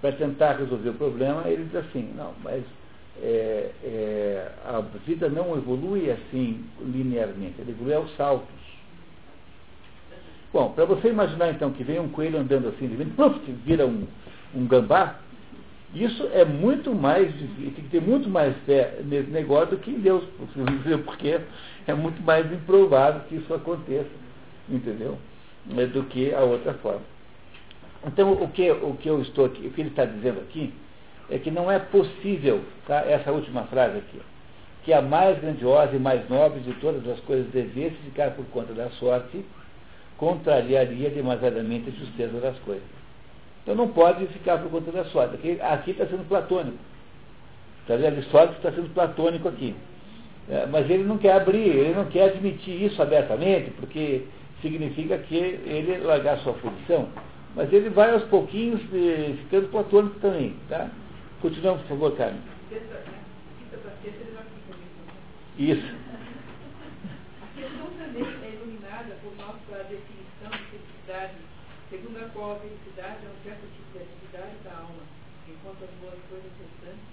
[0.00, 2.62] para tentar resolver o problema, ele diz assim, não, mas
[3.20, 8.61] é, é, a vida não evolui assim linearmente, ela evolui aos saltos.
[10.52, 13.86] Bom, para você imaginar então que vem um coelho andando assim, de repente, pluf, vira
[13.86, 14.06] um,
[14.54, 15.16] um gambá,
[15.94, 20.00] isso é muito mais tem que ter muito mais fé nesse negócio do que em
[20.00, 20.24] Deus,
[21.04, 21.40] porque
[21.86, 24.10] é muito mais improvável que isso aconteça,
[24.68, 25.18] entendeu?
[25.76, 27.02] É, Do que a outra forma.
[28.06, 30.72] Então, o que, o que eu estou aqui, o que ele está dizendo aqui,
[31.30, 33.04] é que não é possível, tá?
[33.06, 34.20] essa última frase aqui,
[34.84, 38.72] que a mais grandiosa e mais nobre de todas as coisas devesse ficar por conta
[38.74, 39.44] da sorte,
[40.22, 42.84] contrariaria demasiadamente a justeza das coisas.
[43.60, 45.34] Então não pode ficar por conta da sorte.
[45.34, 46.78] Aqui, está sendo platônico.
[47.90, 49.74] Aristóteles está sendo platônico aqui.
[50.48, 54.22] É, mas ele não quer abrir, ele não quer admitir isso abertamente, porque
[54.60, 57.08] significa que ele largar sua posição.
[57.56, 60.54] Mas ele vai aos pouquinhos eh, ficando platônico também.
[60.68, 60.88] Tá?
[61.40, 62.40] Continuamos, por favor, Carmen.
[62.70, 63.18] Sexta, né?
[63.58, 64.78] Quinta para sexta ele já fica
[65.58, 65.82] mesmo.
[65.82, 65.94] Isso.
[67.42, 71.34] A questão também é iluminada por nossa definição de felicidade,
[71.92, 75.04] segundo a qual a felicidade é um certo tipo de atividade da alma,
[75.44, 77.04] enquanto as boas coisas restantes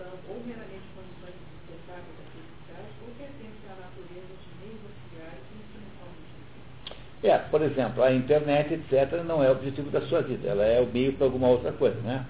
[0.00, 5.44] são ou meramente condições de espetáculo da felicidade ou pertencem à natureza de meios auxiliares
[5.44, 7.28] que instrumentalmente existem.
[7.28, 10.80] É, por exemplo, a internet, etc., não é o objetivo da sua vida, ela é
[10.80, 12.24] o meio para alguma outra coisa, né?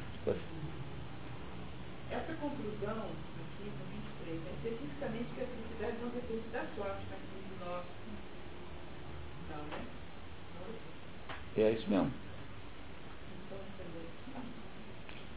[2.11, 3.85] Essa conclusão aqui no
[4.27, 7.85] 23 é especificamente que a felicidade não depende da sorte, mas sim de nós.
[9.51, 9.79] Não, né?
[10.59, 12.11] Não, É isso mesmo.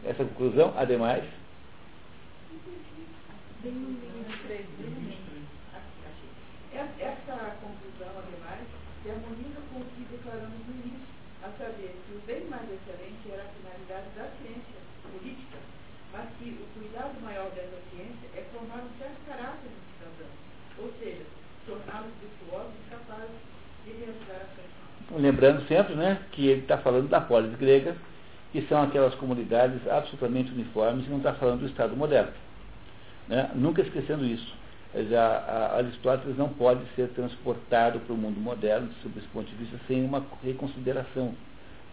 [0.03, 1.23] Essa conclusão, ademais,
[6.99, 8.67] Essa conclusão, ademais,
[9.03, 11.07] se harmoniza com o que declaramos no início,
[11.43, 14.79] a saber que o bem mais excelente era a finalidade da ciência
[15.11, 15.57] política,
[16.11, 20.37] mas que o cuidado maior dessa ciência é formar um certo caráter dos cidadãos,
[20.79, 21.25] ou seja,
[21.65, 23.41] torná-los virtuosos e capazes
[23.85, 24.66] de realizar ações
[25.15, 27.95] lembrando sempre né, que ele está falando da polis grega,
[28.51, 32.31] que são aquelas comunidades absolutamente uniformes, e não está falando do Estado moderno.
[33.27, 33.49] Né?
[33.55, 34.55] Nunca esquecendo isso.
[34.93, 39.55] Dizer, a, Aristóteles não pode ser transportado para o mundo moderno, sob esse ponto de
[39.55, 41.33] vista, sem uma reconsideração.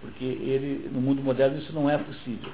[0.01, 2.53] Porque ele, no mundo moderno isso não é possível.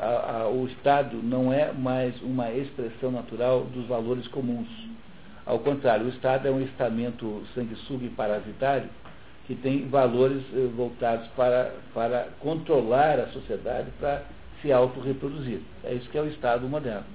[0.00, 4.68] A- a- o Estado não é mais uma expressão natural dos valores comuns.
[5.46, 8.88] Ao contrário, o Estado é um estamento sanguessuga e parasitário
[9.48, 14.22] que tem valores eh, voltados para, para controlar a sociedade, para
[14.60, 15.60] se autorreproduzir.
[15.82, 17.06] É isso que é o Estado moderno.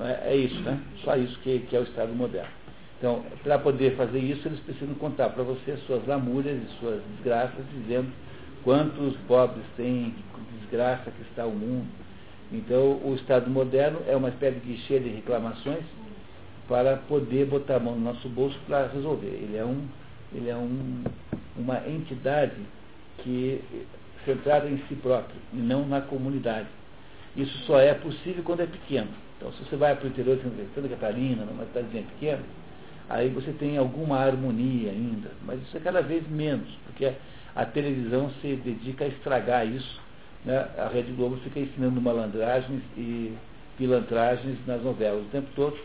[0.00, 0.80] É, é isso, né?
[1.04, 2.50] Só isso que, que é o Estado moderno.
[2.98, 7.64] Então, para poder fazer isso, eles precisam contar para você suas lamúrias e suas desgraças,
[7.72, 8.08] dizendo
[8.64, 11.86] quantos pobres têm, que desgraça que está o mundo.
[12.50, 15.84] Então, o Estado moderno é uma espécie de guichê de reclamações
[16.66, 19.28] para poder botar a mão no nosso bolso para resolver.
[19.28, 19.86] Ele é, um,
[20.32, 21.04] ele é um,
[21.56, 22.56] uma entidade
[23.18, 23.62] que
[24.24, 26.68] centrada em si próprio e não na comunidade.
[27.36, 29.08] Isso só é possível quando é pequeno.
[29.36, 32.42] Então, se você vai para o interior de Santa Catarina, numa cidadezinha pequena,
[33.08, 37.12] aí você tem alguma harmonia ainda, mas isso é cada vez menos, porque
[37.54, 40.00] a televisão se dedica a estragar isso.
[40.44, 40.68] Né?
[40.76, 43.32] A Rede Globo fica ensinando malandragens e
[43.76, 45.76] pilantragens nas novelas o tempo todo,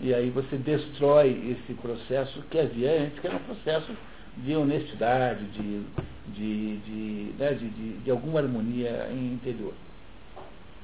[0.00, 3.92] e aí você destrói esse processo que havia antes, que era um processo
[4.38, 5.84] de honestidade, de,
[6.28, 9.74] de, de, né, de, de, de alguma harmonia em interior.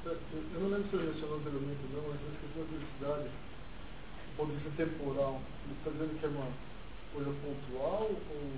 [0.05, 0.11] Eu
[0.53, 4.51] eu não lembro se você mencionou anteriormente, não, mas a questão da felicidade, do ponto
[4.51, 6.47] de vista temporal, ele está dizendo que é uma
[7.13, 8.51] coisa pontual ou.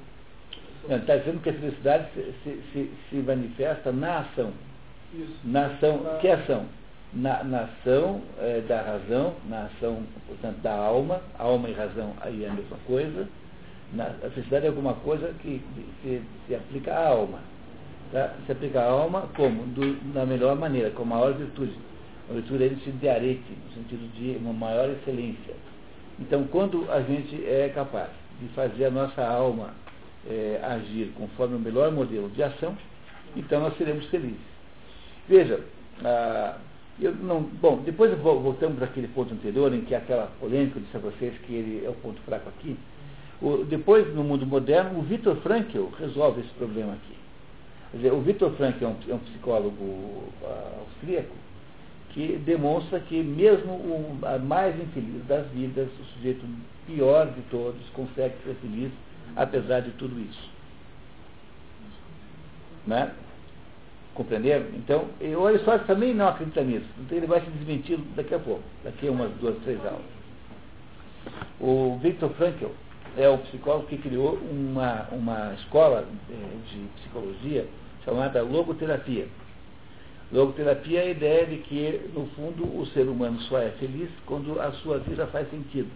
[0.90, 4.52] Não, Está dizendo que a felicidade se, se, se, se manifesta na ação.
[5.14, 5.36] Isso.
[5.44, 6.66] Na ação, Na- que ação?
[7.14, 12.44] Na, na ação é, da razão, na ação, portanto, da alma, alma e razão aí
[12.44, 13.28] é a mesma coisa.
[13.94, 15.62] Na, a felicidade é alguma coisa que
[16.02, 17.40] se, se aplica à alma.
[18.12, 18.34] Tá?
[18.46, 19.64] Se aplica à alma como?
[19.68, 21.76] Do, da melhor maneira, com a maior virtude.
[22.30, 25.54] A virtude é no sentido de arete, no sentido de uma maior excelência.
[26.20, 28.10] Então, quando a gente é capaz
[28.40, 29.74] de fazer a nossa alma
[30.30, 32.78] é, agir conforme o melhor modelo de ação,
[33.36, 34.40] então nós seremos felizes.
[35.28, 35.60] Veja,
[36.04, 36.58] ah,
[37.02, 40.98] eu não, bom, depois voltamos para aquele ponto anterior, em que aquela polêmica, eu disse
[40.98, 42.78] a vocês que ele é o ponto fraco aqui.
[43.42, 47.18] O, depois, no mundo moderno, o Viktor Frankl resolve esse problema aqui.
[47.96, 51.36] Dizer, o Viktor Frankl é um, é um psicólogo uh, austríaco
[52.14, 56.46] que demonstra que mesmo o a mais infeliz das vidas, o sujeito
[56.86, 58.92] pior de todos, consegue ser feliz
[59.36, 60.50] apesar de tudo isso.
[62.86, 63.12] Né?
[64.14, 64.66] Compreenderam?
[64.76, 65.06] Então,
[65.38, 66.88] o Aristóteles também não acredita nisso.
[67.00, 70.02] Então ele vai se desmentir daqui a pouco, daqui a umas duas, três aulas.
[71.60, 72.68] O Viktor Frankl
[73.18, 76.34] é o psicólogo que criou uma, uma escola eh,
[76.70, 77.68] de psicologia
[78.04, 79.28] chamada logoterapia.
[80.32, 84.60] Logoterapia é a ideia de que, no fundo, o ser humano só é feliz quando
[84.60, 85.90] a sua vida faz sentido.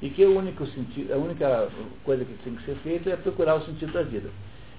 [0.00, 1.68] E que o único sentido, a única
[2.04, 4.30] coisa que tem que ser feita é procurar o sentido da vida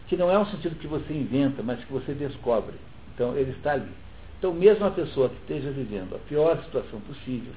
[0.10, 2.76] que não é um sentido que você inventa, mas que você descobre.
[3.14, 3.92] Então, ele está ali.
[4.40, 7.54] Então, mesmo a pessoa que esteja vivendo a pior situação possível,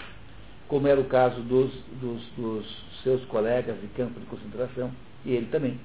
[0.68, 2.66] como era o caso dos, dos, dos
[3.02, 4.90] seus colegas de campo de concentração,
[5.24, 5.80] e ele também,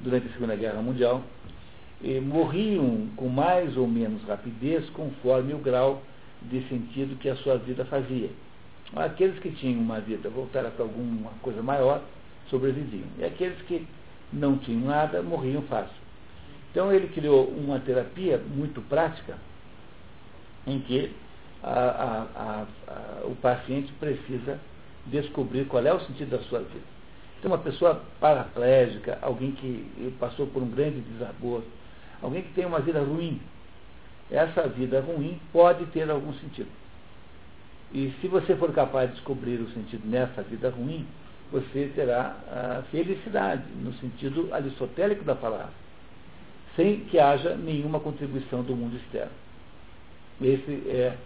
[0.00, 1.22] durante a Segunda Guerra Mundial,
[2.22, 6.02] morriam com mais ou menos rapidez conforme o grau
[6.42, 8.30] de sentido que a sua vida fazia.
[8.96, 12.02] Aqueles que tinham uma vida voltada para alguma coisa maior
[12.48, 13.06] sobreviviam.
[13.18, 13.86] E aqueles que
[14.32, 16.02] não tinham nada, morriam fácil.
[16.70, 19.36] Então ele criou uma terapia muito prática
[20.66, 21.12] em que
[21.62, 24.58] a, a, a, o paciente precisa
[25.06, 26.92] descobrir qual é o sentido da sua vida.
[27.38, 31.62] Então uma pessoa paraplégica, alguém que passou por um grande desabor,
[32.22, 33.40] alguém que tem uma vida ruim,
[34.30, 36.70] essa vida ruim pode ter algum sentido.
[37.92, 41.06] E se você for capaz de descobrir o sentido nessa vida ruim,
[41.52, 45.72] você terá a felicidade, no sentido aristotélico da palavra,
[46.74, 49.30] sem que haja nenhuma contribuição do mundo externo.
[50.40, 51.16] Esse é,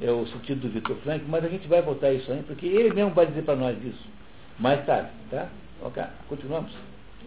[0.00, 2.92] é o sentido do Victor Frank, mas a gente vai voltar isso aí, porque ele
[2.92, 4.04] mesmo vai dizer para nós isso
[4.58, 5.48] mais tarde, tá?
[5.82, 6.72] Ok, continuamos.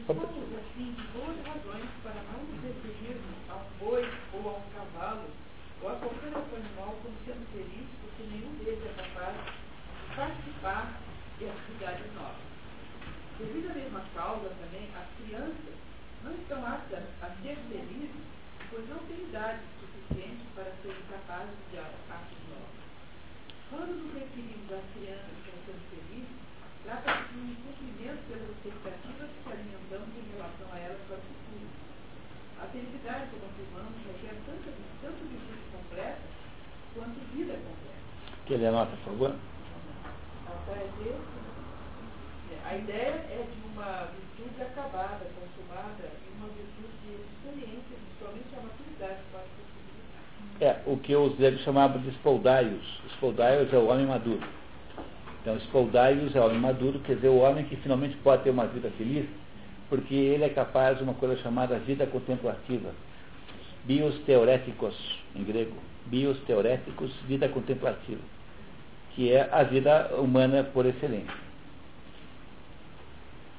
[0.08, 5.24] Razões para não nos referirmos a um boi ou a um cavalo
[5.82, 11.00] ou a qualquer outro animal como sendo feliz, porque nenhum deles é capaz de participar
[11.40, 12.50] de atividades novas.
[13.40, 15.74] Devido à mesma causa também, as crianças
[16.24, 18.12] não estão aptas a ser felizes,
[18.70, 18.86] pois
[19.40, 22.84] suficiente para serem capazes de atos novos.
[23.72, 26.36] Quando nos referimos às crianças como sendo felizes,
[26.84, 31.72] trata-se de um cumprimento pelas expectativas que alimentamos em relação a elas para o futuro.
[32.60, 34.68] A felicidade, como afirmamos, requer tanto,
[35.00, 36.20] tanto virtude completa
[36.92, 38.04] quanto vida completa.
[38.44, 39.36] Que ele anota, por favor?
[42.66, 48.62] A ideia é de uma virtude acabada, consumada, e uma virtude de experiência, somente a
[48.62, 50.62] maturidade pode possibilitar.
[50.62, 53.02] É, o que os gregos chamavam de spoldaios.
[53.16, 54.46] Spoldaios é o homem maduro.
[55.42, 58.68] Então, spoldaios é o homem maduro, quer dizer, o homem que finalmente pode ter uma
[58.68, 59.28] vida feliz,
[59.90, 62.92] porque ele é capaz de uma coisa chamada vida contemplativa.
[63.86, 64.96] Bios teoréticos,
[65.36, 65.76] em grego.
[66.06, 68.22] Bios teoréticos, vida contemplativa.
[69.16, 71.50] Que é a vida humana por excelência.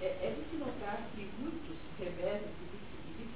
[0.00, 3.28] É, é de se notar que muitos rebeldes e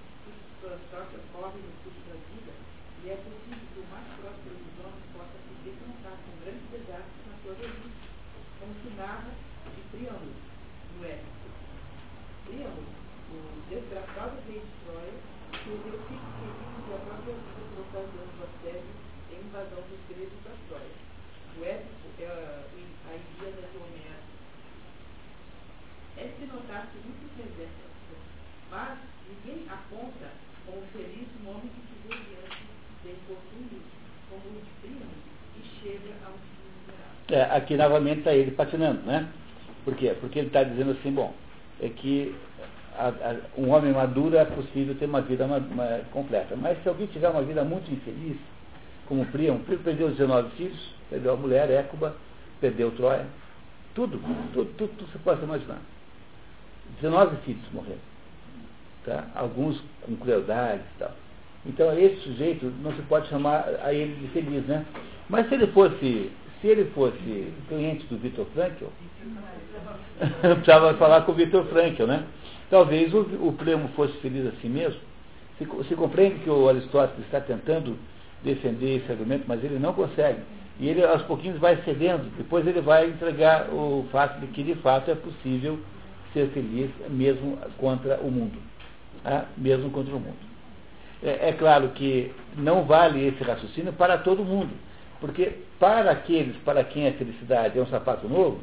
[0.59, 2.57] suas próprias correm no curso da vida,
[3.05, 7.21] e é possível que o mais próximo dos homens possa se defrontar com grandes desastres
[7.29, 8.09] na sua velhice,
[8.57, 10.33] como se narra de Príamo,
[10.97, 11.49] no Épico.
[12.49, 13.37] Príamo, o
[13.69, 15.17] desgraçado rei de Troia,
[15.53, 18.95] perdeu filhos queridos e a própria vida por ocasião do assédio
[19.37, 20.97] em invasão dos gregos da Troia.
[21.53, 22.65] O Épico é a,
[23.05, 24.05] a Ilíada de Homero
[26.17, 27.91] é de notar-se muitos reservas,
[28.71, 28.99] mas
[29.29, 30.31] ninguém aponta
[30.65, 32.63] como feliz um homem que se vê diante
[33.03, 33.83] de infortúnios
[34.31, 35.11] como o de primo
[35.59, 36.65] e chega a um fim
[37.35, 39.29] é, Aqui novamente está ele patinando, né?
[39.85, 40.15] Por quê?
[40.21, 41.35] Porque ele está dizendo assim, bom,
[41.81, 42.35] é que
[42.97, 46.55] a, a, um homem maduro é possível ter uma vida uma, uma, completa.
[46.57, 48.37] Mas se alguém tiver uma vida muito infeliz,
[49.07, 52.15] como o Príamo, Príamo perdeu 19 filhos, perdeu a mulher, Écuba,
[52.61, 53.27] perdeu Troia,
[53.95, 55.81] tudo, tudo, tudo, tudo você pode imaginar.
[57.01, 57.99] 19 filhos morreram.
[59.05, 59.27] Tá?
[59.35, 61.13] Alguns com crueldade e tal.
[61.67, 64.85] Então, esse sujeito não se pode chamar a ele de feliz, né?
[65.29, 66.31] Mas se ele fosse,
[66.65, 68.87] se ele fosse cliente do Vitor Frankl,
[70.41, 72.25] precisava falar com o Vitor Frankl, né?
[72.71, 73.55] Talvez o, o
[73.95, 74.99] fosse feliz assim mesmo.
[75.59, 77.99] Se, se compreende que o Aristóteles está tentando
[78.43, 80.41] defender esse argumento, mas ele não consegue.
[80.81, 84.75] E ele aos pouquinhos vai cedendo, depois ele vai entregar o fato de que de
[84.77, 85.79] fato é possível
[86.33, 88.59] ser feliz mesmo contra o mundo.
[89.23, 89.45] Tá?
[89.59, 90.39] Mesmo contra o mundo.
[91.23, 94.73] É, é claro que não vale esse raciocínio para todo mundo.
[95.21, 98.61] Porque para aqueles para quem a felicidade é um sapato novo,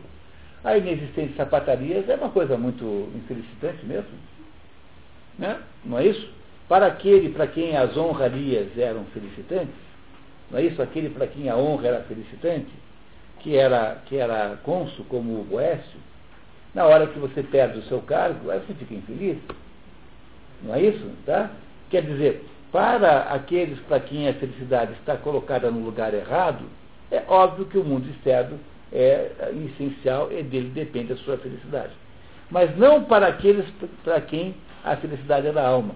[0.63, 4.11] a inexistente sapatarias é uma coisa muito infelicitante mesmo.
[5.37, 5.59] Né?
[5.83, 6.29] Não é isso?
[6.67, 9.73] Para aquele para quem as honrarias eram felicitantes,
[10.49, 10.81] não é isso?
[10.81, 12.71] Aquele para quem a honra era felicitante,
[13.39, 15.99] que era, que era cônsul como o Boécio,
[16.73, 19.37] na hora que você perde o seu cargo, aí você fica infeliz.
[20.63, 21.09] Não é isso?
[21.25, 21.49] Tá?
[21.89, 26.63] Quer dizer, para aqueles para quem a felicidade está colocada no lugar errado,
[27.11, 28.57] é óbvio que o mundo externo
[28.91, 29.31] é
[29.73, 31.91] essencial e dele depende a sua felicidade.
[32.49, 33.65] Mas não para aqueles
[34.03, 35.93] para quem a felicidade é da alma.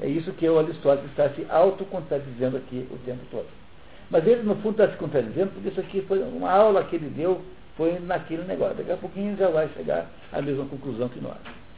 [0.00, 3.46] É isso que o Aristóteles está se autocontradizendo aqui o tempo todo.
[4.10, 7.10] Mas ele, no fundo, está se contradizendo, porque isso aqui foi uma aula que ele
[7.10, 7.42] deu,
[7.76, 8.76] foi naquele negócio.
[8.76, 11.36] Daqui a pouquinho já vai chegar à mesma conclusão que nós.